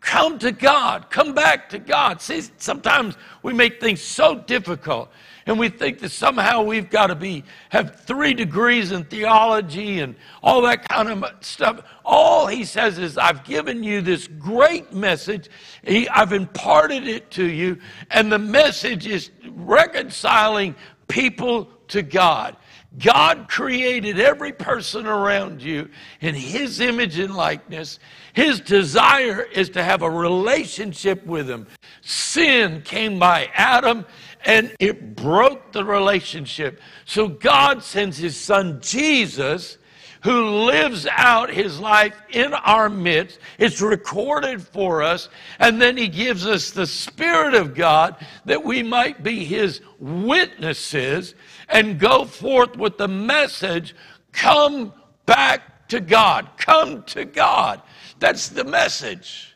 Come 0.00 0.38
to 0.40 0.52
God. 0.52 1.08
Come 1.08 1.32
back 1.32 1.70
to 1.70 1.78
God. 1.78 2.20
See, 2.20 2.42
sometimes 2.58 3.16
we 3.42 3.54
make 3.54 3.80
things 3.80 4.02
so 4.02 4.34
difficult 4.34 5.10
and 5.50 5.58
we 5.58 5.68
think 5.68 5.98
that 5.98 6.10
somehow 6.10 6.62
we've 6.62 6.90
got 6.90 7.08
to 7.08 7.16
be 7.16 7.42
have 7.70 8.02
three 8.02 8.32
degrees 8.32 8.92
in 8.92 9.02
theology 9.02 9.98
and 9.98 10.14
all 10.44 10.62
that 10.62 10.88
kind 10.88 11.08
of 11.08 11.24
stuff 11.40 11.82
all 12.04 12.46
he 12.46 12.62
says 12.62 12.98
is 12.98 13.18
i've 13.18 13.42
given 13.42 13.82
you 13.82 14.00
this 14.00 14.28
great 14.28 14.92
message 14.92 15.50
he, 15.82 16.08
i've 16.10 16.32
imparted 16.32 17.08
it 17.08 17.32
to 17.32 17.44
you 17.44 17.76
and 18.12 18.30
the 18.30 18.38
message 18.38 19.08
is 19.08 19.32
reconciling 19.56 20.72
people 21.08 21.68
to 21.88 22.00
god 22.00 22.56
God 22.98 23.48
created 23.48 24.18
every 24.18 24.52
person 24.52 25.06
around 25.06 25.62
you 25.62 25.88
in 26.20 26.34
His 26.34 26.80
image 26.80 27.18
and 27.20 27.34
likeness. 27.36 28.00
His 28.32 28.58
desire 28.58 29.42
is 29.42 29.70
to 29.70 29.82
have 29.82 30.02
a 30.02 30.10
relationship 30.10 31.24
with 31.24 31.48
Him. 31.48 31.68
Sin 32.00 32.82
came 32.82 33.18
by 33.18 33.48
Adam 33.54 34.04
and 34.44 34.74
it 34.78 35.16
broke 35.16 35.72
the 35.72 35.84
relationship. 35.84 36.80
So 37.04 37.28
God 37.28 37.82
sends 37.82 38.18
His 38.18 38.36
Son 38.36 38.80
Jesus 38.80 39.78
who 40.22 40.66
lives 40.66 41.06
out 41.10 41.50
his 41.50 41.80
life 41.80 42.20
in 42.30 42.52
our 42.52 42.88
midst. 42.88 43.38
It's 43.58 43.80
recorded 43.80 44.62
for 44.62 45.02
us. 45.02 45.28
And 45.58 45.80
then 45.80 45.96
he 45.96 46.08
gives 46.08 46.46
us 46.46 46.70
the 46.70 46.86
Spirit 46.86 47.54
of 47.54 47.74
God 47.74 48.16
that 48.44 48.62
we 48.62 48.82
might 48.82 49.22
be 49.22 49.44
his 49.44 49.80
witnesses 49.98 51.34
and 51.68 51.98
go 51.98 52.24
forth 52.24 52.76
with 52.76 52.98
the 52.98 53.08
message 53.08 53.94
come 54.32 54.92
back 55.26 55.88
to 55.88 56.00
God. 56.00 56.50
Come 56.56 57.02
to 57.04 57.24
God. 57.24 57.82
That's 58.18 58.48
the 58.48 58.64
message. 58.64 59.49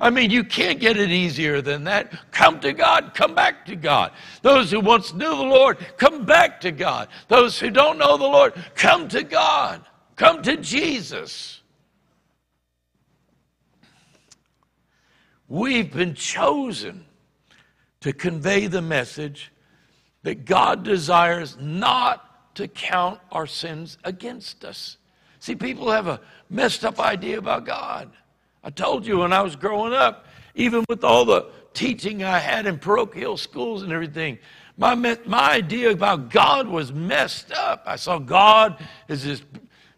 I 0.00 0.10
mean, 0.10 0.30
you 0.30 0.42
can't 0.42 0.80
get 0.80 0.96
it 0.96 1.10
easier 1.10 1.62
than 1.62 1.84
that. 1.84 2.32
Come 2.32 2.58
to 2.60 2.72
God, 2.72 3.12
come 3.14 3.34
back 3.34 3.64
to 3.66 3.76
God. 3.76 4.12
Those 4.42 4.70
who 4.70 4.80
once 4.80 5.14
knew 5.14 5.30
the 5.30 5.36
Lord, 5.36 5.78
come 5.96 6.24
back 6.24 6.60
to 6.62 6.72
God. 6.72 7.08
Those 7.28 7.58
who 7.58 7.70
don't 7.70 7.98
know 7.98 8.16
the 8.16 8.24
Lord, 8.24 8.54
come 8.74 9.08
to 9.08 9.22
God. 9.22 9.84
Come 10.16 10.42
to 10.42 10.56
Jesus. 10.56 11.60
We've 15.48 15.92
been 15.92 16.14
chosen 16.14 17.04
to 18.00 18.12
convey 18.12 18.66
the 18.66 18.82
message 18.82 19.52
that 20.22 20.44
God 20.44 20.82
desires 20.82 21.56
not 21.60 22.54
to 22.56 22.68
count 22.68 23.20
our 23.30 23.46
sins 23.46 23.98
against 24.04 24.64
us. 24.64 24.98
See, 25.40 25.54
people 25.54 25.90
have 25.90 26.06
a 26.06 26.20
messed 26.48 26.84
up 26.84 27.00
idea 27.00 27.38
about 27.38 27.66
God. 27.66 28.10
I 28.64 28.70
told 28.70 29.06
you 29.06 29.18
when 29.18 29.32
I 29.32 29.42
was 29.42 29.56
growing 29.56 29.92
up, 29.92 30.26
even 30.54 30.84
with 30.88 31.04
all 31.04 31.24
the 31.24 31.50
teaching 31.74 32.22
I 32.22 32.38
had 32.38 32.66
in 32.66 32.78
parochial 32.78 33.36
schools 33.36 33.82
and 33.82 33.92
everything, 33.92 34.38
my, 34.76 34.94
my 34.94 35.52
idea 35.52 35.90
about 35.90 36.30
God 36.30 36.68
was 36.68 36.92
messed 36.92 37.52
up. 37.52 37.82
I 37.86 37.96
saw 37.96 38.18
God 38.18 38.82
as 39.08 39.24
this 39.24 39.42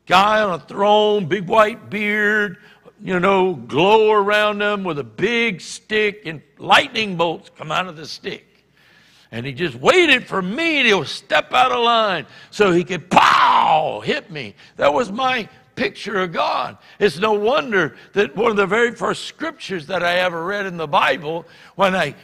guy 0.06 0.42
on 0.42 0.54
a 0.54 0.58
throne, 0.58 1.26
big 1.26 1.46
white 1.48 1.90
beard, 1.90 2.58
you 3.02 3.20
know, 3.20 3.54
glow 3.54 4.12
around 4.12 4.62
him 4.62 4.84
with 4.84 4.98
a 4.98 5.04
big 5.04 5.60
stick, 5.60 6.22
and 6.24 6.40
lightning 6.58 7.16
bolts 7.16 7.50
come 7.56 7.70
out 7.70 7.86
of 7.86 7.96
the 7.96 8.06
stick. 8.06 8.46
And 9.30 9.44
he 9.44 9.52
just 9.52 9.74
waited 9.74 10.26
for 10.26 10.40
me 10.40 10.88
to 10.90 11.04
step 11.04 11.52
out 11.52 11.72
of 11.72 11.84
line 11.84 12.26
so 12.50 12.70
he 12.70 12.84
could 12.84 13.10
pow 13.10 14.00
hit 14.00 14.30
me. 14.30 14.54
That 14.76 14.94
was 14.94 15.10
my 15.10 15.48
picture 15.76 16.20
of 16.20 16.32
God. 16.32 16.78
It's 16.98 17.18
no 17.18 17.32
wonder 17.32 17.96
that 18.12 18.36
one 18.36 18.51
of 18.51 18.56
the 18.56 18.66
very 18.66 18.94
first 18.94 19.24
scriptures 19.24 19.86
that 19.86 20.02
I 20.02 20.18
ever 20.18 20.44
read 20.44 20.66
in 20.66 20.76
the 20.76 20.86
Bible 20.86 21.46
when 21.76 21.94
I 21.94 22.14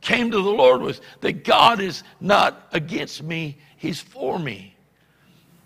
came 0.00 0.30
to 0.30 0.36
the 0.36 0.50
Lord 0.50 0.80
was 0.80 1.00
that 1.20 1.44
God 1.44 1.80
is 1.80 2.02
not 2.20 2.68
against 2.72 3.22
me, 3.22 3.58
He's 3.76 4.00
for 4.00 4.38
me. 4.38 4.76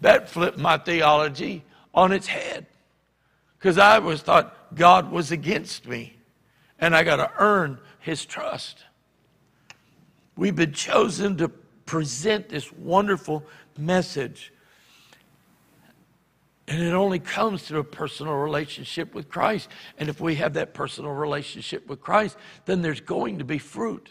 That 0.00 0.28
flipped 0.28 0.58
my 0.58 0.78
theology 0.78 1.64
on 1.94 2.12
its 2.12 2.26
head 2.26 2.66
because 3.58 3.78
I 3.78 3.96
always 3.96 4.22
thought 4.22 4.74
God 4.74 5.10
was 5.10 5.32
against 5.32 5.86
me 5.86 6.16
and 6.78 6.96
I 6.96 7.02
got 7.02 7.16
to 7.16 7.30
earn 7.38 7.78
his 7.98 8.24
trust. 8.24 8.84
We've 10.36 10.56
been 10.56 10.72
chosen 10.72 11.36
to 11.36 11.48
present 11.84 12.48
this 12.48 12.72
wonderful 12.72 13.44
message. 13.76 14.52
And 16.70 16.80
it 16.80 16.94
only 16.94 17.18
comes 17.18 17.64
through 17.64 17.80
a 17.80 17.84
personal 17.84 18.34
relationship 18.34 19.12
with 19.12 19.28
Christ. 19.28 19.68
And 19.98 20.08
if 20.08 20.20
we 20.20 20.36
have 20.36 20.54
that 20.54 20.72
personal 20.72 21.10
relationship 21.10 21.88
with 21.88 22.00
Christ, 22.00 22.36
then 22.64 22.80
there's 22.80 23.00
going 23.00 23.38
to 23.40 23.44
be 23.44 23.58
fruit. 23.58 24.08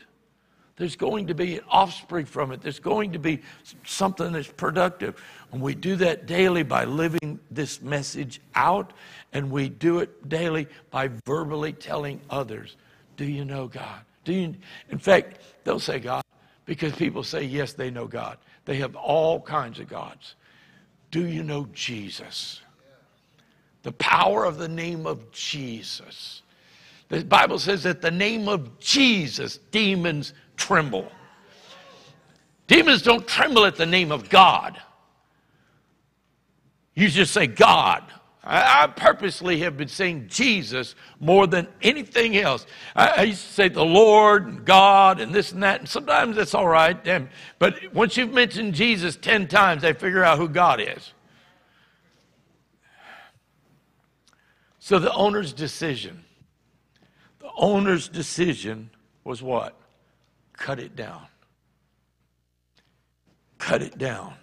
There's 0.75 0.97
going 0.97 1.27
to 1.27 1.33
be 1.33 1.57
an 1.57 1.63
offspring 1.69 2.25
from 2.25 2.51
it. 2.51 2.61
There's 2.61 2.79
going 2.79 3.13
to 3.13 3.19
be 3.19 3.41
something 3.85 4.33
that's 4.33 4.49
productive. 4.49 5.23
And 5.53 5.61
we 5.61 5.73
do 5.73 5.95
that 5.95 6.25
daily 6.25 6.63
by 6.63 6.83
living 6.83 7.39
this 7.49 7.81
message 7.81 8.41
out, 8.55 8.91
and 9.31 9.49
we 9.49 9.69
do 9.69 9.99
it 9.99 10.27
daily 10.27 10.67
by 10.91 11.09
verbally 11.25 11.71
telling 11.71 12.19
others, 12.29 12.75
Do 13.15 13.23
you 13.23 13.45
know 13.45 13.67
God? 13.67 14.01
Do 14.25 14.33
you 14.33 14.55
in 14.89 14.99
fact, 14.99 15.41
they'll 15.63 15.79
say 15.79 15.99
God, 15.99 16.23
because 16.65 16.93
people 16.93 17.23
say, 17.23 17.43
yes, 17.43 17.73
they 17.73 17.89
know 17.89 18.05
God. 18.05 18.37
They 18.65 18.75
have 18.75 18.95
all 18.95 19.41
kinds 19.41 19.79
of 19.79 19.87
gods. 19.87 20.35
Do 21.11 21.25
you 21.25 21.43
know 21.43 21.67
Jesus? 21.73 22.61
The 23.83 23.91
power 23.93 24.45
of 24.45 24.57
the 24.57 24.67
name 24.67 25.07
of 25.07 25.31
Jesus. 25.31 26.41
The 27.07 27.23
Bible 27.23 27.57
says 27.57 27.83
that 27.83 28.01
the 28.01 28.11
name 28.11 28.47
of 28.47 28.79
Jesus, 28.79 29.59
demons 29.71 30.33
tremble. 30.57 31.11
Demons 32.67 33.01
don't 33.01 33.27
tremble 33.27 33.65
at 33.65 33.75
the 33.75 33.85
name 33.85 34.11
of 34.11 34.29
God. 34.29 34.79
You 36.93 37.09
just 37.09 37.33
say 37.33 37.47
God. 37.47 38.03
I, 38.49 38.83
I 38.83 38.87
purposely 38.87 39.59
have 39.59 39.77
been 39.77 39.87
saying 39.87 40.25
Jesus 40.27 40.95
more 41.19 41.47
than 41.47 41.67
anything 41.81 42.35
else. 42.35 42.65
I, 42.95 43.07
I, 43.07 43.21
used 43.23 43.45
to 43.45 43.53
say 43.53 43.69
the 43.69 43.85
Lord 43.85 44.47
and 44.47 44.65
God 44.65 45.21
and 45.21 45.33
this 45.33 45.51
and 45.51 45.63
that, 45.63 45.79
and 45.79 45.87
sometimes 45.87 46.35
that's 46.35 46.53
all 46.53 46.67
right. 46.67 47.01
Damn. 47.01 47.29
But 47.59 47.93
once 47.93 48.17
you've 48.17 48.33
mentioned 48.33 48.73
Jesus 48.73 49.15
10 49.15 49.47
times, 49.47 49.83
they 49.83 49.93
figure 49.93 50.23
out 50.23 50.37
who 50.37 50.49
God 50.49 50.81
is. 50.81 51.13
So 54.79 54.99
the 54.99 55.13
owner's 55.13 55.53
decision, 55.53 56.25
the 57.39 57.49
owner's 57.55 58.09
decision 58.09 58.89
was 59.23 59.43
what? 59.43 59.79
cut 60.59 60.79
it 60.79 60.95
down. 60.95 61.25
Cut 63.57 63.81
it 63.81 63.97
down. 63.97 64.33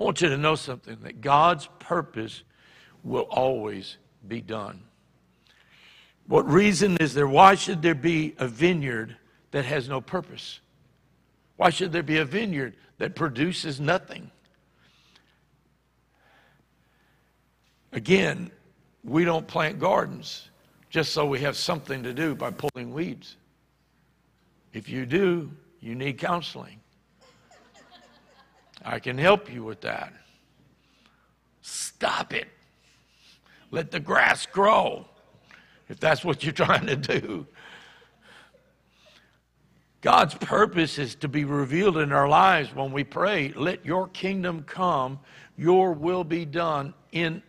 I 0.00 0.04
want 0.04 0.22
you 0.22 0.30
to 0.30 0.38
know 0.38 0.54
something 0.54 0.96
that 1.02 1.20
God's 1.20 1.68
purpose 1.78 2.42
will 3.04 3.26
always 3.30 3.98
be 4.26 4.40
done. 4.40 4.80
What 6.26 6.48
reason 6.50 6.96
is 6.98 7.12
there? 7.12 7.28
Why 7.28 7.54
should 7.54 7.82
there 7.82 7.94
be 7.94 8.34
a 8.38 8.48
vineyard 8.48 9.16
that 9.50 9.66
has 9.66 9.88
no 9.88 10.00
purpose? 10.00 10.60
Why 11.56 11.68
should 11.68 11.92
there 11.92 12.02
be 12.02 12.16
a 12.16 12.24
vineyard 12.24 12.76
that 12.96 13.14
produces 13.14 13.78
nothing? 13.78 14.30
Again, 17.92 18.50
we 19.04 19.24
don't 19.24 19.46
plant 19.46 19.78
gardens 19.78 20.48
just 20.88 21.12
so 21.12 21.26
we 21.26 21.40
have 21.40 21.56
something 21.56 22.02
to 22.04 22.14
do 22.14 22.34
by 22.34 22.50
pulling 22.50 22.94
weeds. 22.94 23.36
If 24.72 24.88
you 24.88 25.04
do, 25.04 25.50
you 25.80 25.94
need 25.94 26.18
counseling. 26.18 26.79
I 28.84 28.98
can 28.98 29.18
help 29.18 29.52
you 29.52 29.62
with 29.62 29.82
that. 29.82 30.12
Stop 31.62 32.32
it. 32.32 32.48
Let 33.70 33.90
the 33.90 34.00
grass 34.00 34.46
grow 34.46 35.06
if 35.88 36.00
that's 36.00 36.24
what 36.24 36.42
you're 36.42 36.52
trying 36.66 36.86
to 36.86 36.96
do. 36.96 37.46
God's 40.00 40.34
purpose 40.34 40.98
is 40.98 41.14
to 41.16 41.28
be 41.28 41.44
revealed 41.44 41.98
in 41.98 42.10
our 42.10 42.28
lives 42.28 42.74
when 42.74 42.90
we 42.90 43.04
pray, 43.04 43.52
let 43.54 43.84
your 43.84 44.08
kingdom 44.08 44.62
come, 44.62 45.20
your 45.58 45.92
will 45.92 46.24
be 46.24 46.46
done 46.46 46.94
in 47.12 47.42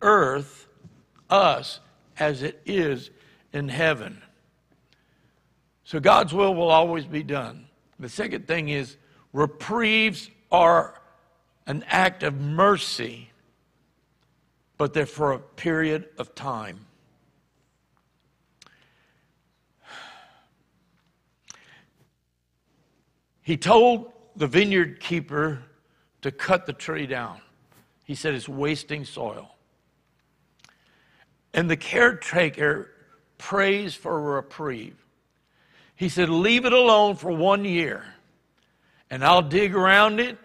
earth, 0.00 0.66
us, 1.30 1.78
as 2.18 2.42
it 2.42 2.60
is 2.66 3.10
in 3.52 3.68
heaven. 3.68 4.20
So 5.84 6.00
God's 6.00 6.34
will 6.34 6.54
will 6.54 6.70
always 6.70 7.04
be 7.04 7.22
done. 7.22 7.66
The 8.00 8.08
second 8.08 8.48
thing 8.48 8.70
is 8.70 8.96
reprieves 9.32 10.28
are 10.52 11.00
an 11.66 11.84
act 11.88 12.22
of 12.22 12.40
mercy, 12.40 13.30
but 14.76 14.92
they're 14.92 15.06
for 15.06 15.32
a 15.32 15.38
period 15.38 16.08
of 16.18 16.34
time. 16.34 16.86
He 23.42 23.56
told 23.56 24.12
the 24.36 24.46
vineyard 24.46 25.00
keeper 25.00 25.64
to 26.22 26.30
cut 26.30 26.66
the 26.66 26.72
tree 26.72 27.06
down. 27.06 27.40
He 28.04 28.14
said 28.14 28.34
it's 28.34 28.48
wasting 28.48 29.04
soil. 29.04 29.56
And 31.52 31.68
the 31.68 31.76
caretaker 31.76 32.90
prays 33.38 33.94
for 33.94 34.16
a 34.16 34.36
reprieve. 34.36 35.04
He 35.96 36.08
said, 36.08 36.28
Leave 36.28 36.64
it 36.64 36.72
alone 36.72 37.16
for 37.16 37.30
one 37.30 37.64
year, 37.64 38.04
and 39.12 39.22
I'll 39.22 39.42
dig 39.42 39.74
around 39.74 40.20
it, 40.20 40.38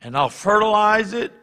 and 0.00 0.16
I'll 0.16 0.30
fertilize 0.30 1.12
it, 1.12 1.34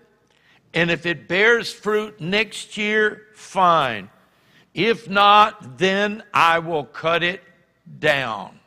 and 0.74 0.90
if 0.90 1.06
it 1.06 1.28
bears 1.28 1.72
fruit 1.72 2.20
next 2.20 2.78
year, 2.78 3.28
fine. 3.36 4.10
If 4.74 5.08
not, 5.08 5.78
then 5.78 6.24
I 6.34 6.58
will 6.58 6.84
cut 6.84 7.22
it 7.22 7.44
down. 8.00 8.60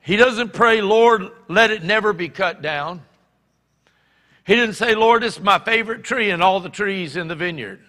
He 0.00 0.16
doesn't 0.16 0.54
pray, 0.54 0.80
Lord, 0.80 1.28
let 1.46 1.70
it 1.70 1.84
never 1.84 2.14
be 2.14 2.30
cut 2.30 2.62
down. 2.62 3.02
He 4.46 4.54
didn't 4.54 4.76
say, 4.76 4.94
Lord, 4.94 5.22
this 5.22 5.36
is 5.36 5.42
my 5.42 5.58
favorite 5.58 6.02
tree 6.02 6.30
and 6.30 6.42
all 6.42 6.60
the 6.60 6.70
trees 6.70 7.14
in 7.14 7.28
the 7.28 7.36
vineyard. 7.36 7.84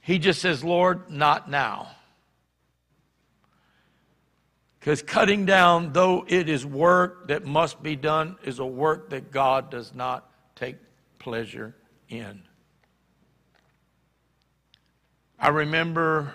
He 0.00 0.18
just 0.18 0.40
says, 0.40 0.64
Lord, 0.64 1.10
not 1.10 1.50
now. 1.50 1.95
Because 4.86 5.02
cutting 5.02 5.46
down, 5.46 5.92
though 5.92 6.24
it 6.28 6.48
is 6.48 6.64
work 6.64 7.26
that 7.26 7.44
must 7.44 7.82
be 7.82 7.96
done, 7.96 8.36
is 8.44 8.60
a 8.60 8.64
work 8.64 9.10
that 9.10 9.32
God 9.32 9.68
does 9.68 9.92
not 9.92 10.30
take 10.54 10.76
pleasure 11.18 11.74
in. 12.08 12.40
I 15.40 15.48
remember 15.48 16.34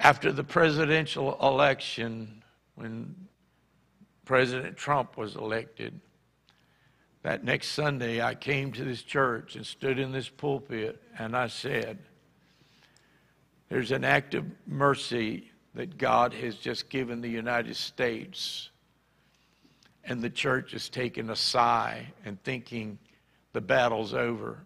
after 0.00 0.32
the 0.32 0.42
presidential 0.42 1.38
election, 1.40 2.42
when 2.74 3.14
President 4.24 4.76
Trump 4.76 5.16
was 5.16 5.36
elected, 5.36 6.00
that 7.22 7.44
next 7.44 7.68
Sunday 7.68 8.20
I 8.20 8.34
came 8.34 8.72
to 8.72 8.82
this 8.82 9.02
church 9.02 9.54
and 9.54 9.64
stood 9.64 10.00
in 10.00 10.10
this 10.10 10.28
pulpit 10.28 11.00
and 11.16 11.36
I 11.36 11.46
said, 11.46 11.98
There's 13.68 13.92
an 13.92 14.02
act 14.02 14.34
of 14.34 14.44
mercy 14.66 15.51
that 15.74 15.96
God 15.98 16.34
has 16.34 16.56
just 16.56 16.90
given 16.90 17.20
the 17.20 17.28
United 17.28 17.76
States. 17.76 18.70
And 20.04 20.20
the 20.20 20.30
church 20.30 20.74
is 20.74 20.88
taking 20.88 21.30
a 21.30 21.36
sigh 21.36 22.12
and 22.24 22.42
thinking 22.42 22.98
the 23.52 23.60
battle's 23.60 24.14
over. 24.14 24.58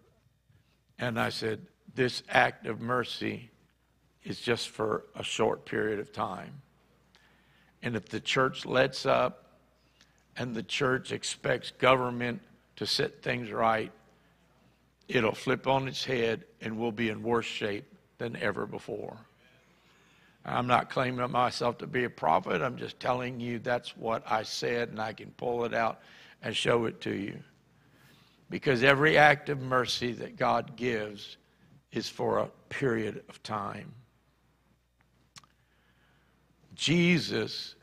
And 0.99 1.19
I 1.19 1.29
said, 1.29 1.61
This 1.95 2.23
act 2.29 2.65
of 2.65 2.81
mercy 2.81 3.49
is 4.23 4.39
just 4.39 4.69
for 4.69 5.05
a 5.15 5.23
short 5.23 5.65
period 5.65 5.99
of 5.99 6.11
time. 6.11 6.61
And 7.81 7.95
if 7.95 8.09
the 8.09 8.19
church 8.19 8.65
lets 8.65 9.05
up 9.05 9.45
and 10.35 10.53
the 10.53 10.63
church 10.63 11.11
expects 11.11 11.71
government 11.71 12.41
to 12.75 12.85
set 12.85 13.21
things 13.21 13.51
right, 13.51 13.91
it'll 15.07 15.35
flip 15.35 15.67
on 15.67 15.87
its 15.87 16.03
head 16.03 16.43
and 16.61 16.77
we'll 16.77 16.91
be 16.91 17.09
in 17.09 17.23
worse 17.23 17.45
shape 17.45 17.85
than 18.17 18.35
ever 18.37 18.65
before. 18.65 19.17
I'm 20.47 20.67
not 20.67 20.89
claiming 20.89 21.29
myself 21.29 21.77
to 21.79 21.87
be 21.87 22.05
a 22.05 22.09
prophet. 22.09 22.61
I'm 22.61 22.77
just 22.77 22.99
telling 22.99 23.39
you 23.39 23.59
that's 23.59 23.97
what 23.97 24.23
I 24.25 24.43
said, 24.43 24.89
and 24.89 25.01
I 25.01 25.11
can 25.11 25.31
pull 25.31 25.65
it 25.65 25.73
out 25.73 25.99
and 26.41 26.55
show 26.55 26.85
it 26.85 27.01
to 27.01 27.13
you. 27.13 27.37
Because 28.49 28.81
every 28.81 29.17
act 29.17 29.49
of 29.49 29.61
mercy 29.61 30.13
that 30.13 30.37
God 30.37 30.77
gives 30.77 31.35
is 31.91 32.07
for 32.07 32.39
a 32.39 32.47
period 32.69 33.23
of 33.27 33.43
time. 33.43 33.91
Jesus 36.75 37.75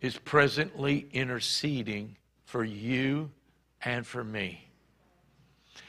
is 0.00 0.16
presently 0.16 1.08
interceding 1.12 2.16
for 2.44 2.62
you 2.62 3.30
and 3.84 4.06
for 4.06 4.22
me. 4.22 4.68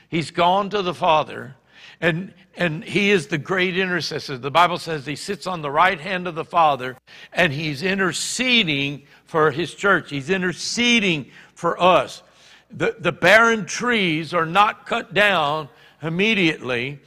He's 0.07 0.31
gone 0.31 0.69
to 0.71 0.81
the 0.81 0.93
Father, 0.93 1.55
and, 2.03 2.33
and 2.57 2.83
he 2.83 3.11
is 3.11 3.27
the 3.27 3.37
great 3.37 3.77
intercessor. 3.77 4.37
The 4.37 4.51
Bible 4.51 4.77
says 4.77 5.05
he 5.05 5.15
sits 5.15 5.47
on 5.47 5.61
the 5.61 5.71
right 5.71 5.97
hand 5.97 6.27
of 6.27 6.35
the 6.35 6.43
Father, 6.43 6.97
and 7.31 7.53
he's 7.53 7.81
interceding 7.81 9.03
for 9.23 9.51
his 9.51 9.73
church. 9.73 10.09
He's 10.09 10.29
interceding 10.29 11.31
for 11.55 11.81
us. 11.81 12.21
The, 12.69 12.97
the 12.99 13.13
barren 13.13 13.65
trees 13.65 14.33
are 14.33 14.45
not 14.45 14.85
cut 14.85 15.13
down 15.13 15.69
immediately. 16.01 16.99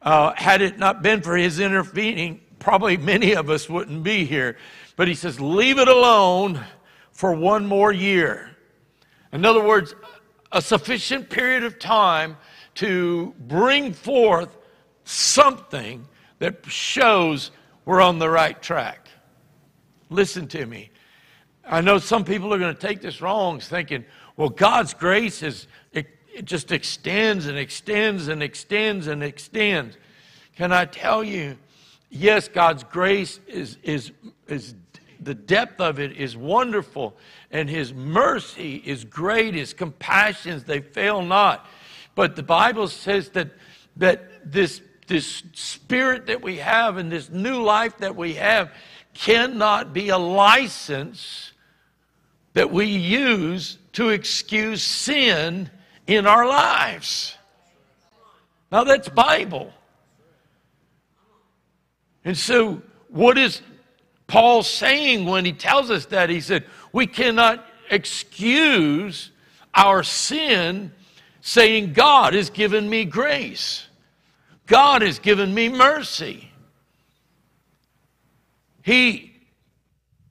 Uh, 0.00 0.34
had 0.36 0.62
it 0.62 0.78
not 0.78 1.02
been 1.02 1.20
for 1.20 1.36
his 1.36 1.58
intervening, 1.58 2.40
probably 2.60 2.96
many 2.96 3.34
of 3.34 3.50
us 3.50 3.68
wouldn't 3.68 4.04
be 4.04 4.24
here. 4.24 4.56
But 4.94 5.08
he 5.08 5.14
says, 5.14 5.40
leave 5.40 5.80
it 5.80 5.88
alone 5.88 6.64
for 7.10 7.34
one 7.34 7.66
more 7.66 7.90
year. 7.90 8.54
In 9.32 9.44
other 9.44 9.64
words, 9.64 9.96
a 10.52 10.62
sufficient 10.62 11.28
period 11.28 11.64
of 11.64 11.80
time 11.80 12.36
to 12.76 13.34
bring 13.40 13.92
forth 13.92 14.56
something 15.04 16.06
that 16.38 16.64
shows 16.66 17.50
we're 17.84 18.00
on 18.00 18.18
the 18.18 18.28
right 18.28 18.60
track. 18.60 19.08
Listen 20.10 20.46
to 20.48 20.66
me. 20.66 20.90
I 21.66 21.80
know 21.80 21.98
some 21.98 22.24
people 22.24 22.52
are 22.52 22.58
going 22.58 22.74
to 22.74 22.80
take 22.80 23.00
this 23.00 23.20
wrong, 23.20 23.60
thinking, 23.60 24.04
well, 24.36 24.48
God's 24.50 24.92
grace 24.92 25.42
is, 25.42 25.66
it, 25.92 26.06
it 26.34 26.44
just 26.44 26.72
extends 26.72 27.46
and 27.46 27.56
extends 27.56 28.28
and 28.28 28.42
extends 28.42 29.06
and 29.06 29.22
extends. 29.22 29.96
Can 30.56 30.72
I 30.72 30.84
tell 30.84 31.24
you, 31.24 31.56
yes, 32.10 32.48
God's 32.48 32.84
grace 32.84 33.40
is, 33.46 33.78
is, 33.82 34.12
is 34.46 34.74
the 35.20 35.34
depth 35.34 35.80
of 35.80 35.98
it 35.98 36.16
is 36.16 36.36
wonderful, 36.36 37.16
and 37.50 37.68
His 37.68 37.94
mercy 37.94 38.82
is 38.84 39.04
great. 39.04 39.54
His 39.54 39.72
compassions, 39.72 40.64
they 40.64 40.80
fail 40.80 41.22
not. 41.22 41.66
But 42.14 42.36
the 42.36 42.42
Bible 42.42 42.88
says 42.88 43.30
that, 43.30 43.48
that 43.96 44.52
this, 44.52 44.80
this 45.06 45.42
spirit 45.52 46.26
that 46.26 46.42
we 46.42 46.58
have 46.58 46.96
and 46.96 47.10
this 47.10 47.30
new 47.30 47.62
life 47.62 47.98
that 47.98 48.16
we 48.16 48.34
have 48.34 48.70
cannot 49.14 49.92
be 49.92 50.08
a 50.08 50.18
license 50.18 51.52
that 52.54 52.70
we 52.70 52.86
use 52.86 53.78
to 53.92 54.10
excuse 54.10 54.82
sin 54.82 55.70
in 56.06 56.26
our 56.26 56.46
lives. 56.46 57.36
Now, 58.70 58.84
that's 58.84 59.08
Bible. 59.08 59.72
And 62.24 62.36
so, 62.36 62.82
what 63.08 63.38
is 63.38 63.60
Paul 64.26 64.62
saying 64.62 65.26
when 65.26 65.44
he 65.44 65.52
tells 65.52 65.90
us 65.90 66.06
that? 66.06 66.30
He 66.30 66.40
said, 66.40 66.64
We 66.92 67.06
cannot 67.06 67.64
excuse 67.90 69.30
our 69.74 70.02
sin 70.02 70.92
saying, 71.46 71.92
God 71.92 72.32
has 72.32 72.48
given 72.48 72.88
me 72.88 73.04
grace, 73.04 73.86
God 74.66 75.02
has 75.02 75.18
given 75.18 75.52
me 75.52 75.68
mercy. 75.68 76.50
He, 78.80 79.34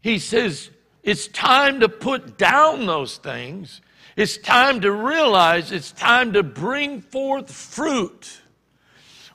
he 0.01 0.17
says, 0.17 0.71
it's 1.03 1.27
time 1.27 1.81
to 1.81 1.89
put 1.89 2.37
down 2.37 2.87
those 2.87 3.17
things. 3.17 3.81
It's 4.15 4.37
time 4.37 4.81
to 4.81 4.91
realize 4.91 5.71
it's 5.71 5.91
time 5.91 6.33
to 6.33 6.41
bring 6.41 7.01
forth 7.01 7.51
fruit. 7.51 8.41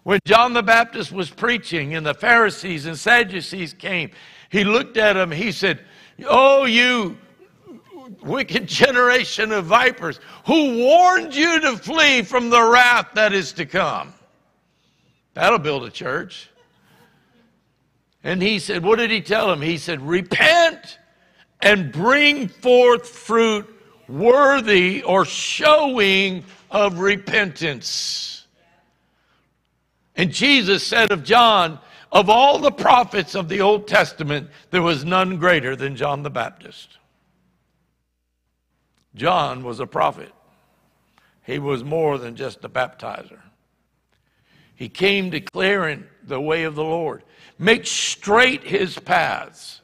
When 0.03 0.19
John 0.25 0.55
the 0.55 0.63
Baptist 0.65 1.13
was 1.13 1.31
preaching 1.31 1.95
and 1.95 2.05
the 2.05 2.15
Pharisees 2.15 2.87
and 2.87 2.99
Sadducees 2.99 3.73
came, 3.73 4.11
he 4.51 4.65
looked 4.65 4.97
at 4.97 5.13
them, 5.13 5.31
he 5.31 5.53
said, 5.53 5.81
Oh, 6.27 6.65
you 6.65 7.19
wicked 8.23 8.67
generation 8.67 9.53
of 9.53 9.67
vipers, 9.67 10.21
who 10.47 10.79
warned 10.79 11.35
you 11.35 11.61
to 11.61 11.77
flee 11.77 12.23
from 12.23 12.51
the 12.51 12.63
wrath 12.63 13.09
that 13.15 13.33
is 13.33 13.53
to 13.55 13.67
come. 13.67 14.15
That'll 15.35 15.59
build 15.59 15.85
a 15.85 15.91
church. 15.91 16.51
And 18.25 18.43
he 18.43 18.59
said, 18.59 18.83
What 18.83 18.99
did 18.99 19.11
he 19.11 19.21
tell 19.21 19.53
him? 19.53 19.63
He 19.63 19.79
said, 19.79 20.03
Repent 20.03 20.99
and 21.61 21.93
bring 21.93 22.49
forth 22.49 23.09
fruit 23.09 23.67
worthy 24.09 25.03
or 25.03 25.25
showing 25.25 26.45
of 26.71 26.99
repentance. 26.99 28.47
And 30.17 30.33
Jesus 30.33 30.85
said 30.85 31.13
of 31.13 31.23
John, 31.23 31.79
of 32.11 32.29
all 32.29 32.59
the 32.59 32.73
prophets 32.73 33.35
of 33.35 33.49
the 33.49 33.61
Old 33.61 33.87
Testament, 33.87 34.49
there 34.71 34.83
was 34.83 35.05
none 35.05 35.37
greater 35.37 35.77
than 35.77 35.95
John 35.95 36.23
the 36.23 36.31
Baptist. 36.31 36.98
John 39.15 39.65
was 39.65 39.81
a 39.81 39.87
prophet, 39.87 40.33
he 41.45 41.59
was 41.59 41.83
more 41.85 42.19
than 42.19 42.37
just 42.37 42.65
a 42.65 42.69
baptizer. 42.69 43.41
He 44.75 44.89
came 44.89 45.31
declaring 45.31 46.05
the 46.23 46.41
way 46.41 46.63
of 46.63 46.77
the 46.77 46.85
Lord, 46.85 47.25
make 47.59 47.85
straight 47.87 48.63
his 48.63 48.97
paths. 48.99 49.81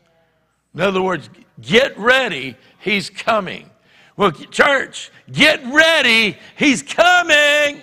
In 0.73 0.81
other 0.81 1.03
words, 1.03 1.29
get 1.61 1.99
ready, 1.99 2.57
he's 2.79 3.11
coming. 3.11 3.71
Well, 4.17 4.31
church, 4.31 5.11
get 5.33 5.65
ready, 5.67 6.39
he's 6.57 6.83
coming. 6.83 7.83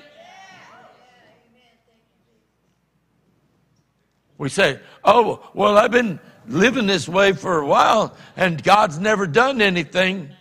We 4.38 4.50
say, 4.50 4.80
oh, 5.04 5.48
well, 5.54 5.78
I've 5.78 5.92
been 5.92 6.20
living 6.48 6.88
this 6.88 7.08
way 7.08 7.34
for 7.34 7.60
a 7.60 7.68
while 7.68 8.16
and 8.36 8.64
God's 8.64 8.98
never 8.98 9.28
done 9.28 9.62
anything. 9.62 10.32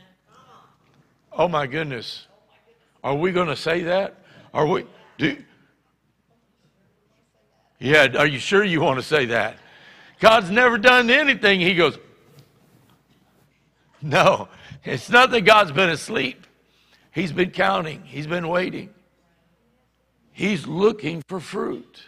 Oh 1.32 1.48
my 1.48 1.66
goodness. 1.66 2.26
Are 3.02 3.14
we 3.14 3.32
going 3.32 3.48
to 3.48 3.56
say 3.56 3.82
that? 3.84 4.16
Are 4.52 4.66
we? 4.66 4.84
Do, 5.18 5.36
yeah, 7.78 8.08
are 8.18 8.26
you 8.26 8.38
sure 8.38 8.62
you 8.62 8.80
want 8.80 8.98
to 8.98 9.02
say 9.02 9.26
that? 9.26 9.56
God's 10.20 10.50
never 10.50 10.76
done 10.76 11.08
anything. 11.08 11.60
He 11.60 11.74
goes, 11.74 11.98
No, 14.02 14.48
it's 14.84 15.08
not 15.08 15.30
that 15.30 15.42
God's 15.42 15.72
been 15.72 15.88
asleep. 15.88 16.46
He's 17.12 17.32
been 17.32 17.50
counting, 17.50 18.02
He's 18.04 18.26
been 18.26 18.48
waiting. 18.48 18.90
He's 20.32 20.66
looking 20.66 21.22
for 21.26 21.40
fruit. 21.40 22.02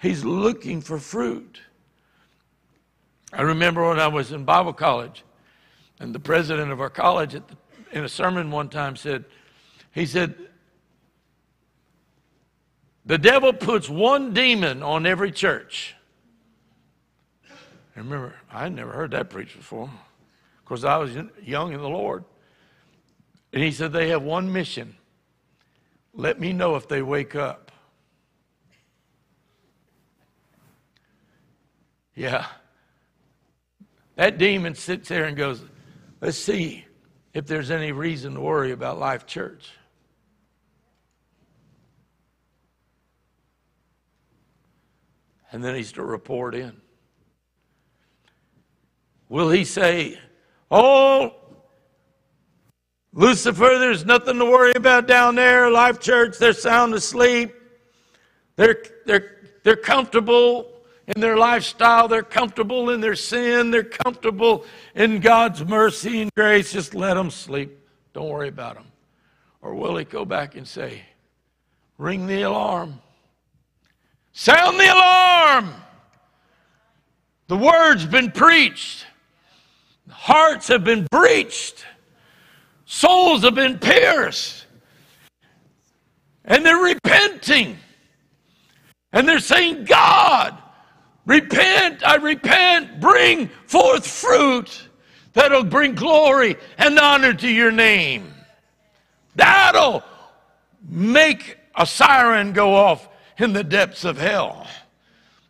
He's 0.00 0.24
looking 0.24 0.80
for 0.80 0.98
fruit. 0.98 1.60
I 3.32 3.42
remember 3.42 3.88
when 3.88 3.98
I 3.98 4.08
was 4.08 4.32
in 4.32 4.44
Bible 4.44 4.72
college, 4.72 5.24
and 5.98 6.14
the 6.14 6.20
president 6.20 6.70
of 6.72 6.80
our 6.80 6.90
college 6.90 7.34
at 7.34 7.48
the, 7.48 7.56
in 7.92 8.04
a 8.04 8.08
sermon 8.08 8.50
one 8.50 8.68
time 8.68 8.96
said, 8.96 9.24
he 9.92 10.06
said, 10.06 10.34
the 13.04 13.18
devil 13.18 13.52
puts 13.52 13.88
one 13.88 14.32
demon 14.32 14.82
on 14.82 15.06
every 15.06 15.30
church. 15.30 15.94
I 17.50 17.98
remember, 17.98 18.34
I 18.50 18.64
had 18.64 18.74
never 18.74 18.92
heard 18.92 19.10
that 19.10 19.28
preached 19.28 19.56
before. 19.56 19.84
Of 19.84 20.64
course, 20.64 20.84
I 20.84 20.96
was 20.96 21.16
young 21.42 21.72
in 21.72 21.80
the 21.80 21.88
Lord. 21.88 22.24
And 23.52 23.62
he 23.62 23.70
said, 23.70 23.92
they 23.92 24.08
have 24.08 24.22
one 24.22 24.50
mission. 24.50 24.96
Let 26.14 26.40
me 26.40 26.52
know 26.52 26.76
if 26.76 26.88
they 26.88 27.02
wake 27.02 27.34
up. 27.34 27.70
Yeah. 32.14 32.46
That 34.16 34.38
demon 34.38 34.74
sits 34.74 35.08
there 35.08 35.24
and 35.24 35.36
goes, 35.36 35.62
Let's 36.20 36.38
see 36.38 36.84
if 37.34 37.46
there's 37.46 37.70
any 37.70 37.92
reason 37.92 38.34
to 38.34 38.40
worry 38.40 38.72
about 38.72 38.98
Life 38.98 39.26
Church. 39.26 39.70
And 45.50 45.62
then 45.62 45.74
he's 45.74 45.92
to 45.92 46.02
report 46.02 46.54
in. 46.54 46.80
Will 49.28 49.50
he 49.50 49.64
say, 49.64 50.18
Oh, 50.70 51.34
Lucifer, 53.12 53.76
there's 53.78 54.06
nothing 54.06 54.38
to 54.38 54.46
worry 54.46 54.72
about 54.74 55.06
down 55.06 55.34
there. 55.34 55.70
Life 55.70 56.00
Church, 56.00 56.38
they're 56.38 56.54
sound 56.54 56.94
asleep. 56.94 57.54
They're, 58.56 58.82
they're, 59.04 59.36
they're 59.62 59.76
comfortable 59.76 60.71
in 61.08 61.20
their 61.20 61.36
lifestyle. 61.36 62.08
They're 62.08 62.22
comfortable 62.22 62.90
in 62.90 63.00
their 63.00 63.16
sin. 63.16 63.70
They're 63.70 63.82
comfortable 63.82 64.64
in 64.94 65.20
God's 65.20 65.64
mercy 65.64 66.22
and 66.22 66.30
grace. 66.34 66.72
Just 66.72 66.94
let 66.94 67.14
them 67.14 67.30
sleep. 67.30 67.78
Don't 68.12 68.28
worry 68.28 68.48
about 68.48 68.74
them. 68.74 68.86
Or 69.60 69.74
will 69.74 69.96
he 69.96 70.04
go 70.04 70.24
back 70.24 70.56
and 70.56 70.66
say, 70.66 71.02
ring 71.98 72.26
the 72.26 72.42
alarm? 72.42 73.00
Sound 74.32 74.78
the 74.78 74.92
alarm! 74.92 75.74
The 77.48 77.56
word's 77.56 78.06
been 78.06 78.30
preached. 78.30 79.06
Hearts 80.08 80.68
have 80.68 80.84
been 80.84 81.06
breached. 81.10 81.84
Souls 82.86 83.42
have 83.42 83.54
been 83.54 83.78
pierced. 83.78 84.66
And 86.44 86.64
they're 86.64 86.76
repenting. 86.76 87.78
And 89.12 89.28
they're 89.28 89.38
saying, 89.38 89.84
God, 89.84 90.61
repent, 91.26 92.06
I 92.06 92.16
repent, 92.16 93.00
bring 93.00 93.48
forth 93.66 94.06
fruit 94.06 94.88
that'll 95.32 95.64
bring 95.64 95.94
glory 95.94 96.56
and 96.78 96.98
honor 96.98 97.32
to 97.32 97.48
your 97.48 97.72
name. 97.72 98.32
That'll 99.34 100.02
make 100.88 101.56
a 101.74 101.86
siren 101.86 102.52
go 102.52 102.74
off 102.74 103.08
in 103.38 103.52
the 103.52 103.64
depths 103.64 104.04
of 104.04 104.18
hell. 104.18 104.66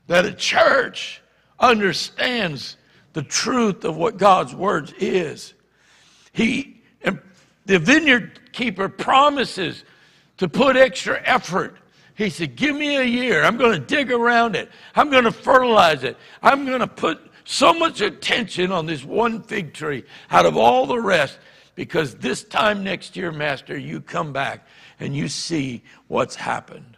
That 0.07 0.25
a 0.25 0.33
church 0.33 1.21
understands 1.59 2.77
the 3.13 3.23
truth 3.23 3.85
of 3.85 3.97
what 3.97 4.19
God's 4.19 4.55
word 4.55 4.95
is. 4.99 5.55
He 6.33 6.83
the 7.67 7.79
vineyard 7.79 8.53
keeper 8.53 8.89
promises 8.89 9.85
to 10.39 10.49
put 10.49 10.77
extra 10.77 11.21
effort. 11.25 11.77
He 12.15 12.31
said, 12.31 12.57
Give 12.57 12.77
me 12.77 12.97
a 12.97 13.05
year. 13.05 13.43
I'm 13.43 13.57
going 13.57 13.73
to 13.73 13.87
dig 13.87 14.11
around 14.11 14.57
it. 14.57 14.71
I'm 14.95 15.11
going 15.11 15.25
to 15.25 15.33
fertilize 15.33 16.05
it. 16.05 16.17
I'm 16.43 16.67
going 16.67 16.81
to 16.81 16.87
put 16.87 17.21
so 17.45 17.73
much 17.73 18.01
attention 18.01 18.71
on 18.71 18.87
this 18.87 19.05
one 19.05 19.43
fig 19.43 19.73
tree 19.75 20.05
out 20.31 20.47
of 20.47 20.57
all 20.57 20.87
the 20.87 21.01
rest 21.01 21.39
because 21.75 22.15
this 22.17 22.45
time 22.45 22.85
next 22.85 23.17
year, 23.17 23.33
Master, 23.33 23.77
you 23.77 24.01
come 24.01 24.33
back 24.33 24.67
and 25.01 25.17
you 25.17 25.29
see 25.29 25.83
what's 26.09 26.37
happened. 26.37 26.97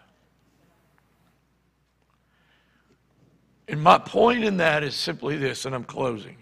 And 3.69 3.81
my 3.83 3.99
point 3.99 4.45
in 4.45 4.59
that 4.59 4.83
is 4.83 4.95
simply 4.95 5.37
this, 5.39 5.65
and 5.65 5.75
I'm 5.75 5.85
closing, 5.85 6.37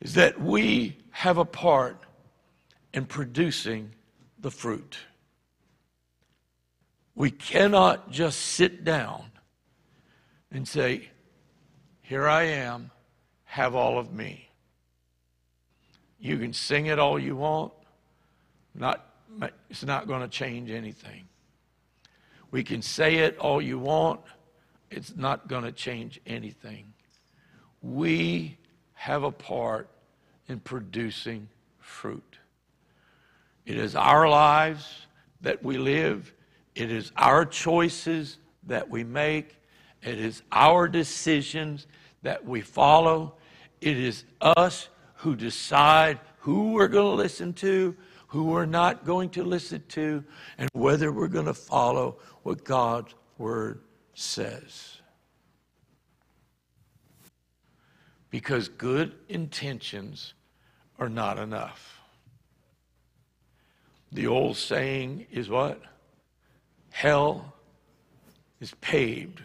is 0.00 0.14
that 0.14 0.38
we 0.40 0.98
have 1.10 1.38
a 1.38 1.44
part 1.44 1.98
in 2.92 3.06
producing 3.06 3.90
the 4.38 4.50
fruit. 4.50 4.98
We 7.14 7.30
cannot 7.30 8.10
just 8.10 8.40
sit 8.40 8.84
down 8.84 9.24
and 10.50 10.66
say, 10.66 11.08
Here 12.00 12.26
I 12.26 12.44
am, 12.44 12.90
have 13.44 13.74
all 13.74 13.98
of 13.98 14.12
me. 14.12 14.48
You 16.18 16.38
can 16.38 16.52
sing 16.52 16.86
it 16.86 16.98
all 16.98 17.18
you 17.18 17.36
want, 17.36 17.72
not, 18.74 19.04
it's 19.68 19.84
not 19.84 20.08
going 20.08 20.22
to 20.22 20.28
change 20.28 20.70
anything. 20.70 21.28
We 22.50 22.64
can 22.64 22.82
say 22.82 23.16
it 23.16 23.36
all 23.38 23.60
you 23.60 23.78
want, 23.78 24.20
it's 24.90 25.16
not 25.16 25.48
going 25.48 25.64
to 25.64 25.72
change 25.72 26.20
anything. 26.26 26.92
We 27.82 28.56
have 28.94 29.22
a 29.22 29.30
part 29.30 29.88
in 30.48 30.60
producing 30.60 31.48
fruit. 31.78 32.38
It 33.66 33.76
is 33.76 33.94
our 33.94 34.28
lives 34.28 35.06
that 35.40 35.62
we 35.62 35.78
live, 35.78 36.32
it 36.74 36.90
is 36.90 37.12
our 37.16 37.44
choices 37.44 38.38
that 38.64 38.88
we 38.88 39.04
make, 39.04 39.56
it 40.02 40.18
is 40.18 40.42
our 40.52 40.88
decisions 40.88 41.86
that 42.22 42.44
we 42.44 42.60
follow. 42.60 43.34
It 43.80 43.98
is 43.98 44.24
us 44.40 44.88
who 45.16 45.36
decide 45.36 46.18
who 46.38 46.72
we're 46.72 46.88
going 46.88 47.16
to 47.16 47.22
listen 47.22 47.52
to, 47.54 47.96
who 48.28 48.44
we're 48.44 48.66
not 48.66 49.04
going 49.04 49.30
to 49.30 49.44
listen 49.44 49.82
to, 49.88 50.24
and 50.58 50.68
whether 50.72 51.12
we're 51.12 51.28
going 51.28 51.46
to 51.46 51.54
follow 51.54 52.18
what 52.42 52.64
God's 52.64 53.14
Word 53.38 53.80
says. 54.14 55.00
Because 58.30 58.68
good 58.68 59.14
intentions 59.28 60.34
are 60.98 61.08
not 61.08 61.38
enough. 61.38 62.00
The 64.12 64.26
old 64.26 64.56
saying 64.56 65.26
is 65.30 65.48
what? 65.48 65.80
Hell 66.94 67.52
is 68.60 68.72
paved 68.80 69.42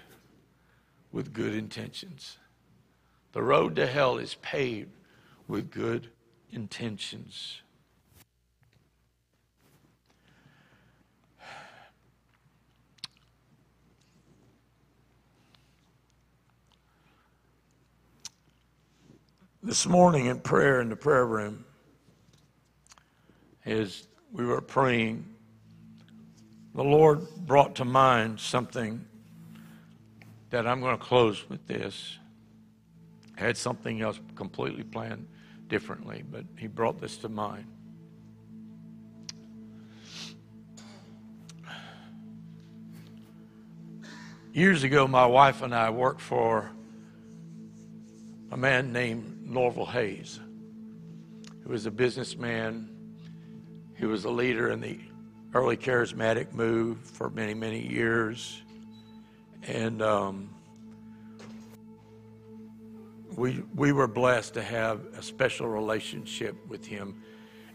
with 1.12 1.34
good 1.34 1.56
intentions. 1.56 2.38
The 3.32 3.42
road 3.42 3.76
to 3.78 3.88
hell 3.88 4.20
is 4.20 4.36
paved 4.36 4.92
with 5.48 5.72
good 5.72 6.12
intentions. 6.52 7.64
This 19.64 19.88
morning 19.88 20.28
in 20.28 20.40
prayer 20.40 20.82
in 20.82 20.90
the 20.90 20.96
prayer 20.96 21.26
room 21.26 21.66
as 23.66 24.06
we 24.32 24.46
were 24.46 24.62
praying, 24.62 25.26
the 26.74 26.84
Lord 26.84 27.22
brought 27.46 27.76
to 27.76 27.86
mind 27.86 28.40
something 28.40 29.06
that 30.50 30.66
I'm 30.68 30.82
going 30.82 30.98
to 30.98 31.04
close 31.04 31.48
with 31.50 31.66
this. 31.68 32.18
I 33.38 33.42
had 33.42 33.58
something 33.58 34.02
else 34.02 34.20
completely 34.36 34.84
planned 34.84 35.28
differently, 35.68 36.24
but 36.30 36.46
He 36.58 36.68
brought 36.68 37.00
this 37.00 37.18
to 37.18 37.30
mind. 37.30 37.66
Years 44.52 44.84
ago, 44.84 45.08
my 45.08 45.26
wife 45.26 45.62
and 45.62 45.74
I 45.76 45.90
worked 45.90 46.22
for 46.22 46.72
a 48.52 48.58
man 48.58 48.92
named 48.92 49.46
Norval 49.46 49.86
Hayes, 49.86 50.40
who 51.64 51.70
was 51.70 51.86
a 51.86 51.92
businessman 51.92 52.90
he 54.00 54.06
was 54.06 54.24
a 54.24 54.30
leader 54.30 54.70
in 54.70 54.80
the 54.80 54.98
early 55.54 55.78
charismatic 55.78 56.54
move 56.54 57.00
for 57.00 57.30
many, 57.30 57.54
many 57.54 57.86
years. 57.86 58.62
And 59.64 60.02
um, 60.02 60.50
we, 63.36 63.64
we 63.76 63.92
were 63.92 64.08
blessed 64.08 64.54
to 64.56 64.64
have 64.64 65.02
a 65.18 65.24
special 65.24 65.68
relationship 65.68 66.56
with 66.68 66.86
him 66.86 67.24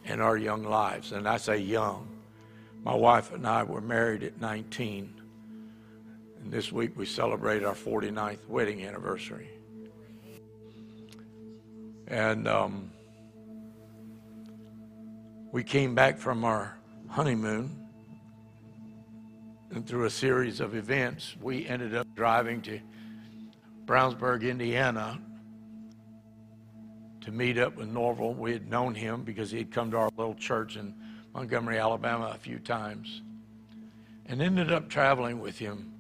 in 0.05 0.21
our 0.21 0.37
young 0.37 0.63
lives. 0.63 1.13
And 1.13 1.29
I 1.29 1.37
say 1.39 1.59
young. 1.59 2.09
My 2.85 2.95
wife 2.95 3.33
and 3.33 3.47
I 3.47 3.63
were 3.63 3.81
married 3.81 4.23
at 4.23 4.41
19. 4.41 5.21
And 6.43 6.53
this 6.53 6.71
week 6.71 6.93
we 6.97 7.07
celebrate 7.07 7.65
our 7.65 7.75
49th 7.75 8.47
wedding 8.47 8.85
anniversary. 8.85 9.49
And 12.07 12.47
um, 12.47 12.91
we 15.51 15.65
came 15.65 15.95
back 15.95 16.19
from 16.19 16.45
our 16.45 16.77
honeymoon, 17.15 17.71
and 19.71 19.87
through 19.87 20.05
a 20.05 20.11
series 20.11 20.59
of 20.59 20.75
events, 20.75 21.37
we 21.41 21.65
ended 21.65 21.95
up 21.95 22.09
driving 22.17 22.61
to 22.61 22.81
Brownsburg, 23.85 24.43
Indiana, 24.43 25.21
to 27.21 27.31
meet 27.31 27.57
up 27.57 27.77
with 27.77 27.89
Norval. 27.89 28.35
We 28.35 28.53
had 28.53 28.69
known 28.69 28.97
him 28.97 29.23
because 29.23 29.53
he 29.53 29.59
had 29.59 29.71
come 29.71 29.93
to 29.93 29.97
our 29.97 30.11
little 30.17 30.35
church 30.35 30.77
in 30.77 30.93
Montgomery, 31.33 31.79
Alabama 31.79 32.33
a 32.35 32.39
few 32.39 32.59
times, 32.59 33.23
and 34.27 34.43
ended 34.43 34.73
up 34.73 34.89
traveling 34.89 35.39
with 35.39 35.57
him 35.57 35.93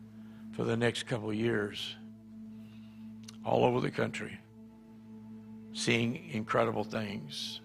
for 0.50 0.64
the 0.64 0.76
next 0.76 1.04
couple 1.04 1.32
years 1.32 1.94
all 3.44 3.64
over 3.64 3.80
the 3.80 3.90
country, 3.92 4.36
seeing 5.74 6.28
incredible 6.32 6.82
things. 6.82 7.60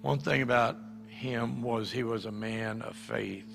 One 0.00 0.18
thing 0.18 0.40
about 0.40 0.78
him 1.22 1.62
was 1.62 1.92
he 1.92 2.02
was 2.02 2.26
a 2.26 2.32
man 2.32 2.82
of 2.82 2.96
faith. 2.96 3.46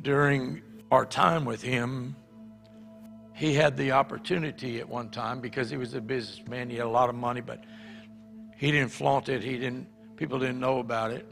During 0.00 0.62
our 0.90 1.04
time 1.04 1.44
with 1.44 1.60
him, 1.60 2.16
he 3.34 3.52
had 3.52 3.76
the 3.76 3.92
opportunity 3.92 4.80
at 4.80 4.88
one 4.88 5.10
time 5.10 5.40
because 5.40 5.68
he 5.68 5.76
was 5.76 5.92
a 5.92 6.00
businessman. 6.00 6.70
He 6.70 6.76
had 6.76 6.86
a 6.86 6.88
lot 6.88 7.10
of 7.10 7.14
money, 7.14 7.42
but 7.42 7.64
he 8.56 8.72
didn't 8.72 8.92
flaunt 8.92 9.28
it. 9.28 9.42
He 9.42 9.58
didn't. 9.58 9.88
People 10.16 10.38
didn't 10.38 10.60
know 10.60 10.78
about 10.78 11.10
it 11.10 11.28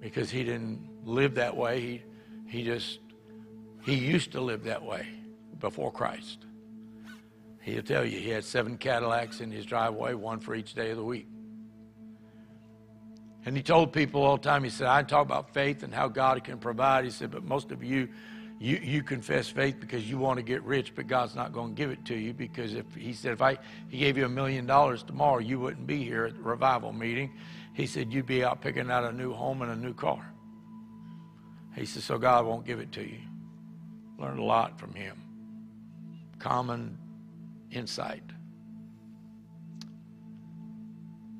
because 0.00 0.30
he 0.30 0.44
didn't 0.44 0.88
live 1.04 1.34
that 1.34 1.56
way. 1.56 1.80
He 1.80 2.02
he 2.46 2.62
just 2.62 3.00
he 3.82 3.94
used 3.94 4.30
to 4.32 4.40
live 4.40 4.62
that 4.64 4.84
way 4.84 5.08
before 5.58 5.90
Christ. 5.90 6.46
He'll 7.60 7.82
tell 7.82 8.04
you 8.04 8.18
he 8.18 8.30
had 8.30 8.44
seven 8.44 8.78
Cadillacs 8.78 9.40
in 9.40 9.50
his 9.50 9.66
driveway, 9.66 10.14
one 10.14 10.40
for 10.40 10.54
each 10.54 10.74
day 10.74 10.90
of 10.90 10.96
the 10.96 11.04
week. 11.04 11.28
And 13.44 13.56
he 13.56 13.62
told 13.62 13.92
people 13.92 14.22
all 14.22 14.36
the 14.36 14.42
time, 14.42 14.64
he 14.64 14.70
said, 14.70 14.86
I 14.86 15.02
talk 15.02 15.24
about 15.24 15.54
faith 15.54 15.82
and 15.82 15.94
how 15.94 16.08
God 16.08 16.42
can 16.44 16.58
provide. 16.58 17.04
He 17.04 17.10
said, 17.10 17.30
but 17.30 17.42
most 17.42 17.70
of 17.70 17.82
you, 17.82 18.08
you, 18.58 18.76
you 18.82 19.02
confess 19.02 19.48
faith 19.48 19.80
because 19.80 20.08
you 20.08 20.18
want 20.18 20.36
to 20.36 20.42
get 20.42 20.62
rich, 20.62 20.94
but 20.94 21.06
God's 21.06 21.34
not 21.34 21.52
going 21.52 21.74
to 21.74 21.74
give 21.74 21.90
it 21.90 22.04
to 22.06 22.14
you 22.14 22.34
because 22.34 22.74
if 22.74 22.84
he 22.94 23.14
said, 23.14 23.32
if 23.32 23.40
I 23.40 23.58
he 23.88 23.98
gave 23.98 24.18
you 24.18 24.26
a 24.26 24.28
million 24.28 24.66
dollars 24.66 25.02
tomorrow, 25.02 25.38
you 25.38 25.58
wouldn't 25.58 25.86
be 25.86 26.04
here 26.04 26.26
at 26.26 26.34
the 26.34 26.42
revival 26.42 26.92
meeting. 26.92 27.32
He 27.72 27.86
said, 27.86 28.12
you'd 28.12 28.26
be 28.26 28.44
out 28.44 28.60
picking 28.60 28.90
out 28.90 29.04
a 29.04 29.12
new 29.12 29.32
home 29.32 29.62
and 29.62 29.70
a 29.70 29.76
new 29.76 29.94
car. 29.94 30.30
He 31.74 31.86
said, 31.86 32.02
so 32.02 32.18
God 32.18 32.44
won't 32.44 32.66
give 32.66 32.80
it 32.80 32.92
to 32.92 33.02
you. 33.02 33.20
Learned 34.18 34.40
a 34.40 34.44
lot 34.44 34.78
from 34.78 34.92
him. 34.92 35.16
Common 36.38 36.98
insight. 37.70 38.22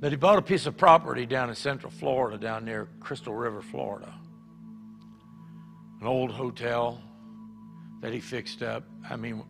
That 0.01 0.13
he 0.13 0.17
bought 0.17 0.39
a 0.39 0.43
piece 0.43 0.67
of 0.67 0.77
property 0.77 1.27
down 1.27 1.51
in 1.51 1.55
central 1.55 1.91
Florida, 1.91 2.39
down 2.39 2.65
near 2.65 2.89
Crystal 3.01 3.35
River, 3.35 3.61
Florida. 3.61 4.13
An 6.01 6.07
old 6.07 6.31
hotel 6.31 7.03
that 8.01 8.13
he 8.13 8.21
fixed 8.21 8.63
up. 8.63 8.85
I 9.09 9.17
mean, 9.17 9.43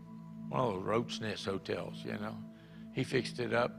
one 0.49 0.61
of 0.61 0.75
those 0.75 0.83
roach 0.83 1.21
nest 1.21 1.45
hotels, 1.45 2.03
you 2.05 2.13
know. 2.13 2.37
He 2.93 3.05
fixed 3.05 3.39
it 3.39 3.55
up. 3.55 3.73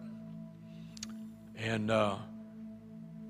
And 1.58 1.92
uh, 1.92 2.16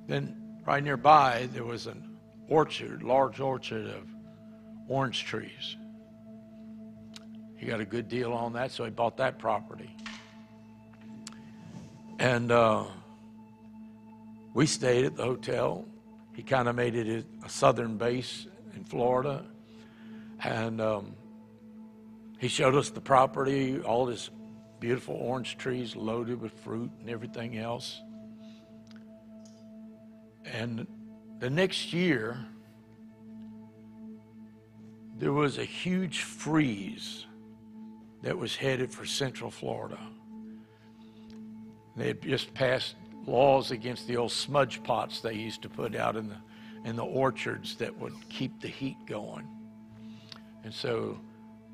then 0.08 0.62
right 0.66 0.84
nearby, 0.84 1.50
there 1.52 1.66
was 1.66 1.88
an 1.88 2.18
orchard, 2.48 3.02
large 3.02 3.40
orchard 3.40 3.88
of 3.88 4.08
orange 4.88 5.24
trees. 5.24 5.76
He 7.62 7.68
got 7.68 7.80
a 7.80 7.86
good 7.86 8.10
deal 8.10 8.34
on 8.34 8.54
that, 8.54 8.72
so 8.72 8.86
he 8.86 8.90
bought 8.90 9.18
that 9.18 9.38
property. 9.38 9.96
And 12.18 12.52
uh, 12.52 12.86
we 14.56 14.66
stayed 14.66 15.06
at 15.06 15.16
the 15.16 15.22
hotel. 15.22 15.86
He 16.34 16.42
kind 16.42 16.68
of 16.68 16.76
made 16.76 16.96
it 16.96 17.24
a 17.46 17.50
southern 17.50 17.98
base 17.98 18.48
in 18.76 18.84
Florida. 18.84 19.46
And 20.44 20.82
um, 20.82 21.14
he 22.40 22.48
showed 22.48 22.74
us 22.74 22.90
the 22.90 23.00
property, 23.00 23.80
all 23.80 24.08
this 24.08 24.32
beautiful 24.80 25.14
orange 25.14 25.56
trees 25.60 25.96
loaded 25.96 26.42
with 26.42 26.54
fruit 26.62 26.90
and 27.00 27.12
everything 27.12 27.60
else. 27.60 28.02
And 30.46 30.88
the 31.38 31.52
next 31.52 31.94
year, 31.94 32.44
there 35.20 35.32
was 35.32 35.60
a 35.60 35.64
huge 35.64 36.24
freeze 36.24 37.28
that 38.22 38.38
was 38.38 38.56
headed 38.56 38.92
for 38.92 39.06
Central 39.06 39.52
Florida. 39.52 40.00
They 41.96 42.08
had 42.08 42.22
just 42.22 42.54
passed 42.54 42.96
laws 43.26 43.72
against 43.72 44.08
the 44.08 44.18
old 44.18 44.32
smudge 44.32 44.82
pots 44.84 45.22
they 45.22 45.34
used 45.34 45.62
to 45.64 45.70
put 45.70 45.96
out 45.96 46.16
in 46.16 46.30
the 46.30 46.38
in 46.84 46.96
the 46.96 47.06
orchards 47.06 47.76
that 47.76 47.96
would 48.00 48.14
keep 48.30 48.60
the 48.60 48.68
heat 48.68 48.98
going. 49.06 49.48
And 50.64 50.74
so 50.74 51.20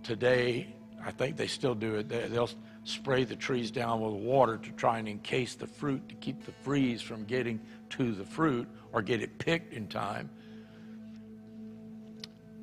today, 0.03 0.75
I 1.03 1.11
think 1.11 1.37
they 1.37 1.47
still 1.47 1.75
do 1.75 1.95
it. 1.95 2.09
They'll 2.09 2.49
spray 2.83 3.23
the 3.23 3.35
trees 3.35 3.71
down 3.71 4.01
with 4.01 4.13
water 4.13 4.57
to 4.57 4.71
try 4.71 4.99
and 4.99 5.07
encase 5.07 5.55
the 5.55 5.67
fruit 5.67 6.07
to 6.09 6.15
keep 6.15 6.45
the 6.45 6.51
freeze 6.51 7.01
from 7.01 7.25
getting 7.25 7.61
to 7.91 8.11
the 8.11 8.25
fruit 8.25 8.67
or 8.91 9.01
get 9.01 9.21
it 9.21 9.37
picked 9.39 9.73
in 9.73 9.87
time. 9.87 10.29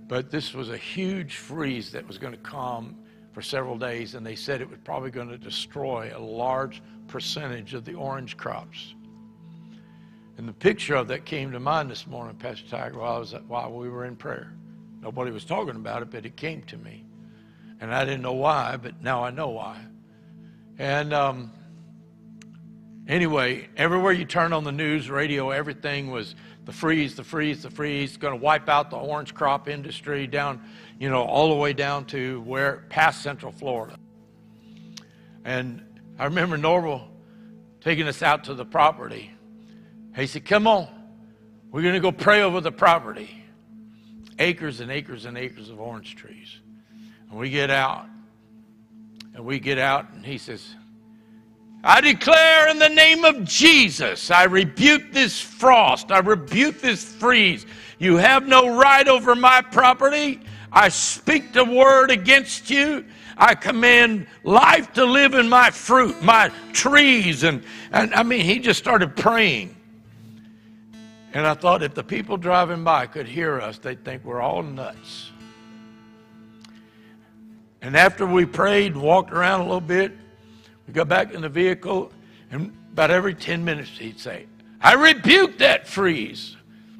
But 0.06 0.31
this 0.31 0.52
was 0.52 0.69
a 0.69 0.77
huge 0.77 1.36
freeze 1.36 1.93
that 1.93 2.06
was 2.06 2.19
going 2.19 2.35
to 2.35 2.40
come 2.40 2.97
for 3.35 3.43
several 3.43 3.77
days, 3.77 4.15
and 4.15 4.24
they 4.24 4.36
said 4.36 4.61
it 4.61 4.70
was 4.70 4.78
probably 4.85 5.11
going 5.11 5.28
to 5.28 5.36
destroy 5.36 6.12
a 6.15 6.19
large 6.19 6.81
percentage 7.09 7.74
of 7.74 7.85
the 7.85 7.94
orange 7.94 8.36
crops. 8.36 8.94
And 10.39 10.48
the 10.48 10.52
picture 10.52 10.94
of 10.94 11.09
that 11.09 11.24
came 11.24 11.51
to 11.52 11.61
mind 11.61 11.90
this 11.90 12.06
morning, 12.06 12.36
Pastor 12.36 12.65
Tiger, 12.69 12.98
while, 12.98 13.16
I 13.16 13.19
was, 13.19 13.35
while 13.48 13.73
we 13.73 13.89
were 13.89 14.05
in 14.05 14.15
prayer. 14.16 14.52
Nobody 15.02 15.32
was 15.32 15.44
talking 15.44 15.74
about 15.77 16.02
it, 16.02 16.11
but 16.11 16.24
it 16.24 16.36
came 16.36 16.62
to 16.62 16.77
me. 16.78 17.05
And 17.81 17.93
I 17.93 18.05
didn't 18.05 18.23
know 18.23 18.32
why, 18.32 18.77
but 18.77 19.02
now 19.02 19.24
I 19.24 19.31
know 19.31 19.48
why. 19.48 19.81
And 20.78 21.12
um, 21.12 21.52
anyway, 23.06 23.69
everywhere 23.77 24.12
you 24.12 24.24
turn 24.24 24.52
on 24.52 24.65
the 24.65 24.73
news, 24.73 25.11
radio, 25.11 25.51
everything 25.51 26.11
was 26.11 26.35
the 26.65 26.73
freeze, 26.73 27.15
the 27.15 27.24
freeze, 27.24 27.62
the 27.62 27.70
freeze, 27.70 28.16
going 28.16 28.39
to 28.39 28.43
wipe 28.43 28.69
out 28.69 28.91
the 28.91 28.97
orange 28.97 29.35
crop 29.35 29.69
industry 29.69 30.27
down, 30.27 30.62
you 30.99 31.11
know, 31.11 31.23
all 31.23 31.51
the 31.51 31.57
way 31.57 31.73
down 31.73 32.07
to 32.07 32.41
where 32.43 32.85
past 32.89 33.23
Central 33.23 33.53
Florida. 33.53 33.99
And 35.45 36.01
I 36.19 36.24
remember 36.24 36.57
Norvel 36.57 37.03
taking 37.81 38.09
us 38.09 38.23
out 38.23 38.45
to 38.45 38.55
the 38.55 38.65
property. 38.65 39.31
He 40.16 40.27
said, 40.27 40.47
Come 40.47 40.66
on, 40.66 40.89
we're 41.70 41.82
going 41.82 41.95
to 41.95 42.01
go 42.01 42.12
pray 42.12 42.43
over 42.43 42.61
the 42.61 42.73
property. 42.73 43.43
Acres 44.39 44.81
and 44.81 44.91
acres 44.91 45.27
and 45.27 45.36
acres 45.36 45.70
of 45.70 45.81
orange 45.81 46.16
trees. 46.16 46.59
And 47.31 47.39
we 47.39 47.51
get 47.51 47.70
out, 47.70 48.07
and 49.35 49.45
we 49.45 49.61
get 49.61 49.78
out, 49.78 50.12
and 50.12 50.24
he 50.24 50.39
says, 50.39 50.74
I 51.86 52.01
declare 52.01 52.69
in 52.69 52.78
the 52.78 52.89
name 52.89 53.27
of 53.27 53.44
Jesus, 53.44 54.31
I 54.31 54.44
rebuke 54.44 55.12
this 55.12 55.39
frost, 55.39 56.11
I 56.11 56.20
rebuke 56.20 56.81
this 56.81 57.05
freeze. 57.05 57.66
You 57.98 58.16
have 58.16 58.48
no 58.48 58.74
right 58.74 59.06
over 59.06 59.35
my 59.35 59.61
property. 59.61 60.40
I 60.73 60.89
speak 60.89 61.52
the 61.52 61.65
word 61.65 62.11
against 62.11 62.70
you. 62.70 63.05
I 63.36 63.55
command 63.55 64.27
life 64.44 64.94
to 64.94 65.05
live 65.05 65.35
in 65.35 65.48
my 65.48 65.70
fruit, 65.70 66.23
my 66.23 66.51
trees. 66.73 67.43
And, 67.43 67.62
and 67.93 68.15
I 68.15 68.23
mean, 68.23 68.40
he 68.40 68.61
just 68.61 68.78
started 68.78 69.15
praying. 69.15 69.77
And 71.35 71.47
I 71.47 71.52
thought 71.52 71.82
if 71.82 71.94
the 71.94 72.02
people 72.02 72.39
driving 72.39 72.82
by 72.82 73.06
could 73.06 73.28
hear 73.28 73.61
us, 73.61 73.77
they'd 73.78 74.02
think 74.05 74.24
we're 74.24 74.40
all 74.40 74.62
nuts. 74.62 75.32
And 77.82 77.94
after 77.94 78.24
we 78.24 78.47
prayed 78.47 78.94
and 78.94 79.02
walked 79.02 79.32
around 79.32 79.61
a 79.61 79.65
little 79.65 79.81
bit, 79.81 80.12
we 80.86 80.93
got 80.93 81.09
back 81.09 81.32
in 81.32 81.40
the 81.40 81.48
vehicle, 81.48 82.12
and 82.51 82.73
about 82.93 83.11
every 83.11 83.35
10 83.35 83.65
minutes 83.65 83.90
he'd 83.98 84.20
say, 84.20 84.47
I 84.81 84.94
rebuke 84.94 85.59
that 85.59 85.86
freeze. 85.89 86.56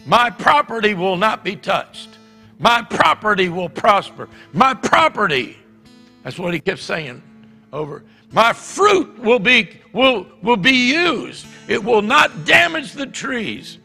My 0.07 0.31
property 0.31 0.95
will 0.95 1.17
not 1.17 1.45
be 1.45 1.57
touched. 1.57 2.19
My 2.59 2.83
property 2.83 3.49
will 3.49 3.69
prosper. 3.69 4.29
My 4.53 4.75
property. 4.75 5.57
That's 6.23 6.39
what 6.39 6.55
he 6.55 6.61
kept 6.61 6.81
saying 6.81 7.23
over. 7.73 8.05
My 8.33 8.53
fruit 8.53 9.19
will 9.19 9.39
be 9.39 9.71
will 9.93 10.27
will 10.43 10.57
be 10.57 10.93
used. 10.93 11.47
It 11.69 11.83
will 11.83 12.03
not 12.03 12.45
damage 12.45 12.93
the 12.93 13.07
trees. 13.07 13.79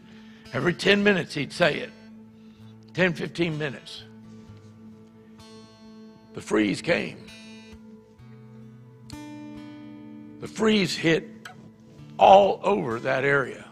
Every 0.53 0.73
10 0.73 1.03
minutes 1.03 1.33
he'd 1.33 1.53
say 1.53 1.75
it. 1.77 1.91
10, 2.93 3.13
15 3.13 3.57
minutes. 3.57 4.03
The 6.33 6.41
freeze 6.41 6.81
came. 6.81 7.28
The 10.39 10.47
freeze 10.47 10.95
hit 10.95 11.27
all 12.17 12.59
over 12.63 12.99
that 13.01 13.25
area. 13.25 13.65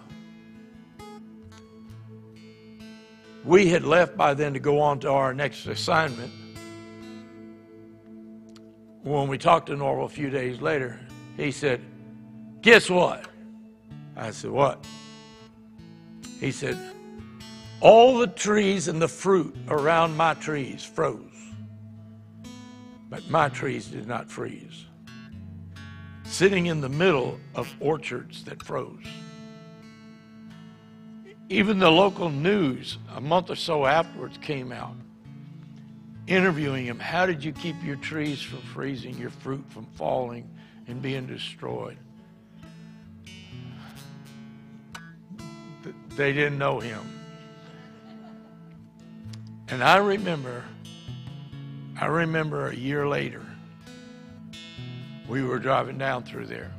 We 3.45 3.69
had 3.69 3.85
left 3.85 4.17
by 4.17 4.33
then 4.33 4.53
to 4.53 4.59
go 4.59 4.81
on 4.81 4.99
to 4.99 5.09
our 5.09 5.33
next 5.33 5.65
assignment. 5.67 6.31
When 9.03 9.29
we 9.29 9.37
talked 9.37 9.67
to 9.67 9.73
Norvel 9.73 10.05
a 10.05 10.09
few 10.09 10.29
days 10.29 10.59
later, 10.59 10.99
he 11.37 11.51
said, 11.51 11.81
Guess 12.61 12.89
what? 12.89 13.25
I 14.17 14.31
said, 14.31 14.51
What? 14.51 14.85
He 16.41 16.51
said, 16.51 16.77
All 17.79 18.17
the 18.17 18.27
trees 18.27 18.89
and 18.89 19.01
the 19.01 19.07
fruit 19.07 19.55
around 19.69 20.17
my 20.17 20.33
trees 20.33 20.83
froze. 20.83 21.21
But 23.09 23.29
my 23.29 23.47
trees 23.47 23.87
did 23.87 24.07
not 24.07 24.29
freeze. 24.29 24.86
Sitting 26.27 26.67
in 26.67 26.81
the 26.81 26.89
middle 26.89 27.39
of 27.55 27.73
orchards 27.79 28.43
that 28.43 28.61
froze. 28.61 29.05
Even 31.49 31.79
the 31.79 31.89
local 31.89 32.29
news, 32.29 32.97
a 33.15 33.21
month 33.21 33.49
or 33.49 33.55
so 33.55 33.85
afterwards, 33.85 34.37
came 34.37 34.71
out 34.71 34.95
interviewing 36.27 36.85
him. 36.85 36.99
How 36.99 37.25
did 37.25 37.43
you 37.43 37.53
keep 37.53 37.81
your 37.83 37.95
trees 37.95 38.41
from 38.41 38.59
freezing, 38.59 39.17
your 39.17 39.29
fruit 39.29 39.63
from 39.69 39.87
falling 39.95 40.49
and 40.87 41.01
being 41.01 41.25
destroyed? 41.25 41.97
They 46.15 46.33
didn't 46.33 46.57
know 46.57 46.79
him. 46.79 47.01
And 49.69 49.83
I 49.83 49.97
remember, 49.97 50.63
I 51.99 52.07
remember 52.07 52.67
a 52.67 52.75
year 52.75 53.07
later, 53.07 53.46
we 55.27 55.43
were 55.43 55.59
driving 55.59 55.97
down 55.97 56.23
through 56.23 56.45
there. 56.45 56.71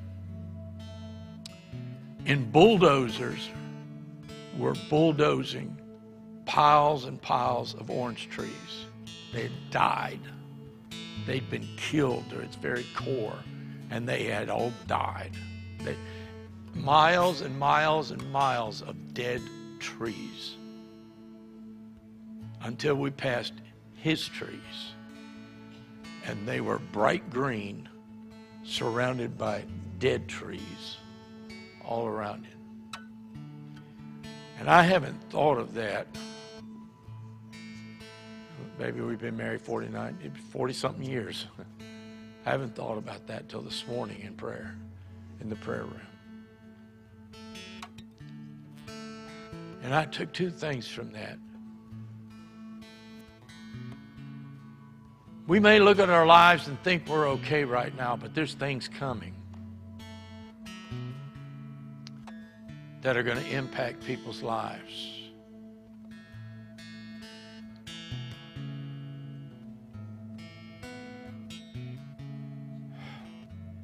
And 2.27 2.53
bulldozers 2.53 3.49
were 4.59 4.75
bulldozing 4.91 5.77
piles 6.47 7.05
and 7.05 7.21
piles 7.21 7.75
of 7.75 7.91
orange 7.91 8.29
trees. 8.31 8.87
They 9.33 9.43
had 9.43 9.71
died. 9.71 10.21
They'd 11.27 11.49
been 11.51 11.69
killed 11.77 12.29
to 12.31 12.41
its 12.41 12.57
very 12.57 12.87
core, 12.95 13.39
and 13.91 14.09
they 14.09 14.25
had 14.25 14.49
all 14.49 14.73
died. 14.87 15.33
They, 15.85 15.97
miles 16.75 17.43
and 17.43 17.59
miles 17.59 18.11
and 18.11 18.33
miles 18.33 18.83
of 18.83 19.15
dead 19.15 19.43
trees 19.79 20.57
until 22.63 22.95
we 22.95 23.11
passed 23.11 23.55
his 23.95 24.27
trees. 24.27 24.95
And 26.25 26.47
they 26.47 26.61
were 26.61 26.79
bright 26.79 27.31
green, 27.31 27.89
surrounded 28.69 29.39
by 29.39 29.65
dead 29.99 30.29
trees 30.29 30.99
all 31.85 32.07
around 32.07 32.45
it. 32.45 33.01
And 34.61 34.69
I 34.69 34.83
haven't 34.83 35.19
thought 35.31 35.59
of 35.59 35.75
that. 35.75 36.07
Maybe 38.79 39.01
we've 39.01 39.19
been 39.19 39.37
married 39.37 39.63
49, 39.63 40.33
40 40.51 40.73
something 40.75 41.05
years. 41.05 41.47
I 42.47 42.51
haven't 42.51 42.77
thought 42.77 42.99
about 42.99 43.27
that 43.27 43.49
till 43.49 43.63
this 43.63 43.87
morning 43.87 44.21
in 44.21 44.35
prayer, 44.35 44.77
in 45.41 45.49
the 45.49 45.57
prayer 45.57 45.85
room. 45.85 46.01
And 49.83 49.95
I 49.95 50.05
took 50.05 50.33
two 50.33 50.51
things 50.51 50.87
from 50.87 51.13
that. 51.13 51.39
We 55.49 55.59
may 55.59 55.81
look 55.81 55.99
at 55.99 56.11
our 56.11 56.27
lives 56.27 56.69
and 56.69 56.81
think 56.83 57.09
we're 57.09 57.27
okay 57.31 57.65
right 57.65 57.97
now, 57.97 58.15
but 58.17 58.35
there's 58.35 58.55
things 58.55 58.87
coming 58.87 59.35
that 63.03 63.17
are 63.17 63.23
going 63.25 63.39
to 63.39 63.51
impact 63.51 64.05
people's 64.05 64.43
lives. 64.43 65.15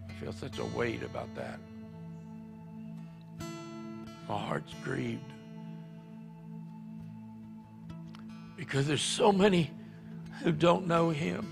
I 0.08 0.12
feel 0.20 0.32
such 0.32 0.58
a 0.58 0.64
weight 0.66 1.02
about 1.02 1.34
that. 1.34 1.58
My 4.28 4.38
heart's 4.38 4.74
grieved. 4.84 5.22
because 8.56 8.86
there's 8.86 9.02
so 9.02 9.30
many 9.30 9.70
who 10.42 10.52
don't 10.52 10.86
know 10.86 11.10
him. 11.10 11.46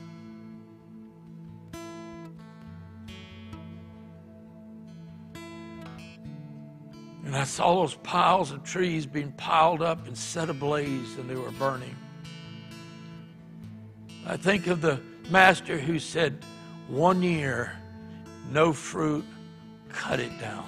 And 7.25 7.37
I 7.41 7.45
saw 7.45 7.77
those 7.77 7.95
piles 7.95 8.51
of 8.51 8.63
trees 8.63 9.07
being 9.07 9.33
piled 9.33 9.81
up 9.81 10.07
and 10.07 10.17
set 10.17 10.51
ablaze, 10.51 11.17
and 11.17 11.31
they 11.31 11.35
were 11.35 11.51
burning. 11.53 11.97
I 14.27 14.37
think 14.37 14.67
of 14.67 14.83
the 14.83 15.01
master 15.31 15.79
who 15.79 15.99
said, 15.99 16.45
One 16.89 17.23
year, 17.23 17.73
no 18.51 18.73
fruit, 18.73 19.25
cut 19.89 20.21
it 20.21 20.39
down. 20.39 20.67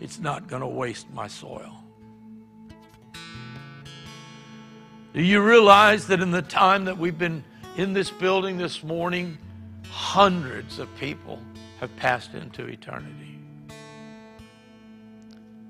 It's 0.00 0.18
not 0.18 0.46
going 0.46 0.62
to 0.62 0.66
waste 0.66 1.10
my 1.12 1.28
soil. 1.28 1.83
Do 5.14 5.22
you 5.22 5.40
realize 5.40 6.08
that 6.08 6.20
in 6.20 6.32
the 6.32 6.42
time 6.42 6.86
that 6.86 6.98
we've 6.98 7.16
been 7.16 7.44
in 7.76 7.92
this 7.92 8.10
building 8.10 8.58
this 8.58 8.82
morning, 8.82 9.38
hundreds 9.88 10.80
of 10.80 10.88
people 10.96 11.38
have 11.78 11.94
passed 11.94 12.34
into 12.34 12.66
eternity 12.66 13.38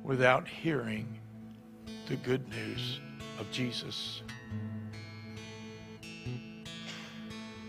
without 0.02 0.48
hearing 0.48 1.20
the 2.08 2.16
good 2.16 2.48
news 2.48 3.00
of 3.38 3.50
Jesus? 3.50 4.22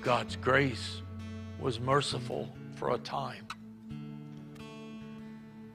God's 0.01 0.37
grace 0.37 1.01
was 1.59 1.81
merciful 1.81 2.55
for 2.75 2.91
a 2.91 2.97
time, 2.99 3.45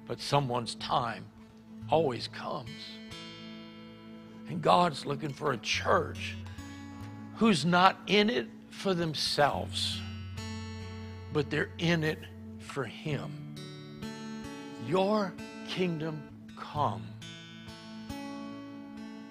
but 0.06 0.18
someone's 0.18 0.76
time 0.76 1.26
always 1.90 2.26
comes. 2.26 2.70
And 4.50 4.60
God's 4.60 5.06
looking 5.06 5.32
for 5.32 5.52
a 5.52 5.56
church 5.58 6.34
who's 7.36 7.64
not 7.64 7.96
in 8.08 8.28
it 8.28 8.48
for 8.70 8.94
themselves, 8.94 10.00
but 11.32 11.48
they're 11.50 11.70
in 11.78 12.02
it 12.02 12.18
for 12.58 12.82
Him. 12.82 13.30
Your 14.88 15.32
kingdom 15.68 16.20
come. 16.56 17.06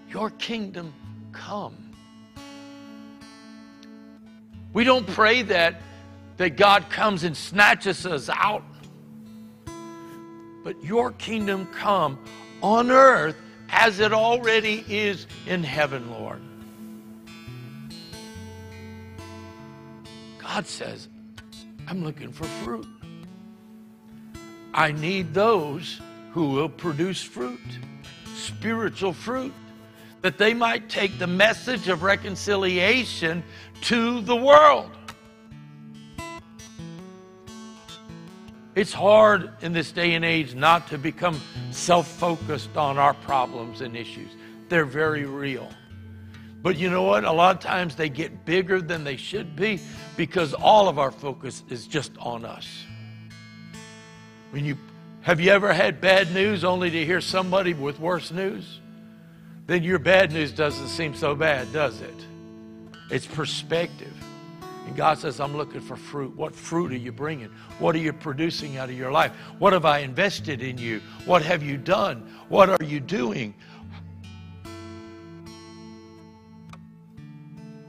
Your 0.10 0.30
kingdom 0.30 0.94
come. 1.34 1.76
We 4.72 4.86
don't 4.86 5.06
pray 5.06 5.41
that, 5.41 5.82
that 6.38 6.56
God 6.56 6.90
comes 6.90 7.26
and 7.26 7.36
snatches 7.36 8.06
us 8.06 8.30
out, 8.30 8.64
but 10.64 10.82
your 10.82 11.12
kingdom 11.12 11.68
come 11.74 12.18
on 12.64 12.90
earth 12.90 13.36
as 13.72 14.00
it 14.00 14.14
already 14.14 14.84
is 14.88 15.28
in 15.48 15.64
heaven, 15.64 16.10
Lord. 16.10 16.41
God 20.38 20.66
says, 20.66 21.08
I'm 21.88 22.04
looking 22.04 22.32
for 22.32 22.46
fruit. 22.64 22.88
I 24.74 24.91
need 24.91 25.34
those 25.34 26.00
who 26.32 26.52
will 26.52 26.70
produce 26.70 27.22
fruit, 27.22 27.60
spiritual 28.36 29.14
fruit, 29.14 29.54
that 30.22 30.38
they 30.38 30.54
might 30.54 30.90
take 30.90 31.18
the 31.18 31.28
message 31.28 31.88
of 31.88 32.04
reconciliation 32.04 33.44
to 33.82 34.22
the 34.22 34.36
world. 34.36 34.91
It's 38.76 38.94
hard 38.94 39.52
in 39.62 39.74
this 39.74 39.91
day 39.91 40.14
and 40.14 40.24
age 40.24 40.56
not 40.56 40.88
to 40.90 40.98
become 40.98 41.40
self 41.72 42.08
focused 42.08 42.78
on 42.78 42.98
our 42.98 43.14
problems 43.14 43.82
and 43.82 43.96
issues. 43.96 44.32
They're 44.70 44.86
very 44.86 45.26
real. 45.26 45.70
But 46.62 46.78
you 46.78 46.90
know 46.90 47.04
what? 47.04 47.24
A 47.24 47.32
lot 47.32 47.56
of 47.56 47.62
times 47.62 47.96
they 47.96 48.10
get 48.10 48.46
bigger 48.46 48.82
than 48.82 49.04
they 49.04 49.16
should 49.16 49.56
be 49.56 49.80
because 50.18 50.54
all 50.54 50.88
of 50.88 51.00
our 51.00 51.12
focus 51.12 51.64
is 51.70 51.88
just 51.88 52.12
on 52.20 52.46
us. 52.46 52.68
When 54.52 54.66
you 54.66 54.78
have 55.22 55.40
you 55.40 55.52
ever 55.52 55.74
had 55.74 56.00
bad 56.00 56.34
news 56.34 56.64
only 56.64 56.90
to 56.90 57.06
hear 57.06 57.22
somebody 57.22 57.74
with 57.74 58.00
worse 58.00 58.32
news? 58.32 58.80
Then 59.68 59.84
your 59.84 60.00
bad 60.00 60.32
news 60.32 60.52
doesn't 60.52 60.88
seem 60.88 61.14
so 61.14 61.36
bad, 61.36 61.72
does 61.74 62.02
it? 62.02 62.16
It's 63.12 63.28
perspective. 63.28 64.16
And 64.90 64.98
God 64.98 65.20
says, 65.20 65.40
I'm 65.40 65.56
looking 65.56 65.82
for 65.82 65.95
fruit. 65.95 66.36
What 66.36 66.56
fruit 66.56 66.91
are 66.91 66.98
you 66.98 67.11
bringing? 67.11 67.52
What 67.78 67.94
are 67.94 67.99
you 67.99 68.11
producing 68.11 68.78
out 68.78 68.90
of 68.90 68.98
your 68.98 69.11
life? 69.11 69.32
What 69.60 69.72
have 69.72 69.86
I 69.86 69.99
invested 69.99 70.64
in 70.64 70.80
you? 70.80 70.99
What 71.26 71.44
have 71.44 71.61
you 71.61 71.78
done? 71.78 72.28
What 72.49 72.70
are 72.70 72.84
you 72.84 72.99
doing? 72.99 73.53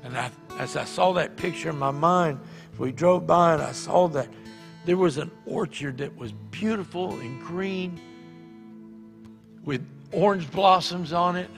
And 0.04 0.14
I, 0.14 0.30
as 0.58 0.76
I 0.76 0.84
saw 0.84 1.14
that 1.14 1.38
picture 1.38 1.70
in 1.70 1.78
my 1.78 1.90
mind, 1.90 2.38
we 2.76 2.92
drove 2.92 3.26
by 3.26 3.54
and 3.54 3.62
I 3.62 3.72
saw 3.72 4.06
that 4.08 4.28
there 4.84 4.98
was 4.98 5.16
an 5.16 5.30
orchard 5.46 5.96
that 5.98 6.14
was 6.14 6.32
beautiful 6.50 7.18
and 7.20 7.40
green 7.40 7.98
with 9.64 9.88
orange 10.12 10.50
blossoms 10.50 11.14
on 11.14 11.36
it, 11.36 11.48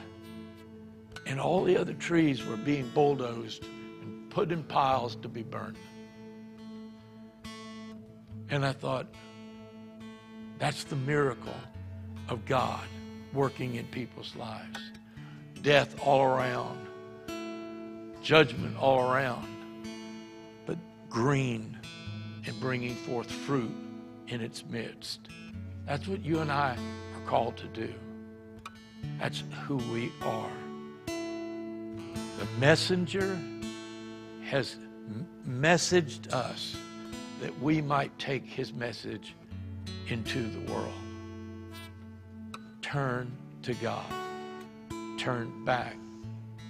and 1.27 1.41
all 1.41 1.65
the 1.65 1.77
other 1.77 1.95
trees 1.95 2.47
were 2.47 2.57
being 2.57 2.89
bulldozed 2.91 3.65
put 4.33 4.51
in 4.51 4.63
piles 4.63 5.15
to 5.17 5.29
be 5.29 5.43
burned. 5.43 5.77
And 8.49 8.65
I 8.65 8.73
thought, 8.73 9.07
that's 10.59 10.85
the 10.85 10.97
miracle 10.97 11.55
of 12.29 12.45
God 12.47 12.81
working 13.35 13.75
in 13.75 13.85
people's 13.87 14.35
lives. 14.35 14.79
Death 15.61 15.95
all 16.01 16.23
around, 16.23 16.87
judgment 18.23 18.77
all 18.79 19.11
around, 19.11 19.47
but 20.65 20.79
green 21.11 21.79
and 22.47 22.59
bringing 22.59 22.95
forth 22.95 23.31
fruit 23.31 23.75
in 24.29 24.41
its 24.41 24.65
midst. 24.65 25.29
That's 25.87 26.09
what 26.09 26.25
you 26.25 26.39
and 26.39 26.51
I 26.51 26.77
are 27.15 27.27
called 27.27 27.59
to 27.59 27.67
do. 27.67 27.93
That's 29.21 29.45
who 29.67 29.77
we 29.77 30.11
are. 30.23 30.51
The 31.07 32.47
messenger 32.59 33.39
has 34.53 34.77
messaged 35.49 36.31
us 36.31 36.77
that 37.41 37.59
we 37.63 37.81
might 37.81 38.17
take 38.19 38.45
his 38.45 38.71
message 38.75 39.35
into 40.09 40.47
the 40.47 40.71
world. 40.71 40.93
Turn 42.83 43.33
to 43.63 43.73
God. 43.73 44.05
Turn 45.17 45.65
back 45.65 45.97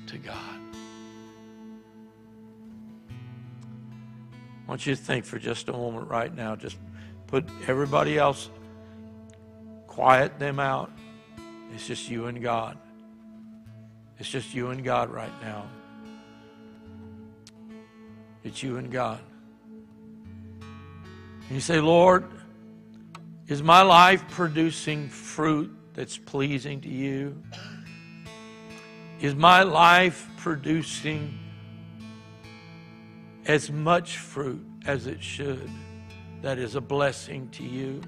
to 0.07 0.17
God. 0.17 0.61
I 3.11 4.69
want 4.69 4.87
you 4.87 4.95
to 4.95 5.03
think 5.03 5.25
for 5.25 5.41
just 5.41 5.69
a 5.69 5.73
moment 5.73 6.09
right 6.09 6.33
now. 6.33 6.55
Just 6.55 6.77
put 7.27 7.45
everybody 7.67 8.17
else, 8.17 8.49
quiet 9.89 10.39
them 10.39 10.61
out. 10.61 10.93
It's 11.75 11.89
just 11.89 12.09
you 12.09 12.27
and 12.27 12.41
God. 12.41 12.79
It's 14.21 14.29
just 14.29 14.55
you 14.55 14.71
and 14.71 14.85
God 14.85 15.11
right 15.11 15.33
now. 15.43 15.67
It's 18.45 18.63
you 18.63 18.77
and 18.77 18.91
God. 18.91 19.21
And 20.61 21.51
you 21.51 21.61
say, 21.61 21.81
Lord, 21.81 22.25
is 23.47 23.63
my 23.63 23.83
life 23.83 24.29
producing 24.31 25.09
fruit 25.09 25.71
that's 25.95 26.17
pleasing 26.17 26.81
to 26.81 26.89
you? 26.89 27.43
Is 29.21 29.35
my 29.35 29.63
life 29.63 30.29
producing 30.39 31.39
as 33.47 33.71
much 33.71 34.19
fruit 34.19 34.65
as 34.87 35.07
it 35.07 35.23
should 35.23 35.71
that 36.43 36.59
is 36.59 36.75
a 36.75 36.81
blessing 36.81 37.49
to 37.51 37.63
you? 37.63 38.01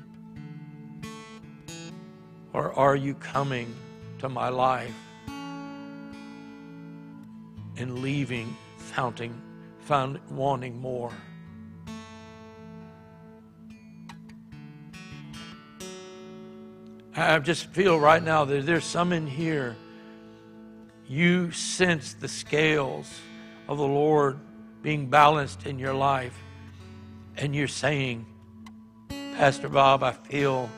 Or 2.52 2.72
are 2.72 2.96
you 2.96 3.14
coming 3.14 3.74
to 4.20 4.28
my 4.28 4.48
life 4.48 4.94
and 7.76 7.98
leaving, 7.98 8.56
founting, 8.76 9.40
found, 9.84 10.18
wanting 10.30 10.80
more? 10.80 11.12
I 17.16 17.38
just 17.38 17.66
feel 17.66 17.98
right 18.00 18.22
now 18.22 18.44
that 18.44 18.66
there's 18.66 18.84
some 18.84 19.12
in 19.12 19.26
here. 19.26 19.76
You 21.06 21.52
sense 21.52 22.14
the 22.14 22.28
scales 22.28 23.08
of 23.68 23.78
the 23.78 23.86
Lord 23.86 24.40
being 24.82 25.06
balanced 25.06 25.66
in 25.66 25.78
your 25.78 25.94
life. 25.94 26.36
And 27.36 27.54
you're 27.54 27.68
saying, 27.68 28.26
Pastor 29.08 29.68
Bob, 29.68 30.02
I 30.02 30.12
feel 30.12 30.68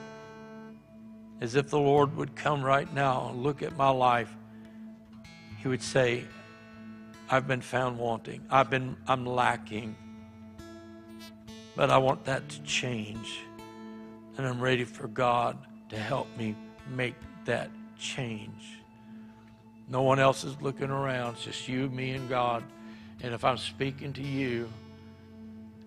as 1.41 1.55
if 1.55 1.71
the 1.71 1.79
Lord 1.79 2.17
would 2.17 2.35
come 2.35 2.63
right 2.63 2.93
now 2.93 3.29
and 3.31 3.43
look 3.43 3.63
at 3.63 3.77
my 3.77 3.91
life. 3.91 4.35
He 5.59 5.69
would 5.69 5.83
say, 5.83 6.25
I've 7.29 7.49
been 7.49 7.61
found 7.61 7.99
wanting. 7.99 8.41
I've 8.51 8.71
been 8.71 8.97
I'm 9.09 9.27
lacking. 9.27 9.97
But 11.75 11.91
I 11.91 11.99
want 11.99 12.25
that 12.25 12.49
to 12.49 12.63
change. 12.63 13.41
And 14.37 14.47
I'm 14.47 14.61
ready 14.61 14.85
for 14.85 15.09
God 15.09 15.59
to 15.89 15.97
help 15.97 16.29
me 16.37 16.55
make 16.89 17.15
that 17.45 17.71
change. 17.99 18.81
No 19.89 20.03
one 20.03 20.19
else 20.19 20.45
is 20.45 20.61
looking 20.61 20.91
around. 20.91 21.35
It's 21.35 21.45
just 21.45 21.69
you, 21.69 21.89
me, 21.91 22.11
and 22.11 22.29
God. 22.29 22.65
And 23.23 23.35
if 23.35 23.45
I'm 23.45 23.57
speaking 23.57 24.13
to 24.15 24.23
you 24.23 24.69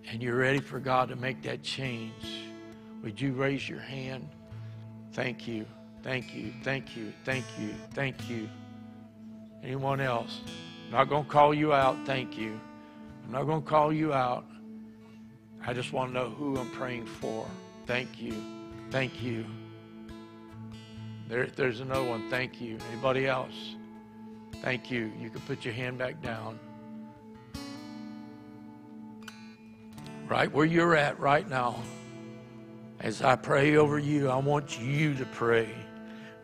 and 0.08 0.22
you're 0.22 0.36
ready 0.36 0.60
for 0.60 0.78
God 0.78 1.08
to 1.10 1.16
make 1.16 1.42
that 1.42 1.62
change, 1.62 2.12
would 3.02 3.20
you 3.20 3.32
raise 3.32 3.68
your 3.68 3.80
hand? 3.80 4.28
Thank 5.12 5.46
you. 5.46 5.66
Thank 6.02 6.34
you. 6.34 6.52
Thank 6.62 6.96
you. 6.96 7.12
Thank 7.24 7.44
you. 7.58 7.74
Thank 7.92 8.28
you. 8.28 8.48
Anyone 9.62 10.00
else? 10.00 10.40
I'm 10.90 10.96
not 10.96 11.08
going 11.08 11.24
to 11.24 11.30
call 11.30 11.54
you 11.54 11.72
out. 11.72 12.04
Thank 12.04 12.36
you. 12.36 12.60
I'm 13.24 13.30
not 13.30 13.44
going 13.44 13.62
to 13.62 13.68
call 13.68 13.92
you 13.92 14.12
out. 14.12 14.44
I 15.64 15.72
just 15.72 15.92
want 15.92 16.10
to 16.10 16.14
know 16.14 16.30
who 16.30 16.58
I'm 16.58 16.68
praying 16.70 17.06
for. 17.06 17.46
Thank 17.86 18.20
you. 18.20 18.34
Thank 18.90 19.22
you. 19.22 19.44
There, 21.28 21.46
there's 21.46 21.78
another 21.78 22.02
one. 22.02 22.28
Thank 22.28 22.60
you. 22.60 22.76
Anybody 22.90 23.28
else? 23.28 23.76
Thank 24.62 24.90
you. 24.90 25.12
You 25.20 25.30
can 25.30 25.40
put 25.42 25.64
your 25.64 25.74
hand 25.74 25.96
back 25.96 26.20
down. 26.22 26.58
Right 30.26 30.50
where 30.50 30.66
you're 30.66 30.96
at 30.96 31.20
right 31.20 31.48
now. 31.48 31.80
As 32.98 33.22
I 33.22 33.36
pray 33.36 33.76
over 33.76 34.00
you, 34.00 34.28
I 34.28 34.38
want 34.38 34.80
you 34.80 35.14
to 35.14 35.24
pray 35.26 35.72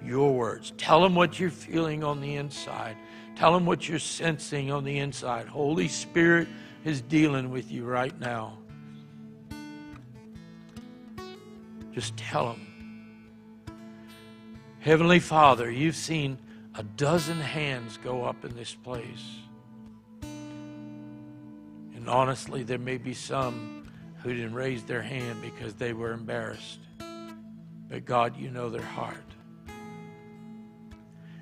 your 0.06 0.32
words. 0.32 0.72
Tell 0.78 1.00
them 1.02 1.14
what 1.14 1.38
you're 1.38 1.50
feeling 1.50 2.04
on 2.04 2.20
the 2.20 2.36
inside. 2.36 2.96
Tell 3.36 3.52
them 3.52 3.66
what 3.66 3.88
you're 3.88 3.98
sensing 3.98 4.70
on 4.70 4.84
the 4.84 4.98
inside. 4.98 5.46
Holy 5.46 5.88
Spirit 5.88 6.48
is 6.84 7.00
dealing 7.02 7.50
with 7.50 7.70
you 7.70 7.84
right 7.84 8.18
now. 8.18 8.58
Just 11.92 12.16
tell 12.16 12.46
them. 12.48 12.66
Heavenly 14.80 15.18
Father, 15.18 15.70
you've 15.70 15.96
seen 15.96 16.38
a 16.76 16.82
dozen 16.82 17.40
hands 17.40 17.98
go 18.04 18.24
up 18.24 18.44
in 18.44 18.54
this 18.54 18.74
place. 18.74 19.40
And 20.22 22.08
honestly, 22.08 22.62
there 22.62 22.78
may 22.78 22.98
be 22.98 23.14
some 23.14 23.90
who 24.22 24.32
didn't 24.32 24.54
raise 24.54 24.84
their 24.84 25.02
hand 25.02 25.42
because 25.42 25.74
they 25.74 25.92
were 25.92 26.12
embarrassed. 26.12 26.80
But 27.88 28.04
God, 28.04 28.36
you 28.36 28.50
know 28.50 28.68
their 28.68 28.82
heart. 28.82 29.25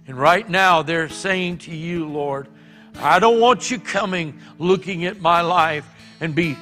And 0.07 0.19
right 0.19 0.49
now, 0.49 0.83
they're 0.83 1.09
saying 1.09 1.59
to 1.59 1.75
you, 1.75 2.07
Lord, 2.07 2.49
I 2.97 3.19
don't 3.19 3.41
want 3.41 3.71
you 3.71 3.79
coming 3.79 4.39
looking 4.59 5.07
at 5.07 5.21
my 5.21 5.41
life 5.41 5.89
and 6.21 6.35
be 6.35 6.57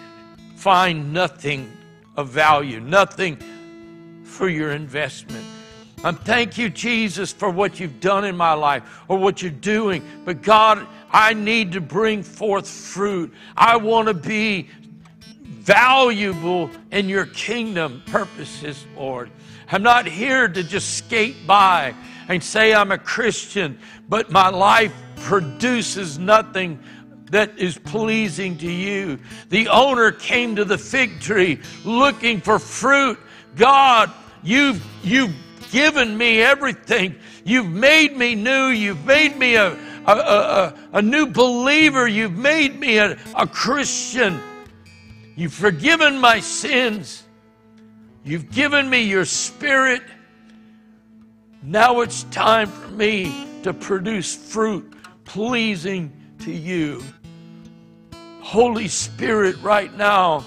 find 0.56 1.12
nothing 1.12 1.70
of 2.16 2.28
value, 2.28 2.80
nothing 2.80 3.36
for 4.24 4.48
your 4.48 4.72
investment. 4.72 5.44
I'm 6.04 6.16
thank 6.16 6.58
you, 6.58 6.68
Jesus, 6.68 7.32
for 7.32 7.50
what 7.50 7.78
you've 7.78 8.00
done 8.00 8.24
in 8.24 8.36
my 8.36 8.54
life 8.54 8.82
or 9.08 9.18
what 9.18 9.40
you're 9.40 9.50
doing. 9.50 10.04
But 10.24 10.42
God, 10.42 10.86
I 11.12 11.32
need 11.34 11.72
to 11.72 11.80
bring 11.80 12.22
forth 12.22 12.68
fruit. 12.68 13.32
I 13.56 13.76
want 13.76 14.08
to 14.08 14.14
be 14.14 14.68
valuable 15.42 16.70
in 16.90 17.08
your 17.08 17.26
kingdom 17.26 18.02
purposes, 18.06 18.84
Lord. 18.96 19.30
I'm 19.70 19.82
not 19.82 20.06
here 20.06 20.48
to 20.48 20.62
just 20.62 20.98
skate 20.98 21.46
by 21.46 21.94
and 22.28 22.42
say 22.42 22.74
I'm 22.74 22.92
a 22.92 22.98
Christian, 22.98 23.78
but 24.08 24.30
my 24.30 24.48
life 24.48 24.94
produces 25.16 26.18
nothing 26.18 26.78
that 27.30 27.58
is 27.58 27.78
pleasing 27.78 28.58
to 28.58 28.70
you. 28.70 29.18
The 29.48 29.68
owner 29.68 30.12
came 30.12 30.56
to 30.56 30.64
the 30.64 30.76
fig 30.76 31.20
tree 31.20 31.60
looking 31.84 32.40
for 32.40 32.58
fruit. 32.58 33.18
God, 33.56 34.10
you've, 34.42 34.84
you've 35.02 35.34
given 35.70 36.16
me 36.16 36.42
everything. 36.42 37.16
You've 37.44 37.70
made 37.70 38.16
me 38.16 38.34
new. 38.34 38.66
You've 38.66 39.04
made 39.06 39.36
me 39.38 39.54
a, 39.56 39.72
a, 40.06 40.12
a, 40.12 40.74
a 40.94 41.02
new 41.02 41.26
believer. 41.26 42.06
You've 42.06 42.36
made 42.36 42.78
me 42.78 42.98
a, 42.98 43.18
a 43.34 43.46
Christian. 43.46 44.38
You've 45.34 45.54
forgiven 45.54 46.20
my 46.20 46.40
sins. 46.40 47.22
You've 48.24 48.50
given 48.50 48.88
me 48.88 49.04
your 49.04 49.24
spirit. 49.24 50.02
Now 51.62 52.00
it's 52.00 52.24
time 52.24 52.68
for 52.68 52.88
me 52.88 53.46
to 53.62 53.72
produce 53.72 54.34
fruit 54.34 54.92
pleasing 55.24 56.12
to 56.40 56.50
you. 56.50 57.04
Holy 58.40 58.88
Spirit, 58.88 59.56
right 59.62 59.96
now, 59.96 60.44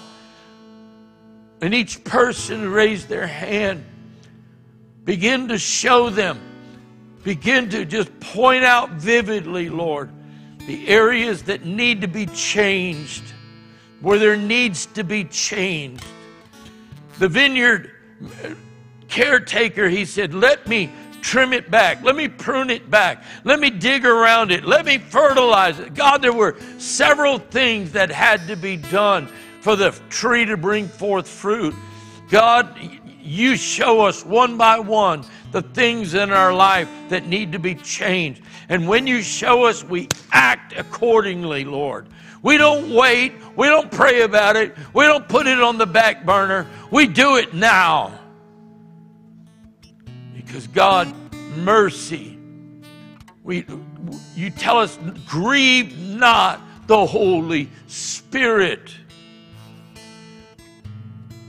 and 1.62 1.72
each 1.72 2.04
person 2.04 2.70
raise 2.70 3.06
their 3.06 3.26
hand. 3.26 3.82
Begin 5.04 5.48
to 5.48 5.56
show 5.56 6.10
them. 6.10 6.38
Begin 7.24 7.70
to 7.70 7.86
just 7.86 8.20
point 8.20 8.64
out 8.64 8.90
vividly, 8.90 9.70
Lord, 9.70 10.10
the 10.66 10.86
areas 10.86 11.44
that 11.44 11.64
need 11.64 12.02
to 12.02 12.08
be 12.08 12.26
changed, 12.26 13.24
where 14.02 14.18
there 14.18 14.36
needs 14.36 14.84
to 14.86 15.02
be 15.02 15.24
changed. 15.24 16.04
The 17.18 17.28
vineyard 17.28 17.90
caretaker, 19.08 19.88
he 19.88 20.04
said, 20.04 20.34
Let 20.34 20.66
me 20.66 20.90
trim 21.26 21.52
it 21.52 21.68
back. 21.70 22.04
Let 22.04 22.14
me 22.14 22.28
prune 22.28 22.70
it 22.70 22.88
back. 22.88 23.24
Let 23.42 23.58
me 23.58 23.68
dig 23.68 24.06
around 24.06 24.52
it. 24.52 24.64
Let 24.64 24.86
me 24.86 24.98
fertilize 24.98 25.78
it. 25.80 25.92
God, 25.92 26.22
there 26.22 26.32
were 26.32 26.56
several 26.78 27.38
things 27.38 27.92
that 27.92 28.12
had 28.12 28.46
to 28.46 28.56
be 28.56 28.76
done 28.76 29.26
for 29.60 29.74
the 29.74 29.90
tree 30.08 30.44
to 30.44 30.56
bring 30.56 30.86
forth 30.86 31.28
fruit. 31.28 31.74
God, 32.30 32.78
you 33.20 33.56
show 33.56 34.02
us 34.02 34.24
one 34.24 34.56
by 34.56 34.78
one 34.78 35.24
the 35.50 35.62
things 35.62 36.14
in 36.14 36.30
our 36.30 36.54
life 36.54 36.88
that 37.08 37.26
need 37.26 37.52
to 37.52 37.58
be 37.58 37.74
changed. 37.74 38.42
And 38.68 38.86
when 38.86 39.08
you 39.08 39.20
show 39.20 39.64
us, 39.64 39.82
we 39.82 40.08
act 40.30 40.74
accordingly, 40.78 41.64
Lord. 41.64 42.06
We 42.42 42.56
don't 42.56 42.94
wait. 42.94 43.32
We 43.56 43.66
don't 43.66 43.90
pray 43.90 44.22
about 44.22 44.54
it. 44.54 44.76
We 44.92 45.04
don't 45.04 45.28
put 45.28 45.48
it 45.48 45.60
on 45.60 45.78
the 45.78 45.86
back 45.86 46.24
burner. 46.24 46.68
We 46.92 47.08
do 47.08 47.36
it 47.36 47.52
now. 47.52 48.25
Because 50.46 50.66
God, 50.68 51.12
mercy. 51.56 52.38
We, 53.42 53.66
you 54.34 54.50
tell 54.50 54.78
us, 54.78 54.98
grieve 55.26 55.98
not 55.98 56.60
the 56.86 57.04
Holy 57.04 57.68
Spirit. 57.88 58.94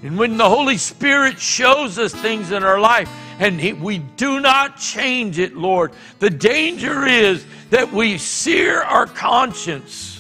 And 0.03 0.17
when 0.17 0.37
the 0.37 0.49
Holy 0.49 0.77
Spirit 0.77 1.39
shows 1.39 1.97
us 1.97 2.13
things 2.13 2.51
in 2.51 2.63
our 2.63 2.79
life 2.79 3.09
and 3.39 3.59
he, 3.59 3.73
we 3.73 3.99
do 3.99 4.39
not 4.39 4.77
change 4.77 5.39
it, 5.39 5.55
Lord, 5.55 5.91
the 6.19 6.29
danger 6.29 7.05
is 7.05 7.45
that 7.69 7.91
we 7.91 8.17
sear 8.17 8.81
our 8.81 9.05
conscience 9.05 10.19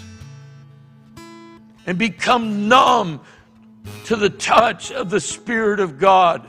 and 1.85 1.97
become 1.97 2.67
numb 2.67 3.21
to 4.05 4.15
the 4.15 4.29
touch 4.29 4.91
of 4.91 5.09
the 5.09 5.19
Spirit 5.19 5.79
of 5.79 5.97
God. 5.97 6.47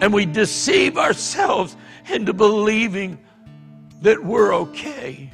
And 0.00 0.12
we 0.12 0.26
deceive 0.26 0.96
ourselves 0.96 1.76
into 2.08 2.32
believing 2.32 3.18
that 4.02 4.22
we're 4.22 4.54
okay. 4.54 5.30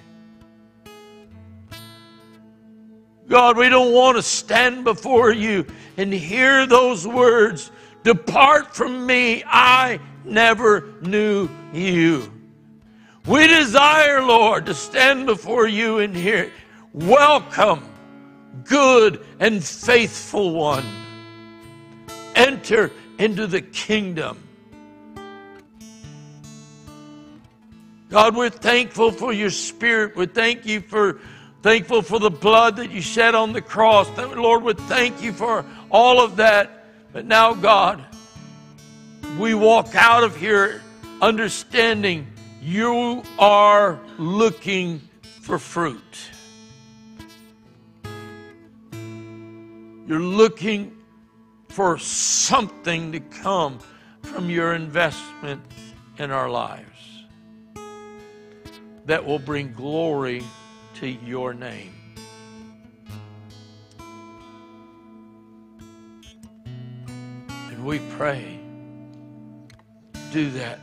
God, 3.28 3.56
we 3.56 3.68
don't 3.68 3.92
want 3.92 4.16
to 4.16 4.22
stand 4.22 4.84
before 4.84 5.32
you 5.32 5.66
and 5.96 6.12
hear 6.12 6.66
those 6.66 7.06
words 7.06 7.70
Depart 8.04 8.76
from 8.76 9.06
me, 9.06 9.42
I 9.46 9.98
never 10.24 10.92
knew 11.00 11.48
you. 11.72 12.30
We 13.26 13.46
desire, 13.46 14.20
Lord, 14.20 14.66
to 14.66 14.74
stand 14.74 15.24
before 15.24 15.66
you 15.66 16.00
and 16.00 16.14
hear, 16.14 16.52
Welcome, 16.92 17.82
good 18.64 19.24
and 19.40 19.64
faithful 19.64 20.52
one. 20.52 20.84
Enter 22.34 22.90
into 23.18 23.46
the 23.46 23.62
kingdom. 23.62 24.43
God, 28.10 28.36
we're 28.36 28.50
thankful 28.50 29.10
for 29.10 29.32
your 29.32 29.50
spirit. 29.50 30.16
We 30.16 30.26
thank 30.26 30.66
you 30.66 30.80
for 30.80 31.20
thankful 31.62 32.02
for 32.02 32.18
the 32.18 32.30
blood 32.30 32.76
that 32.76 32.90
you 32.90 33.00
shed 33.00 33.34
on 33.34 33.52
the 33.52 33.62
cross. 33.62 34.08
Lord, 34.18 34.62
we 34.62 34.74
thank 34.74 35.22
you 35.22 35.32
for 35.32 35.64
all 35.90 36.20
of 36.22 36.36
that. 36.36 36.84
But 37.12 37.24
now, 37.24 37.54
God, 37.54 38.04
we 39.38 39.54
walk 39.54 39.94
out 39.94 40.24
of 40.24 40.36
here 40.36 40.82
understanding 41.22 42.26
you 42.60 43.22
are 43.38 43.98
looking 44.18 45.00
for 45.40 45.58
fruit. 45.58 46.30
You're 50.06 50.20
looking 50.20 50.94
for 51.68 51.96
something 51.98 53.12
to 53.12 53.20
come 53.20 53.78
from 54.22 54.50
your 54.50 54.74
investment 54.74 55.62
in 56.18 56.30
our 56.30 56.50
lives 56.50 56.93
that 59.06 59.24
will 59.24 59.38
bring 59.38 59.72
glory 59.72 60.42
to 60.94 61.06
your 61.06 61.52
name. 61.52 61.92
And 67.70 67.84
we 67.84 67.98
pray, 68.16 68.58
do 70.32 70.50
that 70.52 70.78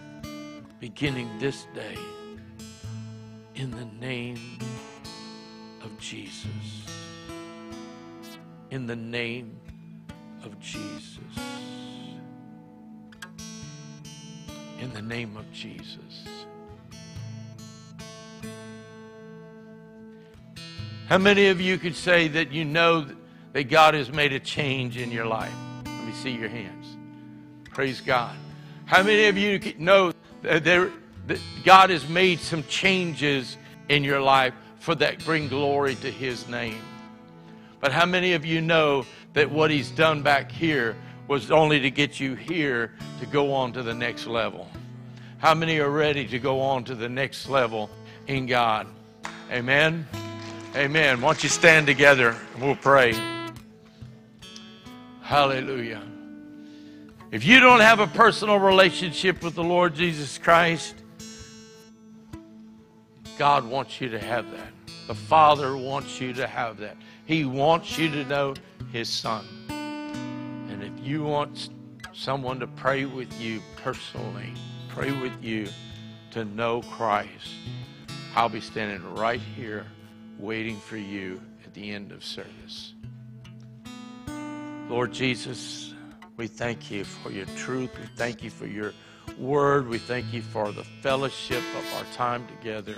beginning 0.80 1.30
this 1.39 1.65
day 1.73 1.98
in 3.56 3.72
the 3.72 3.85
name 3.99 4.60
of 5.84 5.98
Jesus. 5.99 6.45
In 8.69 8.88
the 8.88 8.95
name 8.95 9.57
of 10.43 10.60
Jesus. 10.60 11.19
In 14.80 14.91
the 14.93 15.02
name 15.02 15.38
of 15.38 15.52
Jesus. 15.52 16.31
How 21.12 21.18
many 21.18 21.48
of 21.48 21.60
you 21.60 21.78
could 21.78 21.98
say 21.98 22.30
that 22.30 22.54
you 22.54 22.64
know 22.64 23.06
that 23.52 23.66
God 23.66 23.96
has 23.96 24.10
made 24.10 24.32
a 24.32 24.40
change 24.40 24.96
in 24.96 25.12
your 25.12 25.26
life? 25.26 25.52
Let 25.86 26.06
me 26.06 26.14
see 26.14 26.30
your 26.30 26.48
hands. 26.48 26.96
Praise 27.70 28.00
God. 28.00 28.34
How 28.86 29.04
many 29.04 29.26
of 29.26 29.38
you 29.38 29.60
know 29.78 30.14
that, 30.42 30.64
there, 30.64 30.90
that 31.28 31.38
God 31.66 31.90
has 31.90 32.08
made 32.08 32.40
some 32.40 32.64
changes 32.64 33.58
in 33.90 34.06
your 34.06 34.22
life 34.22 34.54
for 34.80 34.96
that 34.96 35.26
bring 35.26 35.50
glory 35.50 35.96
to 35.96 36.10
His 36.10 36.48
name? 36.48 36.82
But 37.82 37.92
how 37.92 38.06
many 38.06 38.32
of 38.32 38.46
you 38.46 38.62
know 38.62 39.06
that 39.34 39.52
what 39.52 39.70
He's 39.70 39.92
done 39.92 40.24
back 40.24 40.50
here 40.50 40.96
was 41.28 41.52
only 41.52 41.82
to 41.82 41.92
get 41.92 42.22
you 42.22 42.36
here 42.36 42.94
to 43.20 43.26
go 43.26 43.54
on 43.54 43.74
to 43.74 43.84
the 43.84 43.94
next 43.94 44.28
level? 44.28 44.72
How 45.40 45.56
many 45.56 45.80
are 45.80 45.90
ready 45.90 46.26
to 46.28 46.40
go 46.40 46.62
on 46.62 46.86
to 46.86 46.96
the 46.96 47.10
next 47.10 47.50
level 47.50 47.90
in 48.28 48.46
God? 48.46 48.88
Amen. 49.52 50.08
Amen. 50.73 51.19
Why 51.19 51.34
don't 51.34 51.43
you 51.43 51.49
stand 51.49 51.85
together 51.85 52.34
and 52.53 52.64
we'll 52.64 52.77
pray. 52.77 53.14
Hallelujah. 55.22 56.02
If 57.30 57.43
you 57.43 57.60
don't 57.60 57.81
have 57.81 57.99
a 57.99 58.07
personal 58.07 58.57
relationship 58.57 59.43
with 59.43 59.56
the 59.56 59.64
Lord 59.64 59.95
Jesus 59.95 60.38
Christ, 60.38 60.95
God 63.38 63.65
wants 63.65 63.99
you 63.99 64.07
to 64.10 64.19
have 64.19 64.49
that. 64.52 64.72
The 65.07 65.15
Father 65.15 65.76
wants 65.76 66.22
you 66.22 66.31
to 66.34 66.48
have 66.48 66.77
that. 66.77 66.95
He 67.26 67.43
wants 67.43 67.98
you 67.98 68.10
to 68.10 68.23
know 68.26 68.53
His 68.93 69.10
Son. 69.10 69.45
And 69.69 70.81
if 70.81 71.06
you 71.06 71.23
want 71.23 71.68
someone 72.14 72.61
to 72.61 72.68
pray 72.68 73.03
with 73.03 73.34
you 73.41 73.61
personally, 73.76 74.53
pray 74.88 75.11
with 75.11 75.43
you 75.43 75.68
to 76.31 76.45
know 76.45 76.81
Christ, 76.84 77.56
I'll 78.35 78.48
be 78.48 78.61
standing 78.61 79.15
right 79.15 79.41
here 79.41 79.85
waiting 80.41 80.77
for 80.77 80.97
you 80.97 81.39
at 81.63 81.73
the 81.73 81.91
end 81.91 82.11
of 82.11 82.23
service. 82.23 82.93
Lord 84.89 85.13
Jesus, 85.13 85.93
we 86.35 86.47
thank 86.47 86.89
you 86.89 87.05
for 87.05 87.31
your 87.31 87.45
truth. 87.55 87.91
We 87.99 88.07
thank 88.18 88.43
you 88.43 88.49
for 88.49 88.65
your 88.65 88.93
word. 89.38 89.88
We 89.88 89.99
thank 89.99 90.34
you 90.34 90.41
for 90.41 90.72
the 90.72 90.84
fellowship 90.84 91.63
of 91.77 91.93
our 91.95 92.13
time 92.13 92.45
together. 92.47 92.95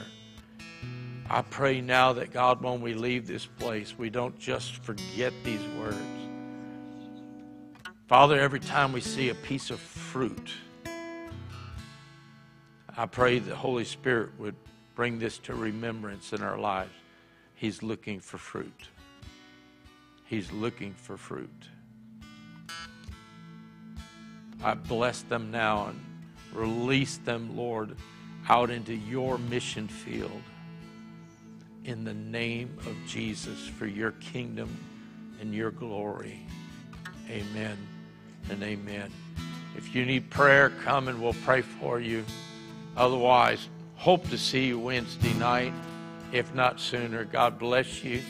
I 1.30 1.42
pray 1.42 1.82
now 1.82 2.14
that 2.14 2.32
God, 2.32 2.62
when 2.62 2.82
we 2.82 2.94
leave 2.94 3.28
this 3.28 3.46
place, 3.46 3.98
we 3.98 4.10
don't 4.10 4.38
just 4.40 4.78
forget 4.78 5.34
these 5.44 5.62
words. 5.78 5.98
Father, 8.08 8.40
every 8.40 8.60
time 8.60 8.94
we 8.94 9.02
see 9.02 9.30
a 9.30 9.36
piece 9.36 9.70
of 9.70 9.80
fruit, 9.80 10.52
I 12.96 13.06
pray 13.06 13.40
the 13.40 13.56
Holy 13.56 13.86
Spirit 13.86 14.30
would 14.40 14.56
bring 14.96 15.20
this 15.20 15.38
to 15.40 15.56
remembrance 15.56 16.32
in 16.34 16.42
our 16.42 16.58
lives. 16.58 16.92
He's 17.64 17.82
looking 17.82 18.20
for 18.20 18.38
fruit. 18.38 18.90
He's 20.26 20.52
looking 20.52 20.94
for 20.96 21.16
fruit. 21.16 21.70
I 24.62 24.74
bless 24.74 25.22
them 25.22 25.50
now 25.50 25.86
and 25.86 26.00
release 26.52 27.20
them, 27.20 27.56
Lord, 27.56 27.96
out 28.50 28.70
into 28.70 28.94
your 28.94 29.38
mission 29.38 29.88
field 29.88 30.42
in 31.86 32.04
the 32.04 32.14
name 32.14 32.78
of 32.80 32.98
Jesus 33.08 33.66
for 33.66 33.86
your 33.86 34.12
kingdom 34.12 34.78
and 35.40 35.56
your 35.56 35.72
glory. 35.72 36.42
Amen 37.30 37.78
and 38.50 38.62
amen. 38.62 39.10
If 39.78 39.96
you 39.96 40.06
need 40.06 40.30
prayer, 40.30 40.72
come 40.84 41.08
and 41.08 41.24
we'll 41.24 41.32
pray 41.46 41.62
for 41.62 42.02
you. 42.02 42.26
Otherwise, 42.98 43.70
hope 43.96 44.30
to 44.32 44.38
see 44.38 44.66
you 44.66 44.80
Wednesday 44.80 45.34
night 45.36 45.72
if 46.34 46.54
not 46.54 46.80
sooner. 46.80 47.24
God 47.24 47.60
bless 47.60 48.04
you. 48.04 48.22